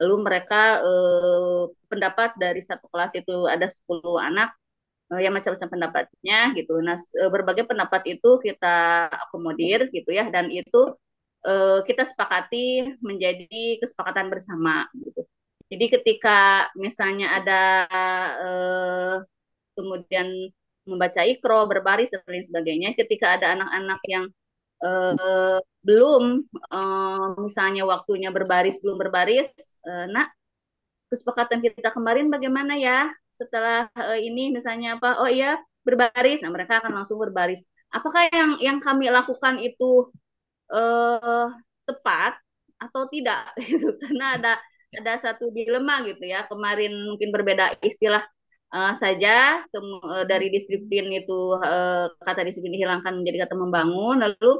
Lalu 0.00 0.14
mereka 0.26 0.56
eh, 0.86 1.62
pendapat 1.90 2.30
dari 2.38 2.60
satu 2.62 2.86
kelas 2.92 3.12
itu 3.20 3.46
ada 3.50 3.66
10 3.70 4.18
anak 4.22 4.48
eh, 5.12 5.20
yang 5.24 5.34
macam-macam 5.36 5.70
pendapatnya 5.74 6.38
gitu. 6.58 6.72
Nah, 6.86 6.96
eh, 6.98 7.30
berbagai 7.34 7.64
pendapat 7.70 8.02
itu 8.18 8.30
kita 8.46 9.08
akomodir 9.30 9.90
gitu 9.94 10.10
ya 10.14 10.28
dan 10.34 10.48
itu 10.52 10.78
eh, 11.46 11.78
kita 11.88 12.02
sepakati 12.10 12.96
menjadi 13.04 13.80
kesepakatan 13.82 14.26
bersama 14.32 14.86
gitu. 14.98 15.22
Jadi 15.72 15.84
ketika 15.94 16.68
misalnya 16.78 17.26
ada 17.40 17.60
eh, 18.44 19.16
kemudian 19.76 20.26
membaca 20.88 21.20
ikro, 21.24 21.66
berbaris 21.70 22.12
dan 22.12 22.22
lain 22.28 22.44
sebagainya. 22.44 22.88
Ketika 22.96 23.36
ada 23.40 23.56
anak-anak 23.56 24.00
yang 24.08 24.24
uh, 24.84 25.58
belum 25.84 26.44
uh, 26.72 27.36
misalnya 27.40 27.84
waktunya 27.88 28.28
berbaris 28.32 28.80
belum 28.84 28.96
berbaris, 29.00 29.48
uh, 29.88 30.06
nak 30.12 30.32
kesepakatan 31.12 31.62
kita 31.62 31.94
kemarin 31.94 32.26
bagaimana 32.32 32.74
ya 32.74 33.08
setelah 33.30 33.88
uh, 33.96 34.18
ini 34.18 34.52
misalnya 34.52 34.96
apa? 35.00 35.20
Oh 35.20 35.30
iya 35.30 35.58
berbaris, 35.84 36.40
nah 36.44 36.50
mereka 36.52 36.80
akan 36.80 36.92
langsung 37.02 37.20
berbaris. 37.20 37.64
Apakah 37.92 38.26
yang 38.32 38.50
yang 38.60 38.78
kami 38.82 39.08
lakukan 39.12 39.60
itu 39.60 40.10
uh, 40.72 41.48
tepat 41.88 42.40
atau 42.80 43.06
tidak? 43.12 43.52
Gitu. 43.68 43.88
Karena 44.00 44.36
ada 44.36 44.52
ada 44.94 45.12
satu 45.18 45.50
dilema 45.50 46.02
gitu 46.06 46.22
ya. 46.22 46.46
Kemarin 46.46 46.94
mungkin 47.10 47.34
berbeda 47.34 47.82
istilah 47.82 48.22
uh, 48.74 48.92
saja 48.98 49.62
uh, 49.70 50.24
dari 50.26 50.50
disiplin 50.50 51.06
itu 51.14 51.38
uh, 51.62 52.10
kata 52.26 52.42
disiplin 52.42 52.74
dihilangkan 52.74 53.14
menjadi 53.22 53.46
kata 53.46 53.54
membangun 53.54 54.16
lalu 54.18 54.50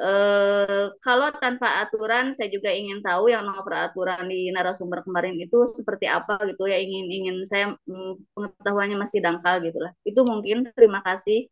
uh, 0.00 0.90
kalau 1.04 1.28
tanpa 1.36 1.84
aturan 1.84 2.32
saya 2.32 2.48
juga 2.48 2.72
ingin 2.72 3.04
tahu 3.04 3.28
yang 3.28 3.44
nomor 3.44 3.62
peraturan 3.68 4.26
di 4.32 4.48
narasumber 4.50 5.04
kemarin 5.04 5.36
itu 5.36 5.68
seperti 5.68 6.08
apa 6.08 6.40
gitu 6.48 6.64
ya 6.64 6.80
ingin 6.80 7.06
ingin 7.12 7.36
saya 7.44 7.76
um, 7.86 8.16
pengetahuannya 8.34 8.96
masih 8.98 9.20
dangkal 9.20 9.60
gitulah 9.60 9.92
itu 10.08 10.20
mungkin 10.24 10.64
terima 10.72 11.04
kasih 11.04 11.46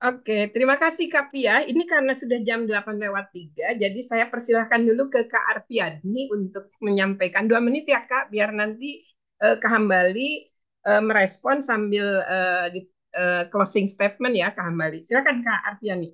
Oke, 0.00 0.48
terima 0.48 0.80
kasih 0.80 1.12
Kak 1.12 1.28
Pia. 1.28 1.60
Ini 1.60 1.84
karena 1.84 2.16
sudah 2.16 2.40
jam 2.40 2.64
8 2.64 2.96
lewat 2.96 3.36
3, 3.36 3.76
jadi 3.76 4.00
saya 4.00 4.24
persilahkan 4.32 4.80
dulu 4.80 5.12
ke 5.12 5.28
Kak 5.28 5.44
Arfiadni 5.52 6.24
untuk 6.32 6.72
menyampaikan. 6.80 7.44
Dua 7.44 7.60
menit 7.60 7.84
ya 7.84 8.08
Kak, 8.08 8.32
biar 8.32 8.48
nanti 8.56 9.04
uh, 9.44 9.60
Kak 9.60 9.68
Hambali 9.68 10.49
uh, 10.86 11.02
merespon 11.02 11.60
sambil 11.60 12.24
uh, 12.24 12.66
di, 12.72 12.86
uh, 13.16 13.48
closing 13.50 13.84
statement 13.88 14.36
ya 14.36 14.52
Kak 14.54 14.64
Hambali. 14.68 15.02
Silakan 15.04 15.44
Kak 15.44 15.60
Arfiani. 15.66 16.12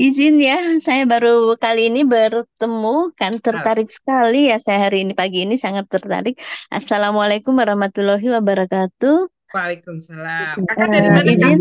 Izin 0.00 0.40
ya, 0.40 0.56
saya 0.80 1.04
baru 1.04 1.60
kali 1.60 1.92
ini 1.92 2.08
bertemu 2.08 3.12
kan 3.20 3.36
tertarik 3.36 3.92
sekali 3.92 4.48
ya 4.48 4.56
saya 4.56 4.88
hari 4.88 5.04
ini 5.04 5.12
pagi 5.12 5.44
ini 5.44 5.60
sangat 5.60 5.92
tertarik. 5.92 6.40
Assalamualaikum 6.72 7.52
warahmatullahi 7.52 8.24
wabarakatuh. 8.32 9.28
Waalaikumsalam. 9.52 10.56
Kakak 10.64 10.88
dari 10.88 11.08
mana? 11.12 11.30
Izin, 11.36 11.60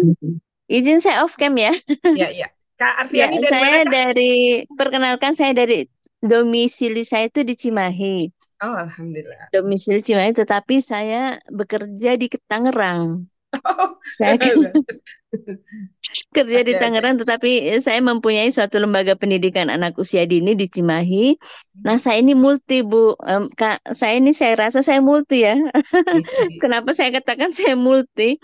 izin 0.71 0.99
saya 1.03 1.27
off 1.27 1.35
cam 1.35 1.51
ya. 1.59 1.75
Iya 2.15 2.29
iya. 2.31 2.47
Kak 2.79 2.93
Arfiani 2.95 3.43
ya, 3.43 3.43
dari 3.43 3.51
saya 3.51 3.75
mana? 3.83 3.91
dari 3.91 4.33
perkenalkan 4.71 5.33
saya 5.35 5.51
dari 5.51 5.83
domisili 6.23 7.03
saya 7.03 7.27
itu 7.27 7.43
di 7.43 7.59
Cimahi. 7.59 8.31
Oh, 8.59 8.75
alhamdulillah. 8.75 9.55
Domisili 9.55 10.03
Cimahi, 10.03 10.35
tetapi 10.35 10.83
saya 10.83 11.39
bekerja 11.47 12.19
di 12.19 12.27
Tangerang. 12.43 13.23
Oh, 13.65 13.95
saya 14.05 14.35
kerja 16.35 16.59
di 16.65 16.73
Tangerang, 16.75 17.21
tetapi 17.21 17.79
saya 17.79 18.03
mempunyai 18.03 18.51
suatu 18.51 18.81
lembaga 18.81 19.15
pendidikan 19.15 19.71
anak 19.71 19.95
usia 19.95 20.27
dini 20.27 20.59
di 20.59 20.67
Cimahi. 20.67 21.39
Nah, 21.87 21.95
saya 21.95 22.19
ini 22.19 22.35
multi, 22.35 22.83
Bu. 22.83 23.15
Um, 23.23 23.47
Kak, 23.53 23.79
saya 23.95 24.19
ini 24.19 24.35
saya 24.35 24.59
rasa 24.59 24.83
saya 24.83 24.99
multi 24.99 25.47
ya. 25.47 25.55
Kenapa 26.61 26.91
saya 26.91 27.15
katakan 27.15 27.55
saya 27.55 27.79
multi? 27.79 28.41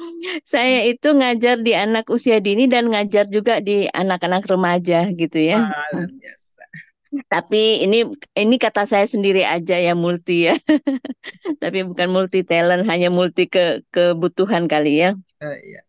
Saya 0.47 0.87
itu 0.87 1.11
ngajar 1.11 1.59
di 1.59 1.75
anak 1.75 2.07
usia 2.07 2.39
dini 2.39 2.71
dan 2.71 2.87
ngajar 2.87 3.27
juga 3.27 3.59
di 3.59 3.89
anak-anak 3.91 4.47
remaja 4.47 5.11
gitu 5.11 5.37
ya. 5.43 5.67
Yes. 6.23 6.44
Tapi 7.29 7.85
ini 7.85 8.07
ini 8.35 8.55
kata 8.59 8.83
saya 8.83 9.07
sendiri 9.07 9.45
aja 9.45 9.77
ya 9.79 9.93
multi 9.93 10.51
ya. 10.51 10.55
Tapi 11.63 11.85
bukan 11.87 12.09
multi 12.11 12.43
talent, 12.43 12.85
hanya 12.89 13.09
multi 13.13 13.47
ke 13.47 13.83
kebutuhan 13.91 14.67
kali 14.67 15.03
ya. 15.05 15.11
Uh, 15.43 15.51
iya. 15.61 15.81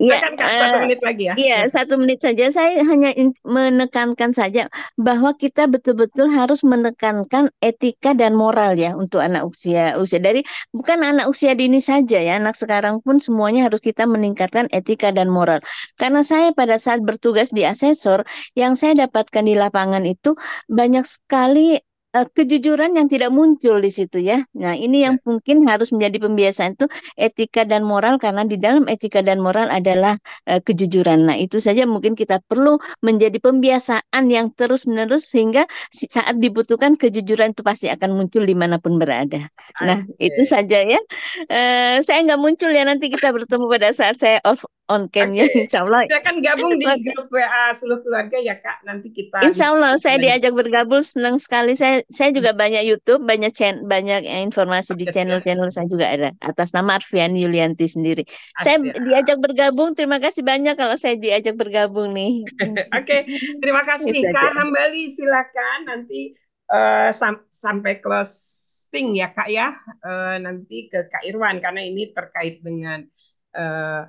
Iya, 0.00 0.16
Silakan, 0.16 0.32
Kak, 0.38 0.48
satu 0.54 0.76
eh, 0.78 0.82
menit 0.86 1.00
lagi 1.02 1.24
ya. 1.26 1.34
Iya, 1.34 1.58
satu 1.68 1.94
menit 1.98 2.18
saja. 2.22 2.44
Saya 2.54 2.86
hanya 2.86 3.10
menekankan 3.42 4.30
saja 4.32 4.70
bahwa 4.96 5.34
kita 5.34 5.68
betul-betul 5.68 6.30
harus 6.30 6.62
menekankan 6.64 7.50
etika 7.60 8.16
dan 8.16 8.32
moral 8.38 8.78
ya 8.78 8.94
untuk 8.94 9.20
anak 9.20 9.44
usia 9.44 9.98
usia 9.98 10.22
dari 10.22 10.40
bukan 10.72 11.04
anak 11.04 11.28
usia 11.28 11.52
dini 11.52 11.82
saja 11.82 12.22
ya, 12.22 12.40
anak 12.40 12.56
sekarang 12.56 13.04
pun 13.04 13.20
semuanya 13.20 13.68
harus 13.68 13.82
kita 13.82 14.08
meningkatkan 14.08 14.70
etika 14.72 15.12
dan 15.12 15.28
moral. 15.28 15.60
Karena 16.00 16.24
saya 16.24 16.54
pada 16.56 16.80
saat 16.80 17.04
bertugas 17.04 17.52
di 17.52 17.68
asesor, 17.68 18.24
yang 18.56 18.78
saya 18.78 19.04
dapatkan 19.04 19.44
di 19.44 19.58
lapangan 19.58 20.06
itu 20.08 20.32
banyak 20.68 21.04
sekali 21.06 21.78
eh, 22.16 22.26
kejujuran 22.36 22.98
yang 22.98 23.06
tidak 23.06 23.30
muncul 23.30 23.78
di 23.78 23.90
situ 23.92 24.18
ya. 24.18 24.42
Nah, 24.58 24.74
ini 24.74 25.06
yang 25.06 25.16
mungkin 25.22 25.62
harus 25.70 25.94
menjadi 25.94 26.26
pembiasaan 26.26 26.74
itu 26.74 26.86
etika 27.14 27.62
dan 27.62 27.86
moral 27.86 28.18
karena 28.18 28.42
di 28.42 28.58
dalam 28.58 28.84
etika 28.90 29.22
dan 29.22 29.38
moral 29.38 29.70
adalah 29.70 30.18
eh, 30.50 30.58
kejujuran. 30.58 31.30
Nah, 31.30 31.36
itu 31.38 31.62
saja 31.62 31.86
mungkin 31.86 32.18
kita 32.18 32.42
perlu 32.50 32.78
menjadi 33.06 33.38
pembiasaan 33.38 34.24
yang 34.26 34.50
terus-menerus 34.58 35.30
sehingga 35.30 35.62
saat 35.94 36.36
dibutuhkan 36.42 36.98
kejujuran 36.98 37.54
itu 37.54 37.62
pasti 37.62 37.86
akan 37.92 38.10
muncul 38.18 38.42
di 38.42 38.54
mana 38.58 38.82
pun 38.82 38.98
berada. 38.98 39.46
Nah, 39.78 39.98
itu 40.18 40.42
Oke. 40.42 40.50
saja 40.50 40.82
ya. 40.82 41.00
Eh, 41.46 41.96
saya 42.02 42.18
nggak 42.26 42.40
muncul 42.42 42.70
ya 42.74 42.82
nanti 42.86 43.06
kita 43.12 43.30
bertemu 43.30 43.64
pada 43.70 43.88
saat 43.94 44.16
saya 44.18 44.38
off 44.46 44.66
on 44.90 45.06
cam 45.06 45.30
ya, 45.30 45.46
Oke. 45.46 45.70
insya 45.70 45.86
Allah. 45.86 46.02
Silakan 46.10 46.36
gabung 46.42 46.74
di 46.74 46.86
grup 47.14 47.30
WA 47.30 47.70
seluruh 47.70 48.02
keluarga 48.02 48.36
ya, 48.42 48.58
Kak. 48.58 48.82
Nanti 48.82 49.14
kita 49.14 49.38
Insya 49.46 49.70
Allah 49.70 49.94
saya 49.96 50.18
diajak 50.18 50.50
bergabung 50.50 51.06
senang 51.06 51.38
sekali. 51.38 51.78
Saya 51.78 52.02
saya 52.10 52.34
juga 52.34 52.50
banyak 52.50 52.82
YouTube, 52.82 53.22
banyak 53.22 53.54
chan- 53.54 53.86
banyak 53.86 54.26
informasi 54.50 54.98
di 54.98 55.06
channel-channel 55.06 55.70
saya 55.70 55.86
juga 55.86 56.06
ada 56.10 56.28
atas 56.42 56.74
nama 56.74 56.98
Arfiani 56.98 57.46
Yulianti 57.46 57.86
sendiri. 57.86 58.26
Saya 58.58 58.82
diajak 58.82 59.38
bergabung. 59.38 59.94
Terima 59.94 60.18
kasih 60.18 60.42
banyak 60.42 60.74
kalau 60.74 60.98
saya 60.98 61.14
diajak 61.14 61.54
bergabung 61.54 62.10
nih. 62.10 62.42
Oke, 62.98 63.30
terima 63.62 63.86
kasih. 63.86 64.10
Itu 64.10 64.26
Kak 64.34 64.50
aja. 64.50 64.58
Hambali, 64.58 65.06
silakan 65.06 65.78
nanti 65.86 66.34
eh, 66.66 67.10
sam- 67.14 67.46
sampai 67.46 68.02
closing 68.02 69.14
ya, 69.14 69.30
Kak 69.30 69.48
ya. 69.48 69.70
Eh, 70.02 70.36
nanti 70.42 70.90
ke 70.90 71.06
Kak 71.06 71.22
Irwan 71.22 71.62
karena 71.62 71.86
ini 71.86 72.10
terkait 72.10 72.58
dengan 72.60 73.06
eh, 73.54 74.02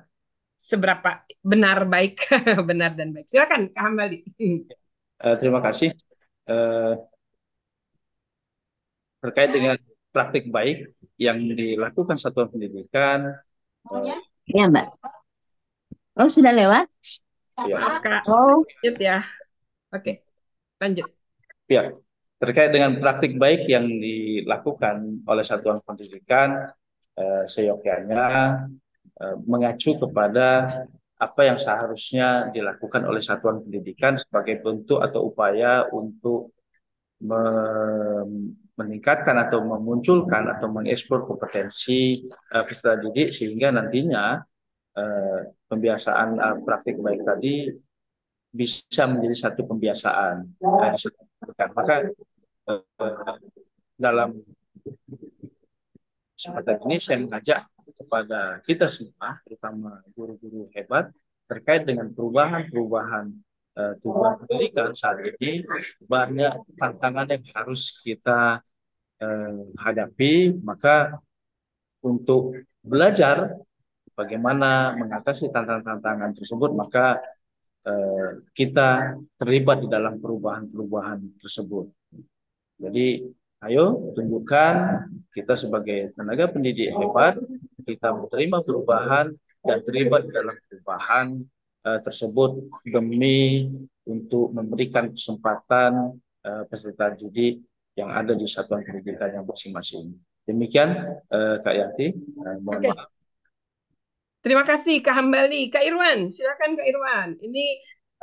seberapa 0.62 1.26
benar 1.42 1.90
baik, 1.90 2.22
benar 2.70 2.94
dan 2.94 3.10
baik. 3.10 3.26
Silakan 3.26 3.74
Kak 3.74 3.82
Hambali. 3.82 4.22
Eh, 4.38 5.36
terima 5.42 5.58
kasih. 5.58 5.90
Eh, 6.46 6.92
terkait 9.18 9.50
dengan 9.50 9.76
praktik 10.14 10.46
baik 10.54 10.94
yang 11.18 11.42
dilakukan 11.42 12.14
satuan 12.14 12.46
pendidikan, 12.46 13.34
eh, 13.90 14.22
Ya, 14.50 14.66
Mbak. 14.66 14.86
Oh, 16.18 16.28
sudah 16.30 16.50
lewat? 16.54 16.86
ya, 17.66 17.78
Kak, 18.02 18.26
Oh, 18.30 18.62
lanjut 18.62 18.96
ya. 19.02 19.22
Oke, 19.94 20.22
lanjut. 20.78 21.06
ya, 21.70 21.90
terkait 22.42 22.70
dengan 22.74 22.98
praktik 22.98 23.38
baik 23.38 23.66
yang 23.70 23.86
dilakukan 23.86 25.22
oleh 25.26 25.44
satuan 25.46 25.78
pendidikan, 25.86 26.70
eh, 27.18 27.44
seyogyanya 27.46 28.66
mengacu 29.46 29.94
kepada 30.00 30.80
apa 31.22 31.40
yang 31.46 31.54
seharusnya 31.54 32.50
dilakukan 32.50 33.06
oleh 33.06 33.22
satuan 33.22 33.62
pendidikan 33.62 34.18
sebagai 34.18 34.58
bentuk 34.58 34.98
atau 34.98 35.30
upaya 35.30 35.86
untuk 35.94 36.50
me- 37.22 38.58
meningkatkan 38.74 39.36
atau 39.38 39.62
memunculkan 39.62 40.48
atau 40.50 40.66
mengekspor 40.72 41.28
kompetensi 41.28 42.26
eh, 42.26 42.64
peserta 42.66 42.98
didik 42.98 43.30
sehingga 43.30 43.70
nantinya 43.70 44.40
eh, 44.98 45.40
pembiasaan 45.70 46.28
eh, 46.40 46.56
praktik 46.64 46.98
baik 46.98 47.22
tadi 47.22 47.70
bisa 48.52 49.04
menjadi 49.06 49.36
satu 49.48 49.68
pembiasaan 49.68 50.36
eh, 50.58 50.92
pendidikan. 50.98 51.68
Maka 51.76 51.94
eh, 52.66 53.36
dalam 53.94 54.30
kesempatan 56.34 56.76
ini 56.88 56.96
saya 56.98 57.18
mengajak 57.22 57.60
kepada 58.02 58.60
kita 58.66 58.90
semua, 58.90 59.38
terutama 59.46 60.02
guru-guru 60.12 60.68
hebat, 60.74 61.14
terkait 61.46 61.84
dengan 61.84 62.08
perubahan-perubahan 62.10 63.32
eh, 63.78 63.94
tujuan 64.00 64.34
pendidikan 64.44 64.92
saat 64.96 65.20
ini 65.20 65.64
banyak 66.04 66.54
tantangan 66.76 67.26
yang 67.28 67.44
harus 67.52 67.98
kita 68.00 68.60
eh, 69.20 69.60
hadapi. 69.76 70.56
Maka 70.60 71.16
untuk 72.02 72.58
belajar 72.82 73.62
bagaimana 74.18 74.98
mengatasi 74.98 75.48
tantangan-tantangan 75.52 76.32
tersebut, 76.36 76.70
maka 76.72 77.20
eh, 77.88 78.30
kita 78.52 79.18
terlibat 79.36 79.84
di 79.84 79.88
dalam 79.88 80.18
perubahan-perubahan 80.18 81.40
tersebut. 81.40 81.88
Jadi, 82.82 83.22
ayo 83.62 84.12
tunjukkan 84.18 84.74
kita 85.32 85.54
sebagai 85.56 86.12
tenaga 86.12 86.50
pendidik 86.50 86.92
hebat, 86.92 87.38
kita 87.88 88.12
menerima 88.12 88.58
perubahan 88.66 89.32
dan 89.64 89.78
terlibat 89.86 90.28
dalam 90.28 90.52
perubahan 90.68 91.26
eh, 91.88 92.00
tersebut 92.04 92.68
demi 92.84 93.70
untuk 94.04 94.52
memberikan 94.52 95.08
kesempatan 95.08 96.18
eh, 96.44 96.64
peserta 96.68 97.14
didik 97.16 97.62
yang 97.96 98.10
ada 98.12 98.36
di 98.36 98.44
satuan 98.44 98.82
pendidikan 98.84 99.30
yang 99.40 99.44
masing-masing. 99.48 100.12
Demikian 100.44 100.92
eh, 101.30 101.56
Kak 101.62 101.74
Yanti, 101.74 102.12
Eh, 102.12 102.56
mohon 102.60 102.82
Oke. 102.82 102.90
maaf. 102.92 103.08
Terima 104.42 104.66
kasih 104.66 104.98
Kak 105.06 105.14
Hambali. 105.22 105.70
Kak 105.70 105.86
Irwan, 105.86 106.28
silakan 106.34 106.74
Kak 106.74 106.86
Irwan. 106.90 107.28
Ini 107.38 107.64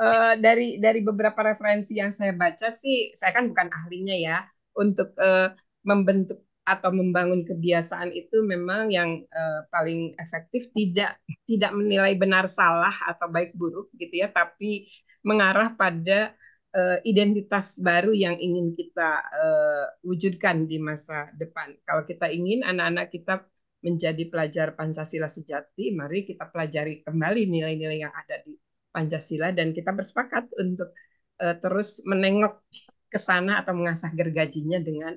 eh, 0.03 0.33
dari 0.37 0.77
dari 0.83 0.99
beberapa 0.99 1.41
referensi 1.41 1.95
yang 1.95 2.11
saya 2.11 2.35
baca 2.35 2.67
sih, 2.67 3.15
saya 3.15 3.31
kan 3.31 3.47
bukan 3.47 3.71
ahlinya 3.71 4.19
ya, 4.19 4.37
untuk 4.79 5.11
eh, 5.19 5.51
membentuk 5.83 6.39
atau 6.69 6.93
membangun 6.93 7.41
kebiasaan 7.49 8.13
itu 8.13 8.45
memang 8.45 8.93
yang 8.93 9.25
eh, 9.25 9.61
paling 9.73 10.13
efektif 10.21 10.69
tidak 10.71 11.17
tidak 11.49 11.71
menilai 11.73 12.13
benar 12.13 12.45
salah 12.45 12.93
atau 13.09 13.27
baik 13.27 13.57
buruk 13.57 13.89
gitu 13.97 14.13
ya, 14.23 14.29
tapi 14.29 14.87
mengarah 15.25 15.73
pada 15.73 16.37
eh, 16.75 16.97
identitas 17.09 17.81
baru 17.81 18.13
yang 18.13 18.37
ingin 18.37 18.77
kita 18.77 19.09
eh, 19.33 19.85
wujudkan 20.05 20.69
di 20.69 20.77
masa 20.77 21.33
depan. 21.35 21.73
Kalau 21.87 22.03
kita 22.05 22.29
ingin 22.29 22.61
anak-anak 22.61 23.07
kita 23.09 23.33
menjadi 23.79 24.23
pelajar 24.27 24.67
Pancasila 24.75 25.31
sejati, 25.31 25.95
mari 25.95 26.27
kita 26.27 26.51
pelajari 26.51 27.01
kembali 27.01 27.41
nilai-nilai 27.47 27.99
yang 28.05 28.13
ada 28.13 28.43
di 28.43 28.53
Pancasila 28.91 29.55
dan 29.55 29.71
kita 29.71 29.93
bersepakat 29.95 30.51
untuk 30.59 30.91
uh, 31.39 31.55
terus 31.61 32.03
menengok 32.03 32.59
ke 33.09 33.19
sana 33.19 33.61
atau 33.61 33.73
mengasah 33.73 34.13
gergajinya 34.13 34.79
dengan 34.79 35.13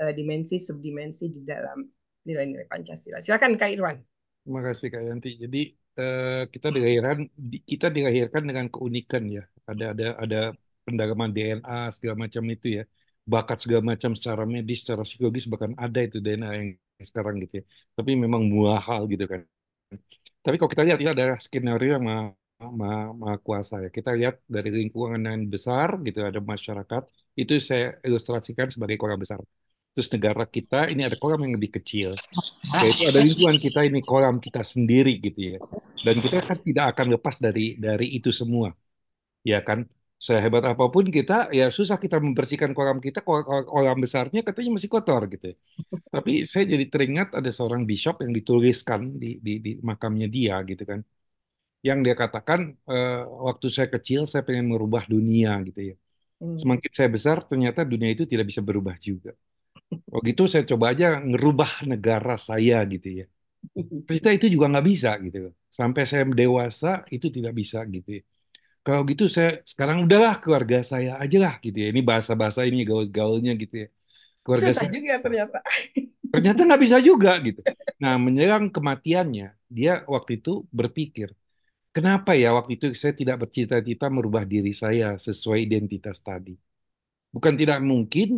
uh, 0.00 0.12
dimensi 0.16 0.56
subdimensi 0.58 1.28
di 1.30 1.40
dalam 1.44 1.84
nilai-nilai 2.24 2.66
Pancasila. 2.66 3.20
Silakan 3.20 3.60
Kak 3.60 3.70
Irwan. 3.70 3.98
Terima 4.44 4.60
kasih 4.66 4.86
Kak 4.92 5.02
Yanti. 5.08 5.28
Jadi 5.44 5.58
eh, 6.00 6.42
kita 6.54 6.68
dilahirkan 6.74 7.18
di- 7.50 7.62
kita 7.70 7.86
dilahirkan 7.96 8.42
dengan 8.48 8.66
keunikan 8.72 9.22
ya. 9.36 9.42
Ada 9.70 9.84
ada 9.92 10.04
ada 10.24 10.38
pendalaman 10.84 11.30
DNA 11.36 11.76
segala 11.96 12.16
macam 12.24 12.44
itu 12.54 12.66
ya. 12.80 12.82
Bakat 13.32 13.58
segala 13.64 13.82
macam 13.92 14.10
secara 14.18 14.42
medis, 14.54 14.78
secara 14.84 15.02
psikologis 15.06 15.44
bahkan 15.52 15.72
ada 15.84 15.98
itu 16.06 16.16
DNA 16.24 16.50
yang 16.60 16.68
sekarang 17.08 17.34
gitu 17.44 17.54
ya. 17.60 17.64
Tapi 17.96 18.10
memang 18.24 18.42
mahal 18.52 19.00
gitu 19.12 19.24
kan. 19.32 19.40
Tapi 20.44 20.54
kalau 20.58 20.70
kita 20.72 20.84
lihat 20.86 20.98
ini 21.02 21.10
ada 21.16 21.26
skenario 21.46 21.90
yang 21.96 22.04
maha, 22.08 22.24
maha, 22.80 23.00
maha 23.20 23.36
kuasa 23.46 23.74
ya. 23.84 23.88
Kita 23.96 24.10
lihat 24.18 24.34
dari 24.54 24.68
lingkungan 24.78 25.20
yang 25.28 25.40
besar 25.54 25.88
gitu 26.06 26.18
ada 26.28 26.40
masyarakat 26.52 27.02
itu 27.34 27.54
saya 27.58 27.98
ilustrasikan 28.06 28.70
sebagai 28.70 28.96
kolam 29.00 29.18
besar. 29.18 29.40
Terus 29.94 30.10
negara 30.10 30.42
kita 30.46 30.90
ini 30.90 31.06
ada 31.06 31.14
kolam 31.14 31.38
yang 31.46 31.54
lebih 31.54 31.70
kecil. 31.78 32.18
Yaitu 32.82 33.02
ada 33.10 33.20
lingkungan 33.22 33.58
kita 33.62 33.80
ini 33.86 34.02
kolam 34.02 34.42
kita 34.42 34.62
sendiri 34.66 35.22
gitu 35.22 35.54
ya. 35.54 35.58
Dan 36.02 36.18
kita 36.18 36.42
kan 36.42 36.58
tidak 36.58 36.84
akan 36.94 37.06
lepas 37.14 37.38
dari 37.38 37.78
dari 37.78 38.06
itu 38.18 38.30
semua. 38.34 38.74
Ya 39.46 39.62
kan? 39.62 39.86
Sehebat 40.18 40.64
apa 40.64 40.84
pun 40.88 41.04
kita 41.12 41.52
ya 41.52 41.68
susah 41.70 41.98
kita 42.00 42.16
membersihkan 42.18 42.72
kolam 42.74 42.98
kita 42.98 43.20
kolam, 43.22 43.98
besarnya 44.02 44.40
katanya 44.46 44.70
masih 44.78 44.90
kotor 44.90 45.22
gitu. 45.30 45.54
ya. 45.54 45.56
Tapi 46.10 46.32
saya 46.50 46.64
jadi 46.74 46.84
teringat 46.90 47.28
ada 47.38 47.50
seorang 47.54 47.82
bishop 47.86 48.22
yang 48.24 48.32
dituliskan 48.34 49.00
di, 49.22 49.38
di, 49.38 49.52
di 49.62 49.70
makamnya 49.82 50.26
dia 50.26 50.58
gitu 50.66 50.82
kan. 50.90 51.00
Yang 51.86 51.98
dia 52.06 52.14
katakan 52.22 52.60
eh, 52.90 53.22
waktu 53.46 53.66
saya 53.70 53.88
kecil 53.94 54.20
saya 54.30 54.42
pengen 54.48 54.66
merubah 54.72 55.04
dunia 55.06 55.50
gitu 55.68 55.80
ya. 55.92 55.96
Hmm. 56.44 56.58
Semakin 56.60 56.90
saya 56.92 57.08
besar 57.16 57.36
ternyata 57.50 57.80
dunia 57.88 58.10
itu 58.12 58.24
tidak 58.28 58.46
bisa 58.52 58.60
berubah 58.68 58.96
juga. 59.00 59.32
Waktu 60.12 60.28
itu 60.36 60.44
saya 60.52 60.64
coba 60.70 60.86
aja 60.92 61.06
ngerubah 61.24 61.72
negara 61.92 62.36
saya 62.48 62.76
gitu 62.92 63.08
ya. 63.24 63.26
Ternyata 64.06 64.30
itu 64.36 64.46
juga 64.54 64.66
nggak 64.72 64.86
bisa 64.92 65.10
gitu. 65.24 65.38
Sampai 65.78 66.02
saya 66.10 66.24
dewasa 66.28 66.88
itu 67.14 67.26
tidak 67.36 67.52
bisa 67.60 67.78
gitu 67.88 68.10
ya. 68.20 68.24
kalau 68.86 69.02
gitu 69.10 69.24
saya 69.36 69.50
sekarang 69.72 69.98
udahlah 70.06 70.34
keluarga 70.42 70.78
saya 70.92 71.10
aja 71.24 71.38
lah 71.44 71.54
gitu 71.64 71.78
ya. 71.84 71.88
Ini 71.94 72.02
bahasa-bahasa 72.10 72.60
ini 72.68 72.78
gaul-gaulnya 72.88 73.52
gitu 73.62 73.74
ya. 73.84 73.88
Keluarga 74.44 74.70
Susah 74.70 74.76
saya 74.76 74.90
juga 74.96 75.14
ternyata. 75.24 75.58
ternyata 76.34 76.60
nggak 76.68 76.82
bisa 76.84 76.98
juga 77.08 77.30
gitu. 77.46 77.60
Nah, 78.02 78.14
menyerang 78.20 78.64
kematiannya, 78.74 79.46
dia 79.70 79.92
waktu 80.14 80.30
itu 80.40 80.50
berpikir, 80.74 81.28
kenapa 81.96 82.30
ya 82.42 82.48
waktu 82.56 82.72
itu 82.76 82.86
saya 83.02 83.14
tidak 83.20 83.36
bercita-cita 83.42 84.06
merubah 84.16 84.44
diri 84.52 84.72
saya 84.82 85.06
sesuai 85.26 85.58
identitas 85.66 86.18
tadi. 86.28 86.52
Bukan 87.34 87.54
tidak 87.60 87.78
mungkin 87.92 88.28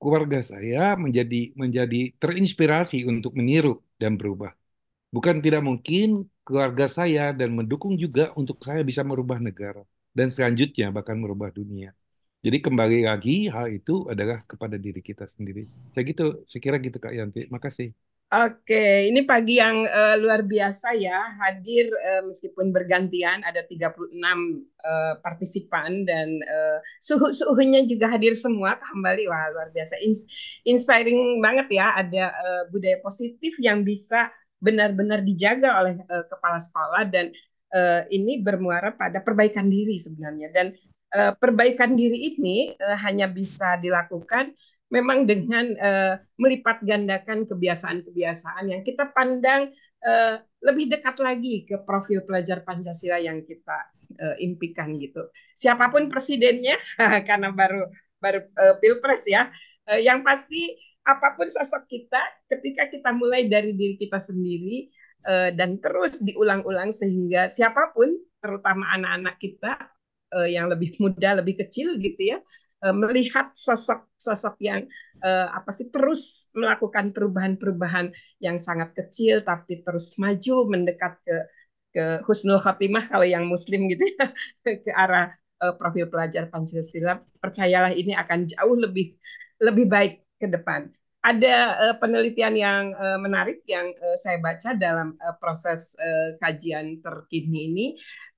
keluarga 0.00 0.38
saya 0.52 0.80
menjadi 1.04 1.36
menjadi 1.62 1.98
terinspirasi 2.22 2.98
untuk 3.12 3.32
meniru 3.38 3.70
dan 4.00 4.12
berubah. 4.20 4.52
Bukan 5.14 5.36
tidak 5.44 5.62
mungkin 5.68 6.06
keluarga 6.46 6.86
saya 6.98 7.22
dan 7.40 7.50
mendukung 7.58 7.94
juga 8.04 8.24
untuk 8.40 8.58
saya 8.66 8.82
bisa 8.90 9.02
merubah 9.10 9.38
negara 9.48 9.82
dan 10.18 10.28
selanjutnya 10.34 10.86
bahkan 10.96 11.16
merubah 11.22 11.50
dunia. 11.58 11.90
Jadi 12.44 12.58
kembali 12.66 12.98
lagi 13.10 13.46
hal 13.54 13.66
itu 13.78 13.92
adalah 14.12 14.38
kepada 14.50 14.76
diri 14.84 15.00
kita 15.08 15.24
sendiri. 15.34 15.62
Saya 15.92 16.02
gitu, 16.10 16.22
saya 16.50 16.60
kira 16.64 16.76
gitu 16.82 16.98
Kak 17.04 17.14
Yanti. 17.18 17.40
Makasih. 17.54 17.88
Oke, 18.32 19.12
ini 19.12 19.28
pagi 19.28 19.60
yang 19.60 19.84
uh, 19.84 20.16
luar 20.16 20.40
biasa 20.40 20.96
ya, 20.96 21.36
hadir 21.36 21.92
uh, 21.92 22.24
meskipun 22.24 22.72
bergantian 22.72 23.44
ada 23.44 23.60
36 23.68 23.92
uh, 24.08 25.20
partisipan 25.20 26.08
dan 26.08 26.40
uh, 26.40 26.80
suhu-suhunya 27.04 27.84
juga 27.84 28.08
hadir 28.08 28.32
semua 28.32 28.80
kembali 28.80 29.28
wah 29.28 29.52
luar 29.52 29.68
biasa 29.76 30.00
Ins 30.00 30.24
inspiring 30.64 31.44
banget 31.44 31.76
ya, 31.76 31.92
ada 31.92 32.32
uh, 32.32 32.62
budaya 32.72 33.04
positif 33.04 33.52
yang 33.60 33.84
bisa 33.84 34.32
benar-benar 34.64 35.20
dijaga 35.20 35.84
oleh 35.84 36.00
uh, 36.00 36.24
kepala 36.24 36.56
sekolah 36.56 37.04
dan 37.12 37.36
uh, 37.76 38.08
ini 38.08 38.40
bermuara 38.40 38.96
pada 38.96 39.20
perbaikan 39.20 39.68
diri 39.68 40.00
sebenarnya 40.00 40.48
dan 40.56 40.72
perbaikan 41.12 41.92
diri 41.92 42.32
ini 42.32 42.72
hanya 42.80 43.28
bisa 43.28 43.76
dilakukan 43.76 44.56
memang 44.92 45.24
dengan 45.24 45.72
uh, 45.80 46.14
melipat 46.36 46.84
gandakan 46.84 47.48
kebiasaan-kebiasaan 47.48 48.68
yang 48.68 48.84
kita 48.84 49.08
pandang 49.16 49.72
uh, 50.04 50.36
lebih 50.60 50.92
dekat 50.92 51.16
lagi 51.16 51.64
ke 51.64 51.80
profil 51.88 52.22
pelajar 52.28 52.60
Pancasila 52.60 53.16
yang 53.16 53.40
kita 53.40 53.88
uh, 54.20 54.36
impikan 54.36 55.00
gitu. 55.00 55.32
Siapa 55.56 55.88
pun 55.88 56.12
presidennya 56.12 56.76
karena 57.28 57.48
baru 57.50 57.88
baru 58.20 58.44
uh, 58.52 58.76
pilpres 58.78 59.24
ya, 59.24 59.48
uh, 59.88 59.98
yang 59.98 60.20
pasti 60.20 60.76
apa 61.02 61.34
pun 61.34 61.50
sosok 61.50 61.90
kita, 61.90 62.22
ketika 62.46 62.86
kita 62.86 63.10
mulai 63.10 63.50
dari 63.50 63.74
diri 63.74 63.98
kita 63.98 64.22
sendiri 64.22 64.86
uh, 65.26 65.50
dan 65.50 65.82
terus 65.82 66.22
diulang-ulang 66.22 66.94
sehingga 66.94 67.50
siapa 67.50 67.90
pun, 67.90 68.12
terutama 68.38 68.94
anak-anak 68.94 69.36
kita 69.42 69.72
uh, 70.36 70.46
yang 70.46 70.70
lebih 70.70 70.94
muda, 71.02 71.42
lebih 71.42 71.58
kecil 71.66 71.98
gitu 71.98 72.36
ya, 72.36 72.38
melihat 72.90 73.54
sosok-sosok 73.54 74.58
yang 74.58 74.82
uh, 75.22 75.46
apa 75.54 75.70
sih 75.70 75.86
terus 75.94 76.50
melakukan 76.50 77.14
perubahan-perubahan 77.14 78.10
yang 78.42 78.58
sangat 78.58 78.90
kecil 78.98 79.46
tapi 79.46 79.86
terus 79.86 80.18
maju 80.18 80.66
mendekat 80.66 81.14
ke 81.22 81.36
ke 81.92 82.04
husnul 82.26 82.58
khotimah 82.58 83.06
kalau 83.06 83.22
yang 83.22 83.46
muslim 83.46 83.86
gitu 83.86 84.02
ya 84.18 84.32
ke 84.84 84.90
arah 84.90 85.30
uh, 85.62 85.74
profil 85.78 86.10
pelajar 86.10 86.50
Pancasila 86.50 87.22
percayalah 87.38 87.94
ini 87.94 88.16
akan 88.18 88.50
jauh 88.50 88.74
lebih 88.74 89.14
lebih 89.62 89.86
baik 89.86 90.12
ke 90.42 90.50
depan. 90.50 90.90
Ada 91.22 91.78
uh, 91.78 91.94
penelitian 92.02 92.58
yang 92.58 92.98
uh, 92.98 93.14
menarik 93.14 93.62
yang 93.70 93.94
uh, 93.94 94.18
saya 94.18 94.42
baca 94.42 94.74
dalam 94.74 95.14
uh, 95.22 95.38
proses 95.38 95.94
uh, 96.02 96.34
kajian 96.42 96.98
terkini 96.98 97.70
ini. 97.70 97.86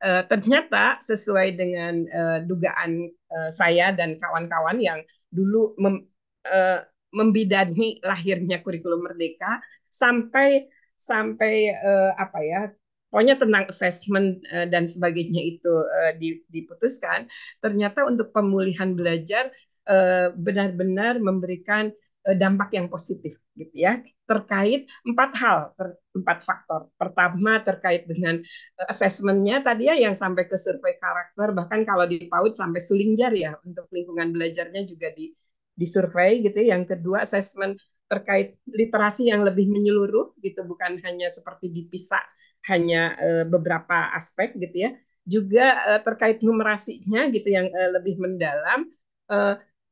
Uh, 0.05 0.21
ternyata 0.29 1.01
sesuai 1.01 1.57
dengan 1.57 2.05
uh, 2.05 2.39
dugaan 2.45 3.09
uh, 3.09 3.49
saya 3.49 3.89
dan 3.97 4.21
kawan-kawan 4.21 4.77
yang 4.85 5.01
dulu 5.33 5.73
mem, 5.81 6.05
uh, 6.45 6.85
membidani 7.09 8.05
lahirnya 8.05 8.61
kurikulum 8.61 9.01
merdeka 9.01 9.65
sampai 9.89 10.69
sampai 10.93 11.73
uh, 11.73 12.13
apa 12.21 12.39
ya 12.45 12.61
pokoknya 13.09 13.41
tentang 13.41 13.65
assessment 13.73 14.45
uh, 14.53 14.69
dan 14.69 14.85
sebagainya 14.85 15.41
itu 15.41 15.73
uh, 15.73 16.13
diputuskan 16.53 17.33
ternyata 17.65 18.05
untuk 18.05 18.29
pemulihan 18.29 18.93
belajar 18.93 19.49
benar-benar 20.33 21.21
uh, 21.21 21.25
memberikan 21.25 21.93
Eh, 21.93 22.01
dampak 22.33 22.73
yang 22.73 22.89
positif 22.89 23.37
gitu 23.53 23.75
ya. 23.77 24.01
Terkait 24.25 24.89
empat 25.05 25.31
hal 25.37 25.59
empat 26.17 26.39
faktor. 26.41 26.89
Pertama 26.97 27.61
terkait 27.61 28.09
dengan 28.09 28.41
uh, 28.81 28.87
assessmentnya 28.89 29.61
tadi 29.61 29.93
ya 29.93 29.95
yang 30.01 30.17
sampai 30.17 30.49
ke 30.49 30.57
survei 30.57 30.97
karakter 30.97 31.53
bahkan 31.53 31.85
kalau 31.85 32.09
di 32.09 32.25
PAUD 32.25 32.57
sampai 32.57 32.81
sulingjar 32.81 33.33
ya 33.37 33.53
untuk 33.61 33.87
lingkungan 33.93 34.33
belajarnya 34.33 34.89
juga 34.89 35.13
di 35.13 35.87
survei 35.87 36.41
gitu 36.41 36.65
yang 36.65 36.89
kedua 36.89 37.27
assessment 37.27 37.77
terkait 38.09 38.57
literasi 38.65 39.29
yang 39.29 39.45
lebih 39.45 39.69
menyeluruh 39.69 40.33
gitu. 40.41 40.65
Bukan 40.65 41.05
hanya 41.05 41.29
seperti 41.29 41.69
dipisah 41.69 42.25
hanya 42.73 43.13
uh, 43.21 43.45
beberapa 43.45 44.17
aspek 44.17 44.57
gitu 44.57 44.89
ya. 44.89 44.91
Juga 45.25 45.81
terkait 46.05 46.45
numerasinya 46.45 47.33
gitu 47.33 47.49
yang 47.49 47.73
lebih 47.97 48.21
mendalam 48.21 48.93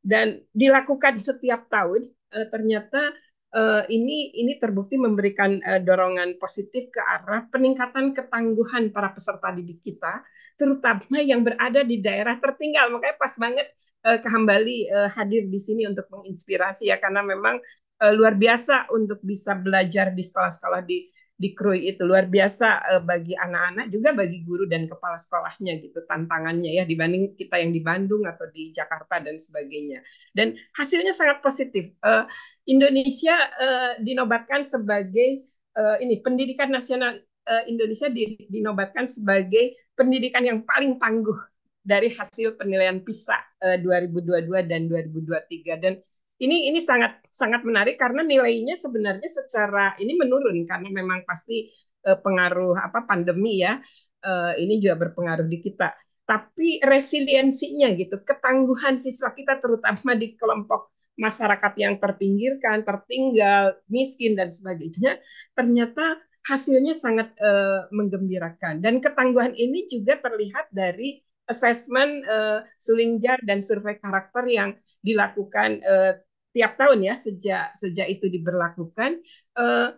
dan 0.05 0.45
dilakukan 0.53 1.17
setiap 1.17 1.73
tahun 1.73 2.13
uh, 2.33 2.47
ternyata 2.49 3.13
uh, 3.53 3.85
ini 3.89 4.33
ini 4.35 4.57
terbukti 4.59 4.97
memberikan 4.97 5.61
uh, 5.63 5.81
dorongan 5.81 6.41
positif 6.41 6.89
ke 6.89 7.01
arah 7.01 7.47
peningkatan 7.53 8.17
ketangguhan 8.17 8.91
para 8.91 9.13
peserta 9.13 9.53
didik 9.53 9.85
kita, 9.85 10.25
terutama 10.57 11.21
yang 11.21 11.45
berada 11.45 11.85
di 11.85 12.01
daerah 12.01 12.41
tertinggal. 12.41 12.91
Makanya 12.91 13.17
pas 13.21 13.33
banget 13.37 13.69
uh, 14.09 14.19
Kehambali 14.19 14.89
uh, 14.91 15.09
hadir 15.13 15.47
di 15.47 15.61
sini 15.61 15.85
untuk 15.87 16.09
menginspirasi 16.09 16.89
ya, 16.89 16.97
karena 16.99 17.21
memang 17.23 17.61
uh, 18.03 18.13
luar 18.13 18.35
biasa 18.35 18.89
untuk 18.91 19.21
bisa 19.23 19.55
belajar 19.55 20.11
di 20.17 20.25
sekolah-sekolah 20.25 20.83
di 20.83 21.13
di 21.43 21.51
Krui 21.59 21.91
itu. 21.91 22.07
Luar 22.07 22.31
biasa 22.31 22.69
uh, 22.95 23.03
bagi 23.03 23.35
anak-anak 23.35 23.91
juga 23.91 24.15
bagi 24.15 24.47
guru 24.47 24.71
dan 24.71 24.87
kepala 24.87 25.19
sekolahnya 25.19 25.83
gitu 25.83 26.07
tantangannya 26.07 26.71
ya 26.79 26.87
dibanding 26.87 27.35
kita 27.35 27.59
yang 27.59 27.75
di 27.75 27.83
Bandung 27.83 28.23
atau 28.31 28.47
di 28.55 28.71
Jakarta 28.71 29.19
dan 29.19 29.43
sebagainya. 29.43 29.99
Dan 30.31 30.55
hasilnya 30.79 31.11
sangat 31.11 31.43
positif. 31.43 31.91
Uh, 32.07 32.23
Indonesia 32.71 33.35
uh, 33.59 33.93
dinobatkan 33.99 34.63
sebagai 34.63 35.43
uh, 35.75 35.99
ini 35.99 36.23
pendidikan 36.23 36.71
nasional 36.71 37.19
uh, 37.51 37.65
Indonesia 37.67 38.07
di, 38.07 38.39
dinobatkan 38.47 39.11
sebagai 39.11 39.75
pendidikan 39.99 40.47
yang 40.47 40.63
paling 40.63 41.03
tangguh 41.03 41.37
dari 41.83 42.15
hasil 42.15 42.55
penilaian 42.55 43.03
PISA 43.03 43.35
uh, 43.67 43.77
2022 43.83 44.71
dan 44.71 44.87
2023 44.87 45.83
dan 45.83 45.99
ini 46.41 46.73
ini 46.73 46.81
sangat 46.81 47.21
sangat 47.29 47.63
menarik 47.63 48.01
karena 48.01 48.25
nilainya 48.25 48.75
sebenarnya 48.75 49.29
secara 49.29 49.95
ini 50.01 50.17
menurun 50.17 50.65
karena 50.65 50.89
memang 50.89 51.23
pasti 51.29 51.69
uh, 52.09 52.19
pengaruh 52.19 52.79
apa 52.79 53.05
pandemi 53.07 53.63
ya 53.63 53.79
uh, 54.25 54.53
ini 54.57 54.79
juga 54.83 55.09
berpengaruh 55.09 55.47
di 55.47 55.59
kita. 55.61 55.93
Tapi 56.23 56.81
resiliensinya 56.81 57.93
gitu 57.99 58.23
ketangguhan 58.23 58.97
siswa 58.97 59.35
kita 59.35 59.59
terutama 59.59 60.15
di 60.15 60.39
kelompok 60.39 60.95
masyarakat 61.19 61.73
yang 61.77 62.01
terpinggirkan 62.01 62.89
tertinggal 62.89 63.77
miskin 63.93 64.33
dan 64.33 64.49
sebagainya 64.49 65.21
ternyata 65.53 66.17
hasilnya 66.43 66.95
sangat 66.97 67.31
uh, 67.39 67.87
menggembirakan. 67.95 68.83
Dan 68.83 68.99
ketangguhan 68.99 69.55
ini 69.55 69.87
juga 69.87 70.19
terlihat 70.19 70.75
dari 70.75 71.23
assessment 71.51 72.23
uh, 72.29 72.63
Sulingjar 72.79 73.43
dan 73.43 73.65
survei 73.65 73.99
karakter 73.99 74.47
yang 74.47 74.71
dilakukan 75.03 75.83
uh, 75.83 76.15
tiap 76.53 76.77
tahun 76.77 77.01
ya 77.03 77.15
sejak 77.17 77.73
sejak 77.75 78.07
itu 78.09 78.29
diberlakukan. 78.29 79.19
Uh, 79.57 79.97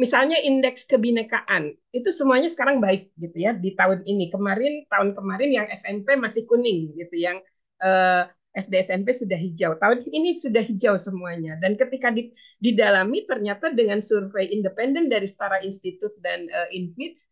misalnya 0.00 0.40
indeks 0.40 0.88
kebinekaan 0.88 1.76
itu 1.92 2.08
semuanya 2.08 2.48
sekarang 2.48 2.80
baik 2.80 3.12
gitu 3.20 3.36
ya 3.36 3.52
di 3.52 3.76
tahun 3.76 4.02
ini. 4.08 4.32
Kemarin 4.32 4.88
tahun 4.88 5.12
kemarin 5.12 5.50
yang 5.52 5.66
SMP 5.70 6.16
masih 6.16 6.48
kuning 6.48 6.96
gitu 6.96 7.16
yang 7.20 7.38
uh, 7.84 8.24
eh, 8.24 8.60
SD 8.64 8.82
SMP 8.82 9.12
sudah 9.14 9.38
hijau. 9.38 9.76
Tahun 9.78 10.02
ini 10.10 10.34
sudah 10.34 10.64
hijau 10.64 10.98
semuanya. 10.98 11.60
Dan 11.60 11.78
ketika 11.78 12.10
di, 12.10 12.34
didalami 12.58 13.22
ternyata 13.28 13.70
dengan 13.70 14.02
survei 14.02 14.50
independen 14.50 15.06
dari 15.06 15.28
Setara 15.28 15.62
Institute 15.62 16.16
dan 16.18 16.48
uh, 16.50 16.66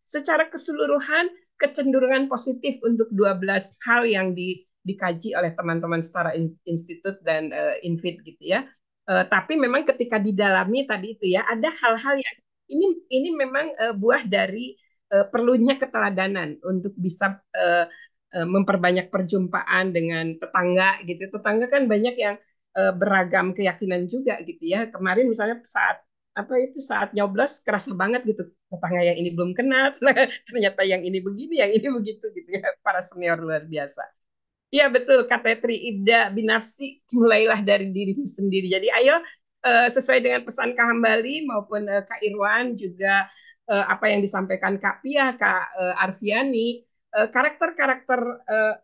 secara 0.07 0.47
keseluruhan 0.47 1.27
kecenderungan 1.59 2.31
positif 2.31 2.79
untuk 2.81 3.11
12 3.11 3.43
hal 3.83 4.07
yang 4.07 4.31
di 4.31 4.63
dikaji 4.79 5.35
oleh 5.35 5.51
teman-teman 5.53 5.99
setara 5.99 6.31
institut 6.63 7.19
dan 7.21 7.51
uh, 7.51 7.75
Infit 7.83 8.23
gitu 8.23 8.41
ya. 8.41 8.63
Uh, 9.05 9.27
tapi 9.27 9.59
memang 9.59 9.83
ketika 9.83 10.17
didalami 10.17 10.87
tadi 10.87 11.17
itu 11.19 11.35
ya 11.35 11.43
ada 11.43 11.67
hal-hal 11.67 12.15
yang 12.15 12.35
ini 12.69 12.87
ini 13.11 13.29
memang 13.35 13.73
uh, 13.75 13.93
buah 13.97 14.23
dari 14.23 14.77
uh, 15.11 15.25
perlunya 15.27 15.75
keteladanan 15.75 16.61
untuk 16.63 16.93
bisa 16.95 17.41
uh, 17.53 17.85
uh, 18.33 18.47
memperbanyak 18.47 19.11
perjumpaan 19.11 19.91
dengan 19.91 20.37
tetangga 20.39 21.01
gitu. 21.03 21.27
Tetangga 21.33 21.67
kan 21.67 21.89
banyak 21.89 22.15
yang 22.15 22.35
uh, 22.77 22.93
beragam 22.95 23.51
keyakinan 23.51 24.05
juga 24.07 24.39
gitu 24.45 24.63
ya. 24.63 24.87
Kemarin 24.87 25.27
misalnya 25.27 25.59
saat 25.65 25.99
apa 26.39 26.53
itu 26.63 26.79
saat 26.79 27.11
nyoblos 27.11 27.59
kerasa 27.59 27.91
banget 27.91 28.23
gitu. 28.23 28.47
Tetangga 28.71 29.01
yang 29.03 29.17
ini 29.19 29.29
belum 29.35 29.51
kenal 29.51 29.91
ternyata 30.47 30.81
yang 30.87 31.01
ini 31.03 31.19
begini 31.19 31.59
yang 31.59 31.71
ini 31.75 31.87
begitu 31.91 32.25
gitu 32.31 32.49
ya. 32.55 32.67
Para 32.79 33.03
senior 33.03 33.37
luar 33.43 33.67
biasa. 33.67 34.01
Iya 34.69 34.85
betul 34.87 35.25
kata 35.25 35.57
Tri 35.57 35.75
Ibda 35.93 36.29
Binafsi 36.29 37.01
mulailah 37.11 37.59
dari 37.65 37.89
dirimu 37.89 38.29
sendiri. 38.29 38.69
Jadi 38.69 38.87
ayo 38.93 39.17
uh, 39.65 39.87
sesuai 39.89 40.21
dengan 40.21 40.41
pesan 40.45 40.77
Kak 40.77 40.85
Hambali 40.93 41.43
maupun 41.49 41.89
uh, 41.89 42.05
Kak 42.05 42.21
Irwan 42.21 42.77
juga 42.77 43.25
uh, 43.65 43.85
apa 43.89 44.13
yang 44.13 44.21
disampaikan 44.21 44.77
Kak 44.77 45.01
Pia 45.01 45.33
Kak 45.35 45.73
Arfiani 45.99 46.85
karakter-karakter 47.09 48.21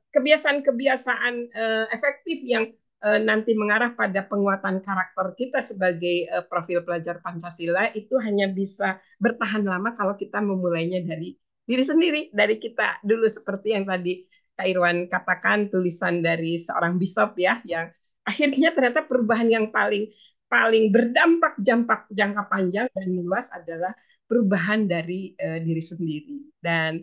kebiasaan-kebiasaan 0.09 1.53
efektif 1.93 2.41
yang 2.41 2.73
uh, 3.03 3.19
nanti 3.19 3.57
mengarah 3.57 3.91
pada 3.97 4.23
penguatan 4.23 4.79
karakter 4.79 5.35
kita 5.35 5.59
sebagai 5.59 6.29
uh, 6.31 6.43
profil 6.45 6.85
pelajar 6.85 7.19
Pancasila 7.19 7.91
itu 7.91 8.15
hanya 8.21 8.47
bisa 8.47 9.01
bertahan 9.19 9.65
lama 9.65 9.91
kalau 9.91 10.15
kita 10.15 10.39
memulainya 10.39 11.03
dari 11.03 11.35
diri 11.65 11.83
sendiri, 11.83 12.21
dari 12.31 12.61
kita. 12.61 13.01
Dulu 13.01 13.25
seperti 13.25 13.73
yang 13.73 13.89
tadi 13.89 14.23
Kak 14.55 14.67
Irwan 14.69 15.11
katakan 15.11 15.67
tulisan 15.67 16.23
dari 16.23 16.55
seorang 16.55 16.95
bishop 16.95 17.35
ya 17.35 17.59
yang 17.67 17.91
akhirnya 18.23 18.71
ternyata 18.71 19.03
perubahan 19.03 19.49
yang 19.51 19.65
paling 19.73 20.07
paling 20.45 20.93
berdampak 20.93 21.57
jangka 21.59 22.07
jangka 22.13 22.43
panjang 22.47 22.87
dan 22.93 23.07
luas 23.17 23.49
adalah 23.51 23.91
perubahan 24.29 24.85
dari 24.87 25.33
uh, 25.35 25.59
diri 25.59 25.83
sendiri. 25.83 26.37
Dan 26.61 27.01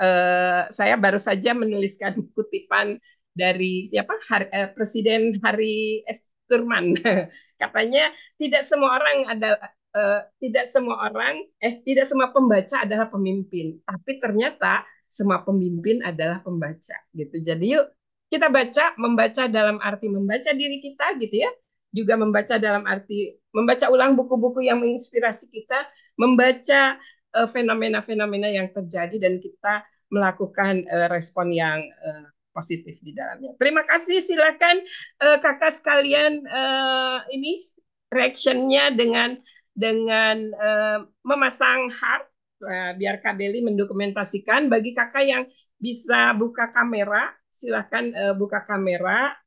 uh, 0.00 0.66
saya 0.68 0.94
baru 0.96 1.20
saja 1.20 1.52
menuliskan 1.52 2.16
kutipan 2.34 2.96
dari 3.38 3.86
siapa 3.86 4.18
Har, 4.26 4.50
uh, 4.50 4.68
Presiden 4.74 5.38
Hari 5.38 6.02
S. 6.10 6.26
Turman 6.48 6.96
katanya 7.62 8.08
tidak 8.40 8.64
semua 8.64 8.96
orang 8.98 9.28
ada 9.28 9.60
uh, 9.94 10.24
tidak 10.40 10.64
semua 10.64 11.12
orang 11.12 11.44
eh 11.60 11.84
tidak 11.84 12.08
semua 12.08 12.32
pembaca 12.32 12.88
adalah 12.88 13.04
pemimpin 13.12 13.78
tapi 13.84 14.16
ternyata 14.16 14.82
semua 15.08 15.40
pemimpin 15.42 16.04
adalah 16.04 16.44
pembaca 16.44 16.96
gitu. 17.16 17.36
Jadi 17.40 17.74
yuk 17.74 17.88
kita 18.28 18.52
baca, 18.52 18.92
membaca 19.00 19.48
dalam 19.48 19.80
arti 19.80 20.06
membaca 20.12 20.52
diri 20.52 20.84
kita 20.84 21.16
gitu 21.16 21.48
ya, 21.48 21.50
juga 21.88 22.20
membaca 22.20 22.60
dalam 22.60 22.84
arti 22.84 23.40
membaca 23.56 23.88
ulang 23.88 24.12
buku-buku 24.12 24.68
yang 24.68 24.84
menginspirasi 24.84 25.48
kita, 25.48 25.88
membaca 26.20 27.00
eh, 27.32 27.48
fenomena-fenomena 27.48 28.52
uh, 28.52 28.54
yang 28.60 28.68
terjadi 28.68 29.16
dan 29.16 29.40
kita 29.40 29.80
melakukan 30.12 30.84
uh, 30.92 31.08
respon 31.08 31.52
yang 31.52 31.80
uh, 32.04 32.28
positif 32.58 32.98
di 32.98 33.14
dalamnya. 33.14 33.54
Terima 33.54 33.86
kasih, 33.86 34.18
silakan 34.18 34.82
uh, 35.22 35.38
kakak 35.38 35.70
sekalian 35.70 36.42
uh, 36.50 37.22
ini 37.30 37.62
reactionnya 38.10 38.90
dengan 38.90 39.38
dengan 39.78 40.50
uh, 40.58 40.98
memasang 41.22 41.86
heart 41.86 42.26
uh, 42.66 42.92
biar 42.98 43.22
Kak 43.22 43.38
Deli 43.38 43.62
mendokumentasikan. 43.62 44.66
Bagi 44.66 44.90
kakak 44.90 45.22
yang 45.22 45.44
bisa 45.78 46.34
buka 46.34 46.66
kamera, 46.74 47.30
silahkan 47.46 48.10
uh, 48.10 48.34
buka 48.34 48.66
kamera. 48.66 49.38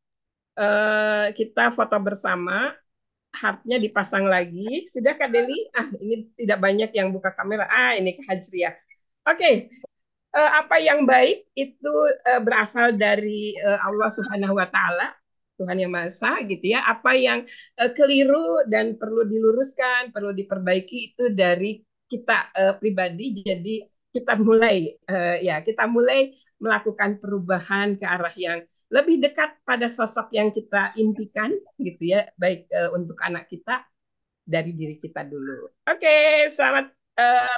Uh, 0.51 1.31
kita 1.35 1.71
foto 1.71 1.95
bersama, 1.99 2.75
heartnya 3.35 3.79
dipasang 3.79 4.27
lagi. 4.27 4.87
Sudah 4.87 5.15
Kak 5.15 5.31
Deli? 5.31 5.67
Ah, 5.75 5.87
ini 5.99 6.31
tidak 6.35 6.59
banyak 6.59 6.91
yang 6.95 7.11
buka 7.11 7.31
kamera. 7.35 7.67
Ah, 7.67 7.95
ini 7.95 8.15
Kak 8.19 8.27
Hajriah. 8.31 8.75
Oke, 9.21 9.37
okay. 9.37 9.53
Uh, 10.35 10.51
apa 10.63 10.79
yang 10.79 11.03
baik 11.03 11.51
itu 11.55 11.93
uh, 12.27 12.41
berasal 12.41 12.95
dari 12.95 13.55
uh, 13.59 13.79
Allah 13.83 14.09
Subhanahu 14.11 14.55
Wa 14.57 14.69
Taala. 14.71 15.09
Tuhan 15.61 15.77
yang 15.77 15.93
Maha 15.93 16.09
Esa 16.09 16.41
gitu 16.41 16.73
ya. 16.73 16.81
Apa 16.89 17.13
yang 17.13 17.45
keliru 17.93 18.65
dan 18.65 18.97
perlu 18.97 19.29
diluruskan, 19.29 20.09
perlu 20.09 20.33
diperbaiki 20.33 21.13
itu 21.13 21.37
dari 21.37 21.77
kita 22.09 22.49
pribadi 22.81 23.45
jadi 23.45 23.85
kita 24.09 24.41
mulai 24.41 24.89
ya 25.37 25.61
kita 25.61 25.85
mulai 25.85 26.33
melakukan 26.57 27.21
perubahan 27.21 27.93
ke 27.93 28.09
arah 28.09 28.33
yang 28.33 28.65
lebih 28.89 29.21
dekat 29.21 29.61
pada 29.61 29.85
sosok 29.85 30.33
yang 30.33 30.49
kita 30.49 30.97
impikan 30.97 31.53
gitu 31.77 32.09
ya 32.09 32.25
baik 32.41 32.65
untuk 32.97 33.21
anak 33.21 33.45
kita 33.45 33.85
dari 34.41 34.73
diri 34.73 34.97
kita 34.97 35.29
dulu. 35.29 35.69
Oke, 35.85 36.49
selamat 36.49 36.89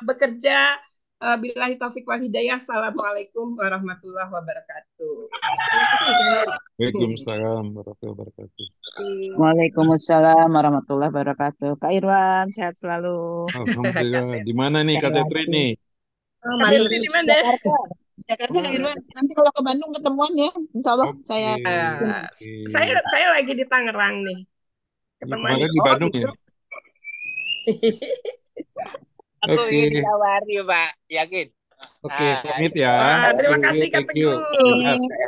bekerja. 0.04 0.76
Uh, 1.24 1.40
Billahi 1.40 1.80
taufik 1.80 2.04
wal 2.04 2.20
hidayah. 2.20 2.60
Assalamualaikum 2.60 3.56
warahmatullahi 3.56 4.28
wabarakatuh. 4.28 5.32
Waalaikumsalam 6.76 7.72
warahmatullahi 7.72 8.12
wabarakatuh. 8.12 8.66
Waalaikumsalam 9.40 10.52
warahmatullahi 10.52 11.12
wabarakatuh. 11.16 11.80
Kak 11.80 11.96
Irwan, 11.96 12.52
sehat 12.52 12.76
selalu. 12.76 13.48
Alhamdulillah. 13.56 14.44
Di 14.44 14.52
mana 14.52 14.84
nih 14.84 15.00
Kak 15.00 15.16
Tetri 15.16 15.48
nih? 15.48 15.72
Oh, 16.44 16.60
di 16.92 17.08
mana? 17.16 17.40
Jakarta. 18.28 18.60
Kak 18.60 18.76
Irwan. 18.76 18.98
Nanti 19.16 19.32
kalau 19.32 19.52
ke 19.56 19.62
Bandung 19.64 19.96
ketemuan 19.96 20.36
ya. 20.36 20.52
Insya 20.76 20.92
Allah 20.92 21.08
okay. 21.08 21.24
saya 21.24 21.52
uh, 21.64 22.28
saya 22.68 23.00
saya 23.00 23.32
lagi 23.32 23.56
di 23.56 23.64
Tangerang 23.64 24.28
nih. 24.28 24.44
Ketemuan 25.24 25.56
di 25.56 25.80
Bandung 25.88 26.12
oh, 26.12 26.20
ya. 26.20 26.32
Aku 29.44 29.60
okay. 29.68 29.76
ingin 29.76 29.92
ditawari, 30.00 30.56
Pak. 30.64 30.90
Yakin? 31.12 31.48
Oke, 32.04 32.16
okay, 32.16 32.32
nah, 32.32 32.42
pamit 32.48 32.74
ya. 32.80 32.94
Ah, 32.96 33.30
terima 33.36 33.60
kasih 33.60 33.88
Kak 33.92 34.04
Teguh. 34.08 34.40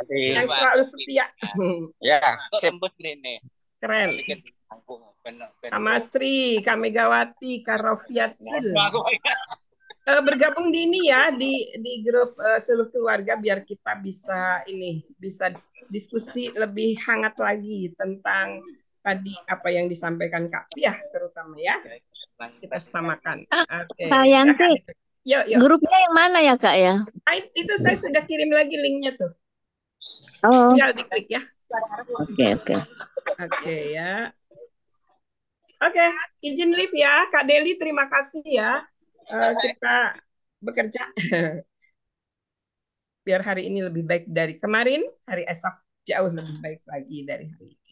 Yang 0.08 0.46
selalu 0.56 0.84
setia. 0.88 1.26
Ya, 2.00 2.20
sembut 2.56 2.92
ini. 2.96 3.44
Keren. 3.76 4.08
Kak 5.68 5.82
Masri, 5.82 6.64
Kak 6.64 6.78
Megawati, 6.80 7.60
Kak 7.60 7.80
Rofiatil. 7.82 8.72
Uh, 10.06 10.22
bergabung 10.22 10.70
di 10.70 10.86
ini 10.86 11.10
ya 11.10 11.34
di 11.34 11.66
di 11.82 11.98
grup 11.98 12.38
uh, 12.38 12.62
seluruh 12.62 12.94
keluarga 12.94 13.34
biar 13.34 13.66
kita 13.66 13.98
bisa 13.98 14.62
ini 14.70 15.02
bisa 15.18 15.50
diskusi 15.90 16.46
lebih 16.54 16.94
hangat 17.02 17.34
lagi 17.42 17.90
tentang 17.90 18.62
tadi 19.02 19.34
apa 19.50 19.66
yang 19.66 19.90
disampaikan 19.90 20.46
Kak 20.46 20.70
Piah 20.70 20.94
terutama 21.10 21.58
ya 21.58 21.82
kita 22.36 22.78
samakan. 22.78 23.48
Ah, 23.48 23.84
Oke. 23.84 24.06
Kak 24.12 24.24
Yanti, 24.28 24.70
yuk, 25.30 25.44
yuk. 25.48 25.58
grupnya 25.60 25.98
yang 26.04 26.14
mana 26.14 26.38
ya 26.44 26.54
kak 26.60 26.76
ya? 26.76 26.94
Ah, 27.24 27.36
itu 27.40 27.72
saya 27.80 27.96
sudah 27.96 28.22
kirim 28.24 28.52
lagi 28.52 28.76
linknya 28.76 29.16
tuh. 29.16 29.32
Oh. 30.44 30.76
Tinggal 30.76 30.92
diklik 30.92 31.26
ya. 31.32 31.42
Oke 32.22 32.46
oke. 32.54 32.76
Oke 33.40 33.76
ya. 33.96 34.30
Oke, 35.76 36.06
izin 36.40 36.72
live 36.72 36.96
ya, 36.96 37.28
Kak 37.28 37.44
Deli. 37.44 37.76
Terima 37.76 38.08
kasih 38.08 38.40
ya. 38.48 38.80
Uh, 39.28 39.52
kita 39.60 40.16
bekerja. 40.64 41.04
Biar 43.26 43.42
hari 43.44 43.68
ini 43.68 43.84
lebih 43.84 44.06
baik 44.08 44.24
dari 44.30 44.56
kemarin, 44.56 45.04
hari 45.28 45.44
esok 45.44 45.76
jauh 46.06 46.32
lebih 46.32 46.56
baik 46.64 46.80
lagi 46.86 47.18
dari 47.28 47.44
hari 47.50 47.66
ini. 47.76 47.85